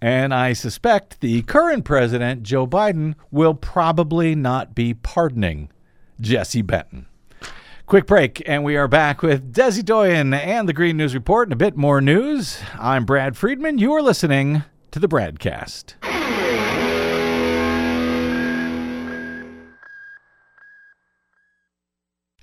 And 0.00 0.32
I 0.32 0.52
suspect 0.52 1.20
the 1.20 1.42
current 1.42 1.84
president, 1.84 2.44
Joe 2.44 2.66
Biden, 2.66 3.16
will 3.32 3.54
probably 3.54 4.34
not 4.36 4.74
be 4.74 4.94
pardoning 4.94 5.70
Jesse 6.20 6.62
Benton. 6.62 7.06
Quick 7.86 8.06
break, 8.06 8.42
and 8.46 8.64
we 8.64 8.76
are 8.76 8.86
back 8.86 9.22
with 9.22 9.52
Desi 9.52 9.84
Doyen 9.84 10.34
and 10.34 10.68
the 10.68 10.74
Green 10.74 10.96
News 10.96 11.14
Report 11.14 11.48
and 11.48 11.54
a 11.54 11.56
bit 11.56 11.76
more 11.76 12.00
news. 12.00 12.60
I'm 12.78 13.04
Brad 13.04 13.36
Friedman. 13.36 13.78
You 13.78 13.94
are 13.94 14.02
listening 14.02 14.62
to 14.90 14.98
the 14.98 15.08
Bradcast. 15.08 15.94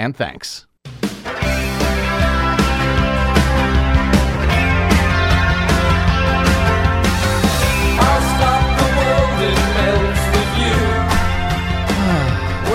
and 0.00 0.16
thanks. 0.16 0.66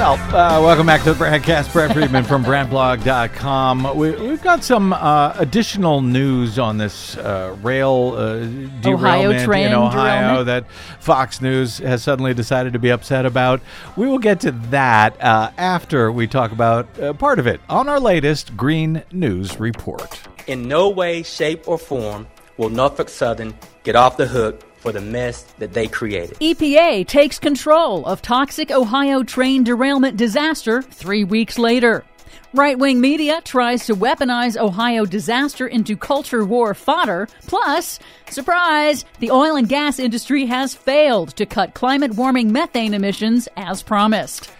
Well, 0.05 0.35
uh, 0.35 0.61
welcome 0.61 0.85
back 0.85 1.01
to 1.01 1.15
the 1.15 1.25
BradCast. 1.25 1.73
Brad 1.73 1.91
Friedman 1.91 2.25
from 2.25 2.45
BradBlog.com. 2.45 3.97
We, 3.97 4.11
we've 4.11 4.43
got 4.43 4.63
some 4.63 4.93
uh, 4.93 5.33
additional 5.39 6.03
news 6.03 6.59
on 6.59 6.77
this 6.77 7.17
uh, 7.17 7.57
rail 7.63 8.13
uh, 8.15 8.35
derailment 8.81 9.37
Ohio 9.37 9.45
train 9.45 9.65
in 9.65 9.73
Ohio 9.73 10.43
derailment? 10.43 10.45
that 10.45 10.71
Fox 11.01 11.41
News 11.41 11.79
has 11.79 12.03
suddenly 12.03 12.35
decided 12.35 12.73
to 12.73 12.79
be 12.79 12.91
upset 12.91 13.25
about. 13.25 13.61
We 13.97 14.05
will 14.05 14.19
get 14.19 14.41
to 14.41 14.51
that 14.51 15.19
uh, 15.23 15.49
after 15.57 16.11
we 16.11 16.27
talk 16.27 16.51
about 16.51 16.99
uh, 16.99 17.13
part 17.13 17.39
of 17.39 17.47
it 17.47 17.59
on 17.67 17.89
our 17.89 17.99
latest 17.99 18.55
Green 18.55 19.01
News 19.11 19.59
Report. 19.59 20.21
In 20.45 20.67
no 20.67 20.87
way, 20.87 21.23
shape, 21.23 21.67
or 21.67 21.79
form 21.79 22.27
will 22.57 22.69
Norfolk 22.69 23.09
Southern 23.09 23.55
get 23.83 23.95
off 23.95 24.17
the 24.17 24.27
hook 24.27 24.61
for 24.85 24.91
the 24.91 25.01
mess 25.01 25.41
that 25.57 25.73
they 25.73 25.87
created. 25.87 26.37
EPA 26.39 27.07
takes 27.07 27.39
control 27.39 28.05
of 28.05 28.21
toxic 28.21 28.69
Ohio 28.69 29.23
train 29.23 29.63
derailment 29.63 30.15
disaster 30.15 30.83
three 30.83 31.23
weeks 31.23 31.57
later. 31.57 32.05
Right 32.53 32.77
wing 32.77 33.01
media 33.01 33.41
tries 33.43 33.87
to 33.87 33.95
weaponize 33.95 34.55
Ohio 34.55 35.05
disaster 35.05 35.67
into 35.67 35.97
culture 35.97 36.45
war 36.45 36.75
fodder. 36.75 37.27
Plus, 37.47 37.99
surprise, 38.29 39.05
the 39.19 39.31
oil 39.31 39.55
and 39.55 39.67
gas 39.67 39.97
industry 39.97 40.45
has 40.45 40.75
failed 40.75 41.35
to 41.35 41.47
cut 41.47 41.73
climate 41.73 42.13
warming 42.13 42.51
methane 42.51 42.93
emissions 42.93 43.49
as 43.57 43.81
promised. 43.81 44.51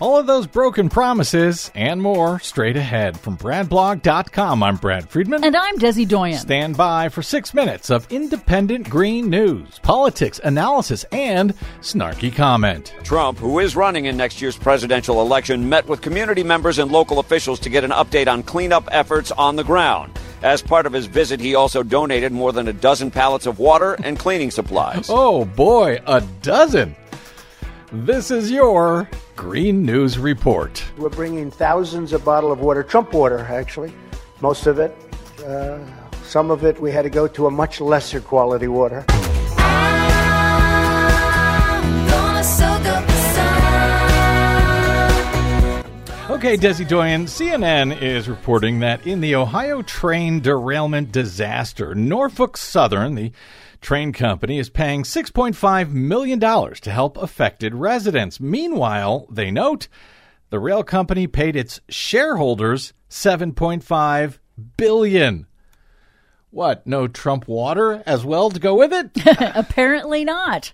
All 0.00 0.16
of 0.16 0.28
those 0.28 0.46
broken 0.46 0.88
promises 0.88 1.72
and 1.74 2.00
more 2.00 2.38
straight 2.38 2.76
ahead 2.76 3.18
from 3.18 3.36
BradBlog.com. 3.36 4.62
I'm 4.62 4.76
Brad 4.76 5.10
Friedman. 5.10 5.42
And 5.42 5.56
I'm 5.56 5.76
Desi 5.76 6.06
Doyen. 6.06 6.38
Stand 6.38 6.76
by 6.76 7.08
for 7.08 7.20
six 7.20 7.52
minutes 7.52 7.90
of 7.90 8.06
independent 8.12 8.88
green 8.88 9.28
news, 9.28 9.80
politics, 9.80 10.38
analysis, 10.44 11.04
and 11.10 11.52
snarky 11.80 12.32
comment. 12.32 12.94
Trump, 13.02 13.38
who 13.38 13.58
is 13.58 13.74
running 13.74 14.04
in 14.04 14.16
next 14.16 14.40
year's 14.40 14.56
presidential 14.56 15.20
election, 15.20 15.68
met 15.68 15.88
with 15.88 16.00
community 16.00 16.44
members 16.44 16.78
and 16.78 16.92
local 16.92 17.18
officials 17.18 17.58
to 17.58 17.68
get 17.68 17.82
an 17.82 17.90
update 17.90 18.28
on 18.28 18.44
cleanup 18.44 18.88
efforts 18.92 19.32
on 19.32 19.56
the 19.56 19.64
ground. 19.64 20.16
As 20.44 20.62
part 20.62 20.86
of 20.86 20.92
his 20.92 21.06
visit, 21.06 21.40
he 21.40 21.56
also 21.56 21.82
donated 21.82 22.30
more 22.30 22.52
than 22.52 22.68
a 22.68 22.72
dozen 22.72 23.10
pallets 23.10 23.46
of 23.46 23.58
water 23.58 23.94
and 24.04 24.16
cleaning 24.16 24.52
supplies. 24.52 25.06
Oh 25.08 25.44
boy, 25.44 26.00
a 26.06 26.20
dozen! 26.42 26.94
This 27.90 28.30
is 28.30 28.50
your 28.50 29.08
Green 29.34 29.82
News 29.82 30.18
Report. 30.18 30.84
We're 30.98 31.08
bringing 31.08 31.50
thousands 31.50 32.12
of 32.12 32.22
bottles 32.22 32.52
of 32.52 32.60
water, 32.60 32.82
Trump 32.82 33.14
water, 33.14 33.38
actually, 33.38 33.94
most 34.42 34.66
of 34.66 34.78
it. 34.78 34.94
Uh, 35.42 35.78
some 36.22 36.50
of 36.50 36.66
it 36.66 36.78
we 36.78 36.92
had 36.92 37.04
to 37.04 37.10
go 37.10 37.26
to 37.28 37.46
a 37.46 37.50
much 37.50 37.80
lesser 37.80 38.20
quality 38.20 38.68
water. 38.68 39.06
Okay, 46.38 46.56
Desi 46.56 46.86
Doyen, 46.86 47.26
CNN 47.26 48.00
is 48.00 48.28
reporting 48.28 48.78
that 48.78 49.04
in 49.04 49.20
the 49.20 49.34
Ohio 49.34 49.82
train 49.82 50.38
derailment 50.38 51.10
disaster, 51.10 51.96
Norfolk 51.96 52.56
Southern, 52.56 53.16
the 53.16 53.32
train 53.80 54.12
company, 54.12 54.60
is 54.60 54.70
paying 54.70 55.02
$6.5 55.02 55.90
million 55.90 56.38
to 56.38 56.90
help 56.92 57.16
affected 57.16 57.74
residents. 57.74 58.38
Meanwhile, 58.38 59.26
they 59.28 59.50
note, 59.50 59.88
the 60.50 60.60
rail 60.60 60.84
company 60.84 61.26
paid 61.26 61.56
its 61.56 61.80
shareholders 61.88 62.92
7.5 63.10 64.38
billion. 64.76 65.48
What, 66.50 66.86
no 66.86 67.08
Trump 67.08 67.48
water 67.48 68.00
as 68.06 68.24
well 68.24 68.50
to 68.50 68.60
go 68.60 68.76
with 68.76 68.92
it? 68.92 69.10
Apparently 69.56 70.24
not. 70.24 70.72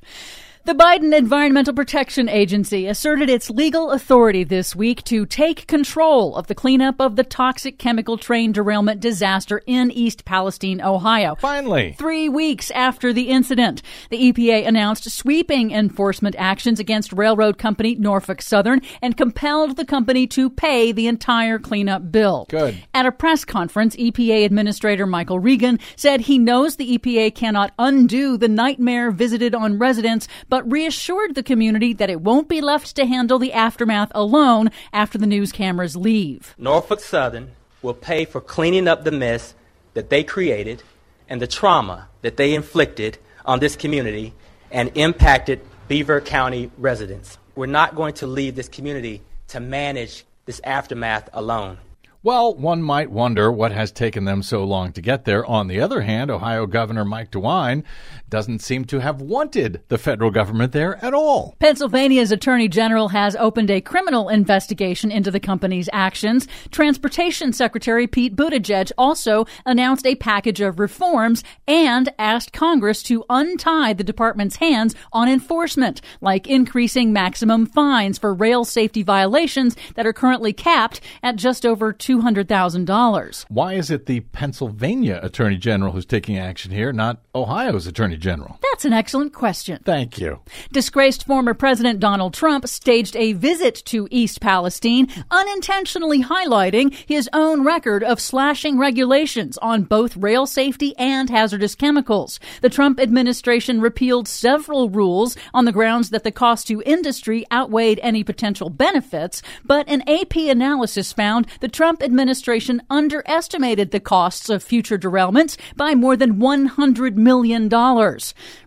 The 0.67 0.73
Biden 0.73 1.15
Environmental 1.15 1.75
Protection 1.75 2.27
Agency 2.27 2.87
asserted 2.87 3.29
its 3.29 3.51
legal 3.51 3.91
authority 3.91 4.45
this 4.45 4.75
week 4.75 5.05
to 5.05 5.27
take 5.27 5.67
control 5.67 6.35
of 6.37 6.47
the 6.47 6.55
cleanup 6.55 7.03
of 7.03 7.17
the 7.17 7.23
toxic 7.23 7.79
chemical 7.79 8.17
train 8.17 8.51
derailment 8.51 8.99
disaster 8.99 9.61
in 9.67 9.91
East 9.91 10.25
Palestine, 10.25 10.81
Ohio. 10.81 11.35
Finally. 11.35 11.97
Three 11.99 12.31
weeks 12.31 12.71
after 12.71 13.13
the 13.13 13.29
incident, 13.29 13.83
the 14.09 14.33
EPA 14.33 14.67
announced 14.67 15.11
sweeping 15.11 15.71
enforcement 15.71 16.35
actions 16.39 16.81
against 16.81 17.13
railroad 17.13 17.59
company 17.59 17.95
Norfolk 17.97 18.41
Southern 18.41 18.81
and 19.03 19.19
compelled 19.19 19.77
the 19.77 19.85
company 19.85 20.27
to 20.29 20.49
pay 20.49 20.93
the 20.93 21.09
entire 21.09 21.59
cleanup 21.59 22.11
bill. 22.11 22.47
Good. 22.49 22.83
At 22.95 23.05
a 23.05 23.13
press 23.13 23.45
conference, 23.45 23.97
EPA 23.97 24.47
Administrator 24.47 25.05
Michael 25.05 25.41
Regan 25.41 25.79
said 25.95 26.23
he 26.23 26.39
knows 26.39 26.77
the 26.77 26.97
EPA 26.97 27.35
cannot 27.35 27.75
undo 27.79 28.39
the 28.39 28.49
nightmare 28.49 29.11
visited 29.11 29.55
on 29.55 29.79
residents, 29.79 30.27
but 30.55 30.71
reassured 30.71 31.35
the 31.35 31.43
community 31.43 31.93
that 31.93 32.09
it 32.09 32.21
won't 32.21 32.49
be 32.49 32.61
left 32.61 32.95
to 32.95 33.05
handle 33.05 33.41
the 33.41 33.53
aftermath 33.53 34.13
alone 34.15 34.71
after 34.93 35.19
the 35.19 35.27
news 35.27 35.51
cameras 35.51 35.97
leave. 35.97 36.55
Norfolk 36.57 37.01
Southern 37.01 37.51
will 37.83 37.93
pay 37.93 38.25
for 38.25 38.41
cleaning 38.41 38.87
up 38.87 39.03
the 39.03 39.11
mess 39.11 39.55
that 39.95 40.11
they 40.11 40.23
created 40.23 40.81
and 41.29 41.43
the 41.43 41.49
trauma 41.49 42.09
that 42.23 42.37
they 42.37 42.55
inflicted 42.55 43.19
on 43.45 43.59
this 43.59 43.75
community 43.75 44.33
and 44.71 44.93
impacted 44.95 45.61
Beaver 45.89 46.21
County 46.21 46.71
residents. 46.79 47.37
We're 47.57 47.67
not 47.67 47.97
going 47.97 48.15
to 48.15 48.29
leave 48.29 48.55
this 48.55 48.69
community 48.69 49.23
to 49.49 49.59
manage 49.59 50.25
this 50.47 50.61
aftermath 50.63 51.29
alone. 51.33 51.79
Well, 52.25 52.55
one 52.55 52.83
might 52.83 53.11
wonder 53.11 53.53
what 53.53 53.71
has 53.73 53.93
taken 53.93 54.25
them 54.25 54.43
so 54.43 54.65
long 54.65 54.93
to 54.93 55.03
get 55.03 55.27
there. 55.27 55.45
On 55.45 55.69
the 55.69 55.83
other 55.83 56.01
hand, 56.01 56.31
Ohio 56.31 56.65
Governor 56.65 57.05
Mike 57.05 57.31
DeWine 57.31 57.85
doesn't 58.31 58.61
seem 58.61 58.87
to 58.87 59.01
have 59.01 59.21
wanted 59.21 59.83
the 59.89 59.99
federal 59.99 60.31
government 60.31 60.73
there 60.73 61.05
at 61.05 61.13
all. 61.13 61.55
Pennsylvania's 61.59 62.33
Attorney 62.33 62.67
General 62.67 63.09
has 63.09 63.37
opened 63.37 63.71
a 63.71 63.83
criminal 63.83 64.31
investigation 64.31 65.13
into 65.13 65.31
the 65.31 65.39
company's 65.39 65.91
actions. 65.93 66.49
Transportation 66.71 67.53
Secretary 67.53 68.07
Pete 68.07 68.35
Buttigieg 68.35 68.91
also 68.97 69.45
announced 69.67 70.07
a 70.07 70.15
package 70.15 70.63
of 70.63 70.81
reforms 70.81 71.45
and 71.69 72.09
asked 72.19 72.55
Congress 72.55 73.03
to 73.03 73.23
untie 73.29 73.93
the 73.93 74.03
department's 74.03 74.57
hands 74.57 74.95
on 75.13 75.29
enforcement, 75.29 76.01
like 76.23 76.47
increasing 76.47 77.13
maximum 77.13 77.67
fines 77.67 78.17
for 78.17 78.33
rail 78.33 78.65
safety 78.65 79.03
violations 79.03 79.77
that 79.95 80.07
are 80.07 80.15
currently 80.15 80.55
capped 80.55 81.03
at 81.23 81.37
just 81.37 81.67
over 81.67 81.93
$200,000. 82.15 83.45
Why 83.49 83.75
is 83.75 83.91
it 83.91 84.07
the 84.07 84.21
Pennsylvania 84.21 85.21
Attorney 85.23 85.57
General 85.57 85.93
who's 85.93 86.07
taking 86.07 86.39
action 86.39 86.71
here, 86.71 86.93
not 86.93 87.23
Ohio's 87.35 87.87
Attorney 87.87 88.17
General? 88.17 88.59
That's 88.63 88.85
an 88.85 88.93
excellent 88.93 89.33
question. 89.33 89.81
Thank 89.85 90.19
you. 90.19 90.41
Disgraced 90.73 91.27
former 91.27 91.55
President 91.55 92.01
Donald 92.01 92.35
Trump 92.35 92.67
staged 92.69 93.17
a 93.17 93.33
visit 93.33 93.83
to 93.87 94.09
East 94.11 94.41
Palestine, 94.41 95.09
unintentionally 95.31 96.23
highlighting 96.23 96.95
his 97.07 97.29
own 97.33 97.65
record 97.65 98.03
of 98.03 98.21
slashing 98.21 98.79
regulations 98.79 99.59
on 99.59 99.83
both 99.83 100.17
rail 100.17 100.47
safety 100.47 100.95
and 100.99 101.31
hazardous 101.31 101.75
chemicals. 101.75 102.41
The 102.63 102.69
Trump 102.69 103.01
administration 103.01 103.81
repealed 103.81 104.29
several 104.29 104.91
rules 104.91 105.37
on 105.53 105.65
the 105.65 105.73
grounds 105.73 106.11
that 106.11 106.25
the 106.25 106.33
cost 106.33 106.69
to 106.69 106.83
industry 106.85 107.45
outweighed 107.53 108.01
any 108.03 108.25
potential 108.25 108.71
benefits, 108.71 109.43
but 109.65 109.89
an 109.89 110.03
AP 110.09 110.37
analysis 110.37 111.13
found 111.13 111.47
the 111.61 111.69
Trump 111.69 112.03
administration 112.05 112.83
underestimated 112.91 113.91
the 113.91 114.01
costs 114.01 114.49
of 114.49 114.63
future 114.63 114.99
derailments 114.99 115.57
by 115.77 115.95
more 115.95 116.17
than 116.17 116.35
$100 116.35 117.15
million. 117.17 117.69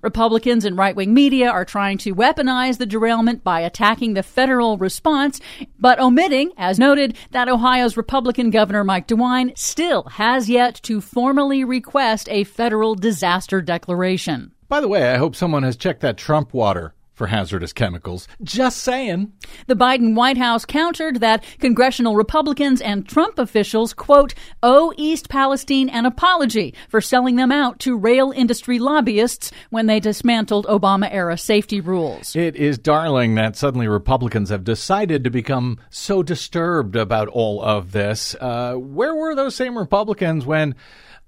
Republicans 0.01 0.65
and 0.65 0.77
right 0.77 0.95
wing 0.95 1.13
media 1.13 1.49
are 1.49 1.63
trying 1.63 1.97
to 1.99 2.15
weaponize 2.15 2.77
the 2.77 2.85
derailment 2.85 3.43
by 3.43 3.61
attacking 3.61 4.13
the 4.13 4.23
federal 4.23 4.77
response, 4.77 5.39
but 5.79 5.99
omitting, 5.99 6.51
as 6.57 6.79
noted, 6.79 7.15
that 7.31 7.47
Ohio's 7.47 7.95
Republican 7.95 8.49
Governor 8.49 8.83
Mike 8.83 9.07
DeWine 9.07 9.57
still 9.57 10.03
has 10.03 10.49
yet 10.49 10.75
to 10.83 10.99
formally 10.99 11.63
request 11.63 12.27
a 12.29 12.43
federal 12.43 12.95
disaster 12.95 13.61
declaration. 13.61 14.51
By 14.67 14.81
the 14.81 14.87
way, 14.89 15.09
I 15.11 15.17
hope 15.17 15.35
someone 15.35 15.63
has 15.63 15.77
checked 15.77 16.01
that 16.01 16.17
Trump 16.17 16.53
water 16.53 16.93
for 17.17 17.27
hazardous 17.27 17.73
chemicals. 17.73 18.27
Just 18.43 18.77
saying. 18.77 19.33
The 19.65 19.75
Biden 19.75 20.13
White 20.13 20.37
House 20.37 20.65
countered 20.65 21.19
that 21.19 21.43
congressional 21.57 22.15
Republicans 22.15 22.79
and 22.79 23.07
Trump 23.07 23.39
officials, 23.39 23.91
quote, 23.91 24.35
owe 24.61 24.93
East 24.97 25.27
Palestine 25.27 25.89
an 25.89 26.05
apology 26.05 26.75
for 26.87 27.01
selling 27.01 27.35
them 27.35 27.51
out 27.51 27.79
to 27.79 27.97
rail 27.97 28.31
industry 28.35 28.77
lobbyists 28.77 29.51
when 29.71 29.87
they 29.87 29.99
dismantled 29.99 30.67
Obama 30.67 31.09
era 31.11 31.39
safety 31.39 31.81
rules. 31.81 32.35
It 32.35 32.55
is 32.55 32.77
darling 32.77 33.33
that 33.35 33.55
suddenly 33.55 33.87
Republicans 33.87 34.49
have 34.49 34.63
decided 34.63 35.23
to 35.23 35.31
become 35.31 35.79
so 35.89 36.21
disturbed 36.21 36.95
about 36.95 37.29
all 37.29 37.63
of 37.63 37.93
this. 37.93 38.35
Uh, 38.39 38.75
where 38.75 39.15
were 39.15 39.33
those 39.33 39.55
same 39.55 39.75
Republicans 39.75 40.45
when 40.45 40.75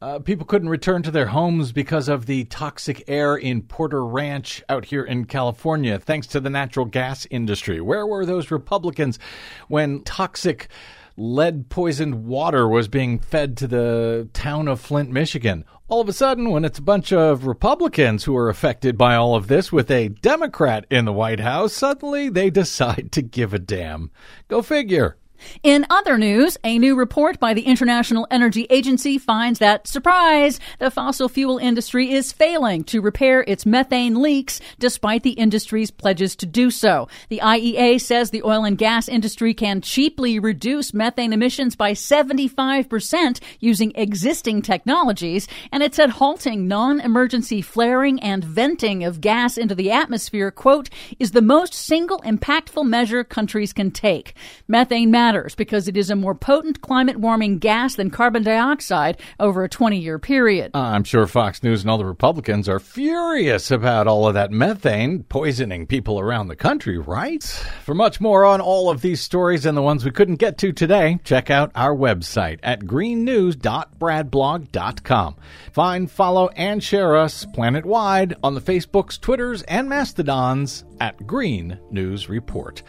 uh, 0.01 0.19
people 0.19 0.45
couldn't 0.45 0.69
return 0.69 1.03
to 1.03 1.11
their 1.11 1.27
homes 1.27 1.71
because 1.71 2.07
of 2.07 2.25
the 2.25 2.45
toxic 2.45 3.03
air 3.07 3.35
in 3.35 3.61
Porter 3.61 4.05
Ranch 4.05 4.63
out 4.69 4.85
here 4.85 5.03
in 5.03 5.25
California, 5.25 5.99
thanks 5.99 6.27
to 6.27 6.39
the 6.39 6.49
natural 6.49 6.85
gas 6.85 7.27
industry. 7.29 7.81
Where 7.81 8.07
were 8.07 8.25
those 8.25 8.51
Republicans 8.51 9.19
when 9.67 10.01
toxic 10.03 10.69
lead 11.17 11.67
poisoned 11.67 12.25
water 12.25 12.65
was 12.65 12.87
being 12.87 13.19
fed 13.19 13.57
to 13.57 13.67
the 13.67 14.29
town 14.31 14.69
of 14.69 14.79
Flint, 14.79 15.11
Michigan? 15.11 15.65
All 15.89 15.99
of 15.99 16.07
a 16.07 16.13
sudden, 16.13 16.51
when 16.51 16.63
it's 16.63 16.79
a 16.79 16.83
bunch 16.83 17.11
of 17.11 17.45
Republicans 17.45 18.23
who 18.23 18.37
are 18.37 18.47
affected 18.47 18.97
by 18.97 19.15
all 19.15 19.35
of 19.35 19.47
this 19.47 19.71
with 19.71 19.91
a 19.91 20.09
Democrat 20.09 20.85
in 20.89 21.03
the 21.03 21.11
White 21.11 21.41
House, 21.41 21.73
suddenly 21.73 22.29
they 22.29 22.49
decide 22.49 23.09
to 23.11 23.21
give 23.21 23.53
a 23.53 23.59
damn. 23.59 24.11
Go 24.47 24.61
figure. 24.61 25.17
In 25.63 25.85
other 25.89 26.17
news, 26.17 26.57
a 26.63 26.77
new 26.77 26.95
report 26.95 27.39
by 27.39 27.53
the 27.53 27.61
International 27.63 28.27
Energy 28.29 28.67
Agency 28.69 29.17
finds 29.17 29.59
that, 29.59 29.87
surprise, 29.87 30.59
the 30.79 30.91
fossil 30.91 31.29
fuel 31.29 31.57
industry 31.57 32.11
is 32.11 32.31
failing 32.33 32.83
to 32.85 33.01
repair 33.01 33.43
its 33.47 33.65
methane 33.65 34.21
leaks 34.21 34.59
despite 34.79 35.23
the 35.23 35.31
industry's 35.31 35.91
pledges 35.91 36.35
to 36.35 36.45
do 36.45 36.69
so. 36.69 37.07
The 37.29 37.39
IEA 37.43 38.01
says 38.01 38.29
the 38.29 38.43
oil 38.43 38.65
and 38.65 38.77
gas 38.77 39.07
industry 39.07 39.53
can 39.53 39.81
cheaply 39.81 40.39
reduce 40.39 40.93
methane 40.93 41.33
emissions 41.33 41.75
by 41.75 41.93
75% 41.93 43.39
using 43.59 43.91
existing 43.95 44.61
technologies, 44.61 45.47
and 45.71 45.81
it 45.81 45.95
said 45.95 46.09
halting 46.11 46.67
non-emergency 46.67 47.61
flaring 47.61 48.19
and 48.21 48.43
venting 48.43 49.03
of 49.03 49.21
gas 49.21 49.57
into 49.57 49.75
the 49.75 49.91
atmosphere, 49.91 50.51
quote, 50.51 50.89
is 51.19 51.31
the 51.31 51.41
most 51.41 51.73
single 51.73 52.19
impactful 52.19 52.85
measure 52.85 53.23
countries 53.23 53.73
can 53.73 53.91
take. 53.91 54.33
Methane 54.67 55.11
matters 55.11 55.28
matters 55.29 55.53
because 55.53 55.87
it 55.87 55.95
is 55.95 56.09
a 56.09 56.15
more 56.15 56.33
potent 56.33 56.81
climate 56.81 57.19
warming 57.19 57.59
gas 57.59 57.93
than 57.93 58.09
carbon 58.09 58.41
dioxide 58.41 59.15
over 59.39 59.63
a 59.63 59.69
20 59.69 59.99
year 59.99 60.17
period. 60.17 60.71
Uh, 60.73 60.79
I'm 60.79 61.03
sure 61.03 61.27
Fox 61.27 61.61
News 61.61 61.81
and 61.81 61.91
all 61.91 61.99
the 61.99 62.05
Republicans 62.05 62.67
are 62.67 62.79
furious 62.79 63.69
about 63.69 64.07
all 64.07 64.27
of 64.27 64.33
that 64.33 64.51
methane 64.51 65.21
poisoning 65.21 65.85
people 65.85 66.19
around 66.19 66.47
the 66.47 66.55
country, 66.55 66.97
right? 66.97 67.43
For 67.43 67.93
much 67.93 68.19
more 68.19 68.43
on 68.43 68.59
all 68.59 68.89
of 68.89 69.01
these 69.01 69.21
stories 69.21 69.67
and 69.67 69.77
the 69.77 69.83
ones 69.83 70.03
we 70.03 70.09
couldn't 70.09 70.37
get 70.37 70.57
to 70.59 70.71
today, 70.71 71.19
check 71.23 71.51
out 71.51 71.71
our 71.75 71.95
website 71.95 72.57
at 72.63 72.79
greennews.bradblog.com. 72.79 75.35
Find, 75.71 76.09
follow, 76.09 76.47
and 76.55 76.83
share 76.83 77.15
us 77.15 77.45
planet 77.53 77.85
wide 77.85 78.35
on 78.43 78.55
the 78.55 78.61
Facebooks, 78.61 79.21
Twitters, 79.21 79.61
and 79.63 79.87
Mastodons 79.87 80.85
at 80.99 81.27
Green 81.27 81.77
News 81.91 82.29
Report. 82.29 82.81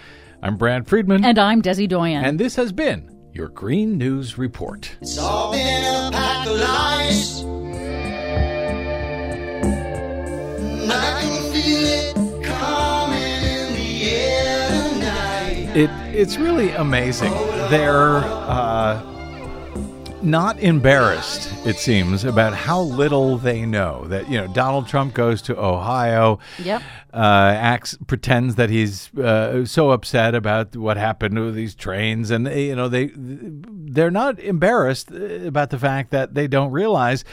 I'm 0.42 0.56
Brad 0.56 0.88
Friedman. 0.88 1.22
And 1.22 1.38
I'm 1.38 1.60
Desi 1.60 1.86
Doyen. 1.86 2.24
And 2.24 2.40
this 2.40 2.56
has 2.56 2.72
been 2.72 3.14
your 3.34 3.48
Green 3.48 3.98
News 3.98 4.38
Report. 4.38 4.90
It's 5.02 5.18
all 5.18 5.52
been 5.52 5.84
a 5.84 6.10
pack 6.10 6.46
of 6.46 6.56
lies. 6.58 7.44
I 10.90 11.20
can 11.20 11.52
feel 11.52 11.84
it 11.84 12.42
coming 12.42 13.22
in 13.22 13.74
the 13.74 14.10
air 14.10 14.92
tonight. 14.94 15.76
It, 15.76 15.90
it's 16.16 16.38
really 16.38 16.70
amazing. 16.70 17.32
They're 17.68 18.16
uh, 18.24 19.02
not 20.22 20.58
embarrassed, 20.60 21.52
it 21.66 21.76
seems, 21.76 22.24
about 22.24 22.54
how 22.54 22.80
little 22.80 23.36
they 23.36 23.66
know. 23.66 24.06
That, 24.06 24.30
you 24.30 24.38
know, 24.38 24.46
Donald 24.46 24.88
Trump 24.88 25.12
goes 25.12 25.42
to 25.42 25.60
Ohio. 25.60 26.38
Yep 26.60 26.80
uh, 27.12 27.54
acts 27.56 27.98
pretends 28.06 28.54
that 28.54 28.70
he's 28.70 29.12
uh, 29.14 29.64
so 29.64 29.90
upset 29.90 30.34
about 30.34 30.76
what 30.76 30.96
happened 30.96 31.36
to 31.36 31.50
these 31.50 31.74
trains, 31.74 32.30
and 32.30 32.46
you 32.46 32.76
know 32.76 32.88
they 32.88 33.10
they're 33.14 34.10
not 34.10 34.38
embarrassed 34.38 35.10
about 35.10 35.70
the 35.70 35.78
fact 35.78 36.10
that 36.10 36.34
they 36.34 36.46
don't 36.46 36.70
realize 36.70 37.24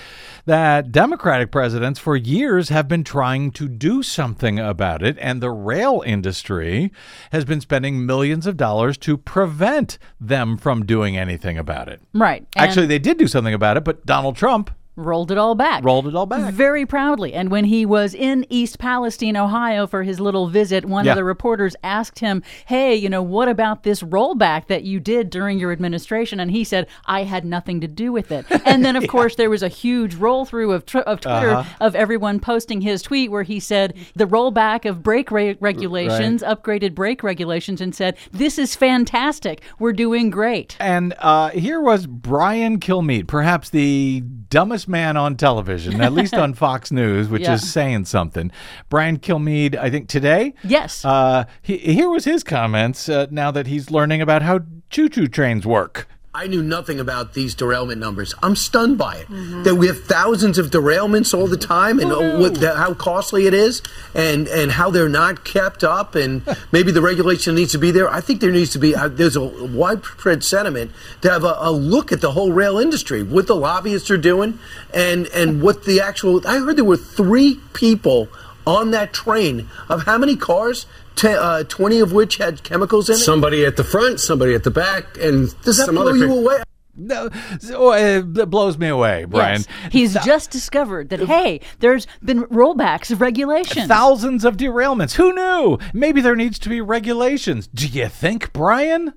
that 0.46 0.92
Democratic 0.92 1.52
presidents 1.52 2.00
for 2.00 2.16
years 2.16 2.70
have 2.70 2.88
been 2.88 3.04
trying 3.04 3.52
to 3.52 3.68
do 3.68 4.02
something 4.02 4.60
about 4.60 5.04
it, 5.04 5.18
and 5.20 5.42
the 5.42 5.52
rail 5.52 6.04
industry 6.06 6.92
has 7.32 7.46
been 7.46 7.62
spending 7.62 8.06
millions 8.06 8.48
of 8.48 8.58
dollars 8.58 8.98
to 8.98 9.18
prevent 9.18 10.00
them 10.20 10.58
from 10.58 10.86
doing 10.86 11.18
anything 11.18 11.58
about 11.58 11.88
it. 11.88 12.02
Right. 12.14 12.48
Actually, 12.56 12.88
they 12.88 13.00
did 13.00 13.18
do 13.18 13.28
something 13.28 13.54
about 13.54 13.78
it, 13.78 13.84
but 13.84 14.06
Donald 14.06 14.36
Trump 14.36 14.72
rolled 14.98 15.32
it 15.32 15.38
all 15.38 15.56
back. 15.56 15.84
Rolled 15.84 16.08
it 16.08 16.16
all 16.16 16.26
back. 16.26 16.54
Very 16.54 16.86
proudly. 16.86 17.34
And 17.34 17.50
when 17.50 17.66
he 17.66 17.86
was 17.86 18.14
in 18.14 18.46
East 18.50 18.80
Palestine, 18.80 19.38
Ohio 19.38 19.88
for 19.88 20.04
his 20.04 20.20
little 20.20 20.48
visit, 20.48 20.84
one 20.86 21.06
yeah. 21.06 21.12
of 21.12 21.16
the 21.16 21.24
reporters 21.24 21.76
asked 21.84 22.20
him, 22.20 22.44
Hey, 22.66 22.96
you 22.96 23.08
know, 23.08 23.22
what 23.22 23.48
about 23.48 23.84
this 23.84 24.02
rollback 24.02 24.68
that 24.68 24.84
you 24.84 25.00
did 25.00 25.30
during 25.30 25.60
your 25.60 25.72
administration? 25.72 26.40
And 26.40 26.52
he 26.52 26.64
said, 26.64 26.88
I 27.06 27.24
had 27.24 27.46
nothing 27.46 27.80
to 27.82 27.88
do 27.88 28.12
with 28.12 28.32
it. 28.32 28.46
And 28.68 28.84
then, 28.84 28.98
of 28.98 29.04
yeah. 29.04 29.08
course, 29.08 29.36
there 29.36 29.50
was 29.50 29.64
a 29.64 29.70
huge 29.70 30.16
roll 30.16 30.44
through 30.44 30.74
of, 30.74 30.86
tr- 30.86 30.98
of 31.00 31.22
Twitter 31.22 31.52
uh-huh. 31.52 31.78
of 31.80 31.96
everyone 31.96 32.40
posting 32.40 32.82
his 32.82 33.02
tweet 33.02 33.32
where 33.32 33.44
he 33.44 33.62
said 33.62 33.94
the 34.14 34.26
rollback 34.26 34.84
of 34.84 35.02
brake 35.02 35.32
ra- 35.32 35.54
regulations, 35.62 36.42
right. 36.42 36.58
upgraded 36.58 36.94
brake 36.94 37.24
regulations, 37.24 37.80
and 37.80 37.96
said, 37.96 38.18
This 38.32 38.58
is 38.58 38.76
fantastic. 38.76 39.62
We're 39.80 39.94
doing 39.94 40.30
great. 40.30 40.76
And 40.82 41.14
uh, 41.20 41.52
here 41.52 41.80
was 41.80 42.08
Brian 42.08 42.80
Kilmeade, 42.80 43.28
perhaps 43.28 43.70
the 43.70 44.22
dumbest 44.50 44.87
man 44.88 45.18
on 45.18 45.36
television, 45.36 46.02
at 46.02 46.14
least 46.14 46.34
on 46.34 46.54
Fox 46.56 46.92
News, 46.92 47.30
which 47.30 47.44
yeah. 47.44 47.54
is 47.54 47.72
saying 47.72 48.06
something. 48.06 48.52
Brian 48.90 49.18
Kilmeade, 49.20 49.76
I 49.76 49.90
think 49.90 50.08
today. 50.08 50.54
Yes. 50.64 51.04
Uh, 51.04 51.46
he, 51.62 51.78
here 51.78 52.10
was 52.10 52.26
his 52.26 52.44
comments 52.44 53.10
uh, 53.10 53.28
now 53.32 53.52
that 53.52 53.68
he's 53.68 53.92
learning 53.92 54.22
about 54.22 54.42
how 54.42 54.60
choo-choo 54.90 55.28
trains 55.28 55.66
work. 55.66 56.08
I 56.38 56.46
knew 56.46 56.62
nothing 56.62 57.00
about 57.00 57.34
these 57.34 57.56
derailment 57.56 58.00
numbers. 58.00 58.36
I'm 58.44 58.56
stunned 58.56 58.96
by 58.96 59.16
it. 59.16 59.28
Mm-hmm. 59.28 59.64
That 59.64 59.74
we 59.74 59.88
have 59.88 60.04
thousands 60.04 60.60
of 60.60 60.70
derailments 60.70 61.34
all 61.34 61.48
the 61.48 61.58
time, 61.58 62.00
and 62.00 62.12
what, 62.12 62.60
the, 62.60 62.76
how 62.76 62.94
costly 62.94 63.48
it 63.48 63.56
is, 63.56 63.82
and 64.14 64.48
and 64.48 64.74
how 64.74 64.92
they're 64.92 65.10
not 65.10 65.44
kept 65.44 65.84
up, 65.84 66.14
and 66.14 66.44
maybe 66.72 66.92
the 66.92 67.02
regulation 67.02 67.56
needs 67.56 67.72
to 67.72 67.80
be 67.80 67.90
there. 67.90 68.08
I 68.08 68.22
think 68.22 68.40
there 68.40 68.52
needs 68.52 68.70
to 68.74 68.78
be. 68.78 68.96
Uh, 68.96 69.08
there's 69.08 69.36
a 69.36 69.42
widespread 69.42 70.44
sentiment 70.44 70.92
to 71.22 71.32
have 71.32 71.44
a, 71.44 71.56
a, 71.58 71.72
look 71.72 72.12
at 72.12 72.22
the 72.22 72.34
whole 72.34 72.52
rail 72.52 72.78
industry, 72.78 73.24
what 73.24 73.48
the 73.48 73.56
lobbyists 73.56 74.12
are 74.12 74.18
doing, 74.18 74.60
and 74.94 75.26
and 75.34 75.64
what 75.64 75.86
the 75.86 76.00
actual. 76.02 76.48
I 76.48 76.60
heard 76.60 76.78
there 76.78 76.86
were 76.86 76.98
three 76.98 77.60
people 77.74 78.30
on 78.68 78.92
that 78.92 79.12
train 79.12 79.68
of 79.90 80.04
how 80.04 80.20
many 80.20 80.36
cars? 80.36 80.86
Uh, 81.24 81.64
20 81.64 82.00
of 82.00 82.12
which 82.12 82.38
had 82.38 82.64
chemicals 82.64 83.10
in 83.10 83.16
it? 83.16 83.20
Somebody 83.20 83.66
at 83.66 83.76
the 83.76 83.84
front, 83.84 84.20
somebody 84.20 84.54
at 84.54 84.64
the 84.64 84.72
back, 84.72 85.18
and 85.18 85.50
Does 85.64 85.78
that 85.78 85.86
some 85.86 85.96
blow 85.96 86.10
other 86.10 86.18
you 86.18 86.34
away? 86.34 86.64
No, 87.00 87.30
oh, 87.74 87.94
it 87.94 88.50
blows 88.50 88.80
me 88.80 88.88
away, 88.88 89.26
Brian. 89.26 89.62
Yes. 89.62 89.92
He's 89.92 90.14
Th- 90.14 90.26
just 90.26 90.50
discovered 90.50 91.10
that 91.10 91.20
hey, 91.20 91.62
there's 91.78 92.08
been 92.24 92.46
rollbacks 92.46 93.12
of 93.12 93.22
regulations, 93.22 93.88
thousands 93.88 94.44
of 94.44 94.58
derailments. 94.58 95.14
Who 95.14 95.32
knew? 95.32 95.78
Maybe 95.94 96.22
there 96.22 96.36
needs 96.36 96.58
to 96.60 96.70
be 96.70 96.82
regulations. 96.82 97.68
Do 97.68 97.88
you 97.88 98.08
think, 98.08 98.52
Brian? 98.52 99.14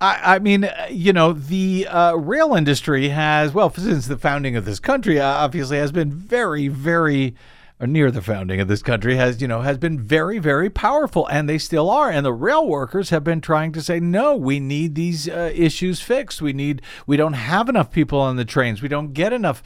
I, 0.00 0.34
I 0.34 0.38
mean, 0.40 0.64
uh, 0.64 0.88
you 0.90 1.12
know, 1.12 1.32
the 1.32 1.86
uh, 1.86 2.14
rail 2.16 2.54
industry 2.54 3.10
has, 3.10 3.54
well, 3.54 3.72
since 3.72 4.08
the 4.08 4.18
founding 4.18 4.56
of 4.56 4.64
this 4.64 4.80
country, 4.80 5.20
uh, 5.20 5.24
obviously 5.24 5.76
has 5.76 5.92
been 5.92 6.10
very, 6.10 6.66
very 6.66 7.36
or 7.82 7.86
near 7.88 8.12
the 8.12 8.22
founding 8.22 8.60
of 8.60 8.68
this 8.68 8.80
country 8.80 9.16
has 9.16 9.42
you 9.42 9.48
know 9.48 9.62
has 9.62 9.76
been 9.76 9.98
very 9.98 10.38
very 10.38 10.70
powerful 10.70 11.26
and 11.26 11.48
they 11.48 11.58
still 11.58 11.90
are 11.90 12.08
and 12.08 12.24
the 12.24 12.32
rail 12.32 12.66
workers 12.66 13.10
have 13.10 13.24
been 13.24 13.40
trying 13.40 13.72
to 13.72 13.82
say 13.82 13.98
no 13.98 14.36
we 14.36 14.60
need 14.60 14.94
these 14.94 15.28
uh, 15.28 15.50
issues 15.52 16.00
fixed 16.00 16.40
we 16.40 16.52
need 16.52 16.80
we 17.08 17.16
don't 17.16 17.32
have 17.32 17.68
enough 17.68 17.90
people 17.90 18.20
on 18.20 18.36
the 18.36 18.44
trains 18.44 18.80
we 18.80 18.88
don't 18.88 19.12
get 19.12 19.32
enough 19.32 19.64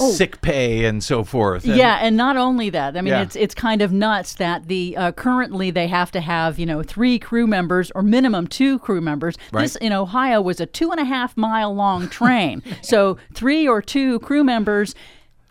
oh. 0.00 0.10
sick 0.10 0.40
pay 0.40 0.86
and 0.86 1.04
so 1.04 1.22
forth 1.22 1.64
and, 1.64 1.76
yeah 1.76 1.98
and 2.00 2.16
not 2.16 2.38
only 2.38 2.70
that 2.70 2.96
i 2.96 3.02
mean 3.02 3.12
yeah. 3.12 3.20
it's 3.20 3.36
it's 3.36 3.54
kind 3.54 3.82
of 3.82 3.92
nuts 3.92 4.34
that 4.34 4.66
the 4.68 4.96
uh, 4.96 5.12
currently 5.12 5.70
they 5.70 5.86
have 5.86 6.10
to 6.10 6.22
have 6.22 6.58
you 6.58 6.64
know 6.64 6.82
three 6.82 7.18
crew 7.18 7.46
members 7.46 7.90
or 7.90 8.02
minimum 8.02 8.46
two 8.46 8.78
crew 8.78 9.02
members 9.02 9.36
right. 9.52 9.62
this 9.62 9.76
in 9.76 9.92
ohio 9.92 10.40
was 10.40 10.58
a 10.58 10.66
two 10.66 10.90
and 10.90 11.00
a 11.00 11.04
half 11.04 11.36
mile 11.36 11.74
long 11.74 12.08
train 12.08 12.62
so 12.82 13.18
three 13.34 13.68
or 13.68 13.82
two 13.82 14.18
crew 14.20 14.42
members 14.42 14.94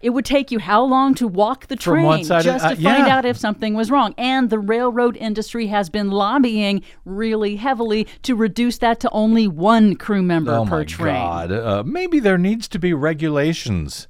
it 0.01 0.11
would 0.11 0.25
take 0.25 0.51
you 0.51 0.59
how 0.59 0.83
long 0.83 1.15
to 1.15 1.27
walk 1.27 1.67
the 1.67 1.75
train 1.75 2.23
just 2.23 2.45
to 2.45 2.51
uh, 2.53 2.59
find 2.69 2.79
yeah. 2.79 3.17
out 3.17 3.25
if 3.25 3.37
something 3.37 3.73
was 3.73 3.89
wrong? 3.89 4.13
And 4.17 4.49
the 4.49 4.59
railroad 4.59 5.17
industry 5.17 5.67
has 5.67 5.89
been 5.89 6.11
lobbying 6.11 6.83
really 7.05 7.55
heavily 7.55 8.07
to 8.23 8.35
reduce 8.35 8.77
that 8.79 8.99
to 9.01 9.09
only 9.09 9.47
one 9.47 9.95
crew 9.95 10.21
member 10.21 10.53
oh 10.53 10.65
per 10.65 10.79
my 10.79 10.83
train. 10.85 11.15
God. 11.15 11.51
Uh, 11.51 11.83
maybe 11.85 12.19
there 12.19 12.37
needs 12.37 12.67
to 12.69 12.79
be 12.79 12.93
regulations 12.93 14.07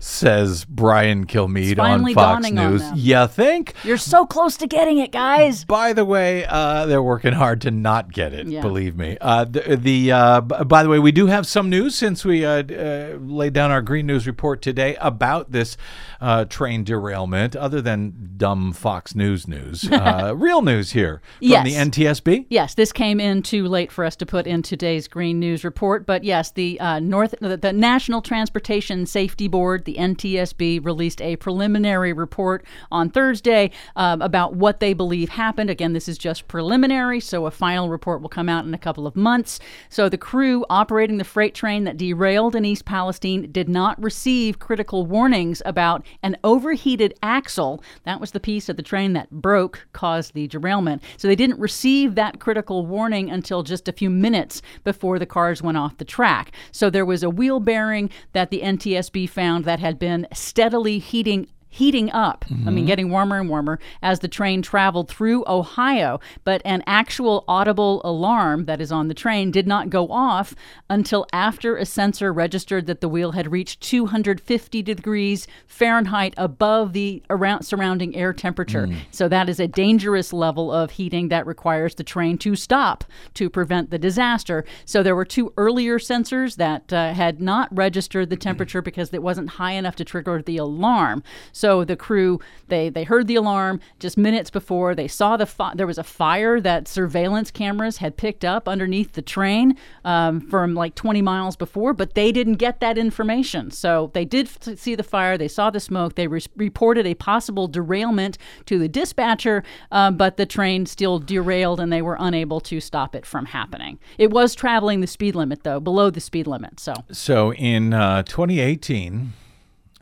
says 0.00 0.64
Brian 0.64 1.26
Kilmeade 1.26 1.78
on 1.78 2.12
Fox 2.14 2.50
News. 2.50 2.82
On 2.82 2.96
you 2.96 3.26
think? 3.28 3.74
You're 3.84 3.98
so 3.98 4.26
close 4.26 4.56
to 4.56 4.66
getting 4.66 4.98
it, 4.98 5.12
guys. 5.12 5.64
By 5.66 5.92
the 5.92 6.04
way, 6.04 6.46
uh, 6.46 6.86
they're 6.86 7.02
working 7.02 7.34
hard 7.34 7.60
to 7.62 7.70
not 7.70 8.10
get 8.10 8.32
it. 8.32 8.46
Yeah. 8.46 8.62
Believe 8.62 8.96
me. 8.96 9.18
Uh, 9.20 9.44
the, 9.44 9.76
the 9.76 10.12
uh, 10.12 10.40
by 10.40 10.82
the 10.82 10.88
way, 10.88 10.98
we 10.98 11.12
do 11.12 11.26
have 11.26 11.46
some 11.46 11.68
news 11.68 11.94
since 11.94 12.24
we 12.24 12.44
uh, 12.44 12.62
uh, 12.62 13.18
laid 13.20 13.52
down 13.52 13.70
our 13.70 13.82
Green 13.82 14.06
News 14.06 14.26
report 14.26 14.62
today 14.62 14.96
about 15.00 15.52
this 15.52 15.76
uh, 16.20 16.44
train 16.44 16.84
derailment. 16.84 17.56
Other 17.56 17.80
than 17.80 18.34
dumb 18.36 18.72
Fox 18.72 19.14
News 19.14 19.46
news, 19.48 19.88
real 20.34 20.62
news 20.62 20.92
here 20.92 21.20
from 21.38 21.48
yes. 21.48 21.64
the 21.64 21.74
NTSB. 21.74 22.46
Yes, 22.48 22.74
this 22.74 22.92
came 22.92 23.20
in 23.20 23.42
too 23.42 23.66
late 23.66 23.92
for 23.92 24.04
us 24.04 24.16
to 24.16 24.26
put 24.26 24.46
in 24.46 24.62
today's 24.62 25.08
Green 25.08 25.38
News 25.38 25.64
report, 25.64 26.06
but 26.06 26.24
yes, 26.24 26.50
the 26.50 26.78
North, 27.00 27.34
the 27.40 27.72
National 27.72 28.22
Transportation 28.22 29.06
Safety 29.06 29.48
Board 29.48 29.84
The 29.84 29.96
NTSB 29.96 30.84
released 30.84 31.20
a 31.20 31.36
preliminary 31.36 32.12
report 32.12 32.64
on 32.90 33.10
Thursday 33.10 33.70
um, 33.96 34.22
about 34.22 34.54
what 34.54 34.80
they 34.80 34.92
believe 34.92 35.30
happened. 35.30 35.70
Again, 35.70 35.92
this 35.92 36.08
is 36.08 36.18
just 36.18 36.48
preliminary, 36.48 37.20
so 37.20 37.46
a 37.46 37.50
final 37.50 37.88
report 37.88 38.22
will 38.22 38.28
come 38.28 38.48
out 38.48 38.64
in 38.64 38.74
a 38.74 38.78
couple 38.78 39.06
of 39.06 39.16
months. 39.16 39.60
So 39.88 40.08
the 40.08 40.18
crew 40.18 40.64
operating 40.70 41.18
the 41.18 41.24
freight 41.24 41.54
train 41.54 41.84
that 41.84 41.96
derailed 41.96 42.54
in 42.54 42.64
East 42.64 42.84
Palestine 42.84 43.50
did 43.50 43.68
not 43.68 44.00
receive 44.02 44.58
critical 44.58 45.06
warnings 45.06 45.62
about 45.64 46.06
an 46.22 46.36
overheated 46.44 47.14
axle. 47.22 47.82
That 48.04 48.20
was 48.20 48.32
the 48.32 48.40
piece 48.40 48.68
of 48.68 48.76
the 48.76 48.82
train 48.82 49.12
that 49.14 49.30
broke, 49.30 49.86
caused 49.92 50.34
the 50.34 50.46
derailment. 50.46 51.02
So 51.16 51.28
they 51.28 51.36
didn't 51.36 51.58
receive 51.58 52.14
that 52.14 52.40
critical 52.40 52.86
warning 52.86 53.30
until 53.30 53.62
just 53.62 53.88
a 53.88 53.92
few 53.92 54.10
minutes 54.10 54.62
before 54.84 55.18
the 55.18 55.26
cars 55.26 55.62
went 55.62 55.78
off 55.78 55.98
the 55.98 56.04
track. 56.04 56.52
So 56.72 56.90
there 56.90 57.04
was 57.04 57.22
a 57.22 57.30
wheel 57.30 57.60
bearing 57.60 58.10
that 58.32 58.50
the 58.50 58.60
NTSB 58.60 59.28
found 59.28 59.64
that 59.64 59.80
had 59.80 59.98
been 59.98 60.26
steadily 60.32 60.98
heating 60.98 61.48
heating 61.72 62.10
up. 62.10 62.44
I 62.50 62.70
mean, 62.70 62.84
Mhm. 62.84 62.86
getting 62.88 63.10
warmer 63.10 63.38
and 63.38 63.48
warmer 63.48 63.78
as 64.02 64.18
the 64.18 64.28
train 64.28 64.60
traveled 64.60 65.08
through 65.08 65.44
Ohio. 65.46 66.18
But 66.44 66.60
an 66.64 66.82
actual 66.86 67.44
audible 67.46 68.00
alarm 68.04 68.64
that 68.64 68.80
is 68.80 68.90
on 68.90 69.06
the 69.06 69.14
train 69.14 69.50
did 69.52 69.66
not 69.68 69.88
go 69.88 70.08
off 70.08 70.54
until 70.88 71.26
after 71.32 71.76
a 71.76 71.86
sensor 71.86 72.32
registered 72.32 72.86
that 72.86 73.00
the 73.00 73.08
wheel 73.08 73.32
had 73.32 73.52
reached 73.52 73.80
250 73.82 74.82
degrees 74.82 75.46
Fahrenheit 75.66 76.34
above 76.36 76.92
the 76.92 77.22
around 77.30 77.62
surrounding 77.62 78.16
air 78.16 78.32
temperature. 78.32 78.88
Mm. 78.88 78.96
So 79.12 79.28
that 79.28 79.48
is 79.48 79.60
a 79.60 79.68
dangerous 79.68 80.32
level 80.32 80.72
of 80.72 80.92
heating 80.92 81.28
that 81.28 81.46
requires 81.46 81.94
the 81.94 82.04
train 82.04 82.36
to 82.38 82.56
stop 82.56 83.04
to 83.34 83.48
prevent 83.48 83.90
the 83.90 83.98
disaster. 83.98 84.64
So 84.84 85.02
there 85.02 85.14
were 85.14 85.24
two 85.24 85.52
earlier 85.56 85.98
sensors 85.98 86.56
that 86.56 86.92
uh, 86.92 87.12
had 87.12 87.40
not 87.40 87.68
registered 87.70 88.28
the 88.28 88.36
temperature 88.36 88.82
because 88.82 89.14
it 89.14 89.22
wasn't 89.22 89.50
high 89.50 89.72
enough 89.72 89.94
to 89.96 90.04
trigger 90.04 90.42
the 90.42 90.56
alarm. 90.56 91.22
So 91.60 91.84
the 91.84 91.96
crew 91.96 92.40
they 92.68 92.88
they 92.88 93.04
heard 93.04 93.26
the 93.26 93.36
alarm 93.36 93.80
just 93.98 94.16
minutes 94.16 94.50
before 94.50 94.94
they 94.94 95.08
saw 95.08 95.36
the 95.36 95.44
fi- 95.44 95.74
there 95.74 95.86
was 95.86 95.98
a 95.98 96.02
fire 96.04 96.58
that 96.60 96.88
surveillance 96.88 97.50
cameras 97.50 97.98
had 97.98 98.16
picked 98.16 98.46
up 98.46 98.66
underneath 98.66 99.12
the 99.12 99.20
train 99.22 99.76
um, 100.04 100.40
from 100.40 100.74
like 100.74 100.94
20 100.94 101.20
miles 101.20 101.56
before, 101.56 101.92
but 101.92 102.14
they 102.14 102.32
didn't 102.32 102.54
get 102.54 102.80
that 102.80 102.96
information. 102.96 103.70
So 103.70 104.10
they 104.14 104.24
did 104.24 104.46
f- 104.46 104.78
see 104.78 104.94
the 104.94 105.02
fire, 105.02 105.36
they 105.36 105.48
saw 105.48 105.68
the 105.68 105.80
smoke, 105.80 106.14
they 106.14 106.26
re- 106.26 106.40
reported 106.56 107.06
a 107.06 107.14
possible 107.14 107.68
derailment 107.68 108.38
to 108.66 108.78
the 108.78 108.88
dispatcher, 108.88 109.62
um, 109.92 110.16
but 110.16 110.38
the 110.38 110.46
train 110.46 110.86
still 110.86 111.18
derailed 111.18 111.78
and 111.78 111.92
they 111.92 112.02
were 112.02 112.16
unable 112.18 112.60
to 112.60 112.80
stop 112.80 113.14
it 113.14 113.26
from 113.26 113.44
happening. 113.46 113.98
It 114.16 114.30
was 114.30 114.54
traveling 114.54 115.00
the 115.00 115.06
speed 115.06 115.34
limit 115.34 115.62
though, 115.62 115.80
below 115.80 116.08
the 116.08 116.20
speed 116.20 116.46
limit. 116.46 116.80
So 116.80 116.94
So 117.12 117.52
in 117.52 117.92
uh, 117.92 118.22
2018, 118.22 119.32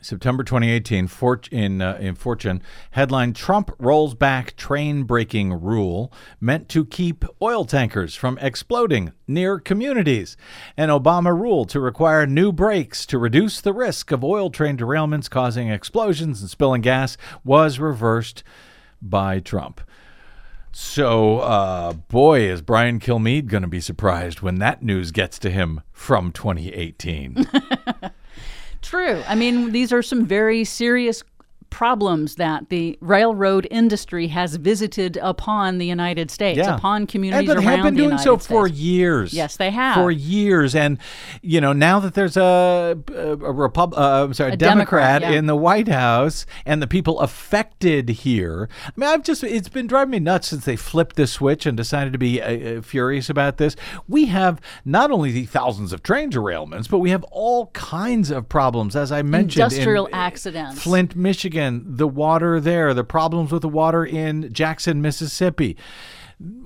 September 0.01 0.43
2018, 0.43 1.07
Fort- 1.07 1.47
in, 1.49 1.81
uh, 1.81 1.97
in 1.99 2.15
Fortune, 2.15 2.61
headline 2.91 3.33
Trump 3.33 3.71
rolls 3.79 4.13
back 4.13 4.55
train 4.55 5.03
braking 5.03 5.53
rule 5.53 6.11
meant 6.39 6.69
to 6.69 6.85
keep 6.85 7.25
oil 7.41 7.65
tankers 7.65 8.15
from 8.15 8.37
exploding 8.39 9.11
near 9.27 9.59
communities. 9.59 10.37
An 10.77 10.89
Obama 10.89 11.37
rule 11.37 11.65
to 11.65 11.79
require 11.79 12.25
new 12.25 12.51
brakes 12.51 13.05
to 13.07 13.17
reduce 13.17 13.59
the 13.59 13.73
risk 13.73 14.11
of 14.11 14.23
oil 14.23 14.49
train 14.49 14.77
derailments 14.77 15.29
causing 15.29 15.69
explosions 15.69 16.41
and 16.41 16.49
spilling 16.49 16.81
gas 16.81 17.17
was 17.43 17.79
reversed 17.79 18.43
by 19.01 19.39
Trump. 19.39 19.81
So, 20.71 21.39
uh, 21.39 21.93
boy, 21.93 22.41
is 22.41 22.61
Brian 22.61 22.99
Kilmeade 22.99 23.47
going 23.47 23.63
to 23.63 23.67
be 23.67 23.81
surprised 23.81 24.41
when 24.41 24.59
that 24.59 24.83
news 24.83 25.11
gets 25.11 25.39
to 25.39 25.49
him 25.49 25.81
from 25.91 26.31
2018. 26.31 27.47
True. 28.89 29.21
I 29.27 29.35
mean, 29.35 29.71
these 29.71 29.93
are 29.93 30.01
some 30.01 30.25
very 30.25 30.63
serious 30.63 31.23
problems 31.69 32.35
that 32.35 32.69
the 32.69 32.97
railroad 33.01 33.67
industry 33.71 34.27
has 34.27 34.55
visited 34.55 35.17
upon 35.21 35.77
the 35.77 35.85
United 35.85 36.31
States, 36.31 36.57
Yeah. 36.57 36.75
upon 36.75 37.07
communities 37.07 37.49
and 37.49 37.59
around 37.59 37.67
have 37.67 37.83
been 37.85 37.95
doing 37.95 38.17
so 38.17 38.35
States. 38.37 38.47
for 38.47 38.67
years. 38.67 39.33
Yes, 39.33 39.57
they 39.57 39.71
have. 39.71 39.95
for 39.95 40.11
years. 40.11 40.75
And 40.75 40.97
you 41.41 41.61
know, 41.61 41.73
now 41.73 41.99
that 41.99 42.13
there's 42.15 42.37
a 42.37 42.97
a, 43.15 43.35
Repub- 43.35 43.93
uh, 43.95 44.23
I'm 44.25 44.33
sorry, 44.33 44.53
A 44.53 44.57
Democrat, 44.57 44.79
Democrat, 45.19 45.21
yeah. 45.33 45.37
in 45.39 45.45
the 45.45 45.55
White 45.55 45.87
House, 45.87 46.45
and 46.65 46.81
the 46.81 46.87
people 46.87 47.19
affected 47.19 48.09
here. 48.09 48.69
I 48.85 48.91
mean, 48.95 49.09
I've 49.09 49.23
just 49.23 49.43
it's 49.43 49.69
been 49.69 49.87
driving 49.87 50.11
me 50.11 50.19
nuts 50.19 50.47
since 50.49 50.65
they 50.65 50.75
flipped 50.75 51.15
the 51.15 51.27
switch 51.27 51.65
and 51.65 51.75
decided 51.77 52.13
to 52.13 52.19
be 52.19 52.41
uh, 52.41 52.79
uh, 52.79 52.81
furious 52.81 53.29
about 53.29 53.57
this. 53.57 53.75
We 54.07 54.25
have 54.25 54.59
not 54.85 55.11
only 55.11 55.31
the 55.31 55.45
thousands 55.45 55.93
of 55.93 56.03
train 56.03 56.31
derailments, 56.31 56.89
but 56.89 56.99
we 56.99 57.09
have 57.11 57.23
all 57.25 57.67
kinds 57.67 58.31
of 58.31 58.47
problems, 58.49 58.95
as 58.95 59.11
I 59.11 59.21
mentioned. 59.21 59.59
in- 59.61 59.69
Industrial 59.79 60.09
accidents. 60.13 60.81
Flint, 60.81 61.15
Michigan, 61.59 61.97
the 61.97 62.07
water 62.07 62.59
there, 62.59 62.93
the 62.93 63.03
problems 63.03 63.51
with 63.51 63.61
the 63.61 63.69
water 63.69 64.05
in 64.05 64.51
Jackson, 64.53 65.01
Mississippi. 65.01 65.75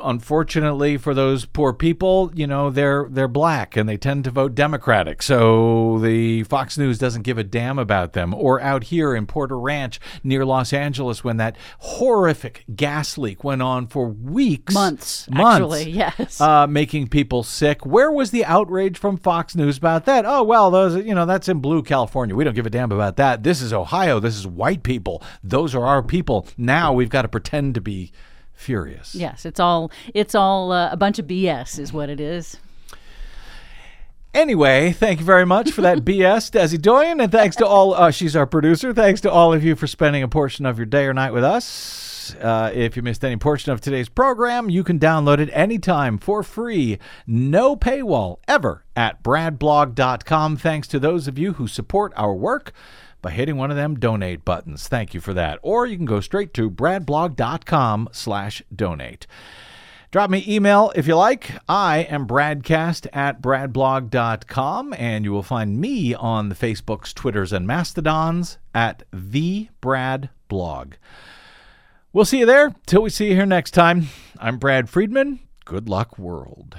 Unfortunately 0.01 0.97
for 0.97 1.15
those 1.15 1.45
poor 1.45 1.73
people, 1.73 2.31
you 2.35 2.45
know, 2.45 2.69
they're 2.69 3.07
they're 3.09 3.27
black 3.27 3.75
and 3.75 3.89
they 3.89 3.97
tend 3.97 4.23
to 4.25 4.29
vote 4.29 4.53
Democratic. 4.53 5.23
So 5.23 5.97
the 5.97 6.43
Fox 6.43 6.77
News 6.77 6.99
doesn't 6.99 7.23
give 7.23 7.39
a 7.39 7.43
damn 7.43 7.79
about 7.79 8.13
them. 8.13 8.35
Or 8.35 8.61
out 8.61 8.85
here 8.85 9.15
in 9.15 9.25
Porter 9.25 9.59
Ranch 9.59 9.99
near 10.23 10.45
Los 10.45 10.73
Angeles 10.73 11.23
when 11.23 11.37
that 11.37 11.57
horrific 11.79 12.65
gas 12.75 13.17
leak 13.17 13.43
went 13.43 13.63
on 13.63 13.87
for 13.87 14.07
weeks. 14.07 14.75
Months, 14.75 15.27
Months. 15.31 15.55
actually, 15.55 15.89
yes. 15.89 16.39
Uh, 16.39 16.67
making 16.67 17.07
people 17.07 17.41
sick. 17.41 17.83
Where 17.83 18.11
was 18.11 18.29
the 18.29 18.45
outrage 18.45 18.99
from 18.99 19.17
Fox 19.17 19.55
News 19.55 19.79
about 19.79 20.05
that? 20.05 20.23
Oh 20.23 20.43
well, 20.43 20.69
those 20.69 21.03
you 21.03 21.15
know 21.15 21.25
that's 21.25 21.49
in 21.49 21.61
blue 21.61 21.81
California. 21.81 22.35
We 22.35 22.43
don't 22.43 22.53
give 22.53 22.67
a 22.67 22.69
damn 22.69 22.91
about 22.91 23.15
that. 23.17 23.41
This 23.41 23.59
is 23.59 23.73
Ohio. 23.73 24.19
This 24.19 24.35
is 24.35 24.45
white 24.45 24.83
people. 24.83 25.23
Those 25.43 25.73
are 25.73 25.85
our 25.85 26.03
people. 26.03 26.47
Now 26.59 26.93
we've 26.93 27.09
got 27.09 27.23
to 27.23 27.27
pretend 27.27 27.73
to 27.73 27.81
be 27.81 28.11
furious. 28.53 29.15
Yes, 29.15 29.45
it's 29.45 29.59
all 29.59 29.91
it's 30.13 30.35
all 30.35 30.71
uh, 30.71 30.91
a 30.91 30.97
bunch 30.97 31.19
of 31.19 31.27
BS, 31.27 31.79
is 31.79 31.93
what 31.93 32.09
it 32.09 32.19
is. 32.19 32.57
Anyway, 34.33 34.91
thank 34.91 35.19
you 35.19 35.25
very 35.25 35.45
much 35.45 35.71
for 35.71 35.81
that 35.81 35.99
BS, 36.05 36.49
Desi 36.49 36.81
Doyen, 36.81 37.21
and 37.21 37.31
thanks 37.31 37.55
to 37.57 37.67
all. 37.67 37.93
Uh, 37.93 38.09
she's 38.09 38.35
our 38.35 38.47
producer. 38.47 38.93
Thanks 38.93 39.21
to 39.21 39.31
all 39.31 39.53
of 39.53 39.63
you 39.63 39.75
for 39.75 39.85
spending 39.85 40.23
a 40.23 40.27
portion 40.27 40.65
of 40.65 40.77
your 40.77 40.87
day 40.87 41.05
or 41.05 41.13
night 41.13 41.33
with 41.33 41.43
us. 41.43 42.35
Uh, 42.35 42.71
if 42.73 42.95
you 42.95 43.01
missed 43.01 43.23
any 43.23 43.35
portion 43.35 43.71
of 43.71 43.81
today's 43.81 44.09
program, 44.09 44.69
you 44.69 44.83
can 44.83 44.97
download 44.97 45.39
it 45.39 45.49
anytime 45.51 46.17
for 46.17 46.41
free, 46.41 46.97
no 47.27 47.75
paywall 47.75 48.37
ever 48.47 48.85
at 48.95 49.21
bradblog.com. 49.21 50.57
Thanks 50.57 50.87
to 50.87 50.99
those 50.99 51.27
of 51.27 51.37
you 51.37 51.53
who 51.53 51.67
support 51.67 52.13
our 52.15 52.33
work 52.33 52.71
by 53.23 53.31
hitting 53.31 53.57
one 53.57 53.71
of 53.71 53.77
them 53.77 53.97
donate 53.97 54.45
buttons. 54.45 54.87
Thank 54.87 55.15
you 55.15 55.19
for 55.19 55.33
that. 55.33 55.57
Or 55.63 55.87
you 55.87 55.97
can 55.97 56.05
go 56.05 56.19
straight 56.19 56.53
to 56.53 56.69
bradblog.com 56.69 58.09
slash 58.11 58.61
donate. 58.75 59.25
Drop 60.11 60.29
me 60.29 60.45
email 60.47 60.91
if 60.95 61.07
you 61.07 61.15
like. 61.15 61.49
I 61.67 61.99
am 62.01 62.27
Bradcast 62.27 63.07
at 63.13 63.41
bradblog.com, 63.41 64.93
and 64.95 65.25
you 65.25 65.31
will 65.31 65.41
find 65.41 65.81
me 65.81 66.13
on 66.13 66.49
the 66.49 66.55
Facebooks, 66.55 67.11
Twitters, 67.15 67.51
and 67.51 67.65
Mastodons 67.65 68.59
at 68.75 69.01
the 69.11 69.69
Brad 69.81 70.29
Blog. 70.49 70.93
We'll 72.11 72.25
see 72.25 72.37
you 72.39 72.45
there. 72.45 72.75
Till 72.85 73.01
we 73.01 73.09
see 73.09 73.29
you 73.29 73.35
here 73.35 73.47
next 73.47 73.71
time. 73.71 74.09
I'm 74.37 74.59
Brad 74.59 74.87
Friedman. 74.87 75.39
Good 75.65 75.89
luck, 75.89 76.19
world. 76.19 76.77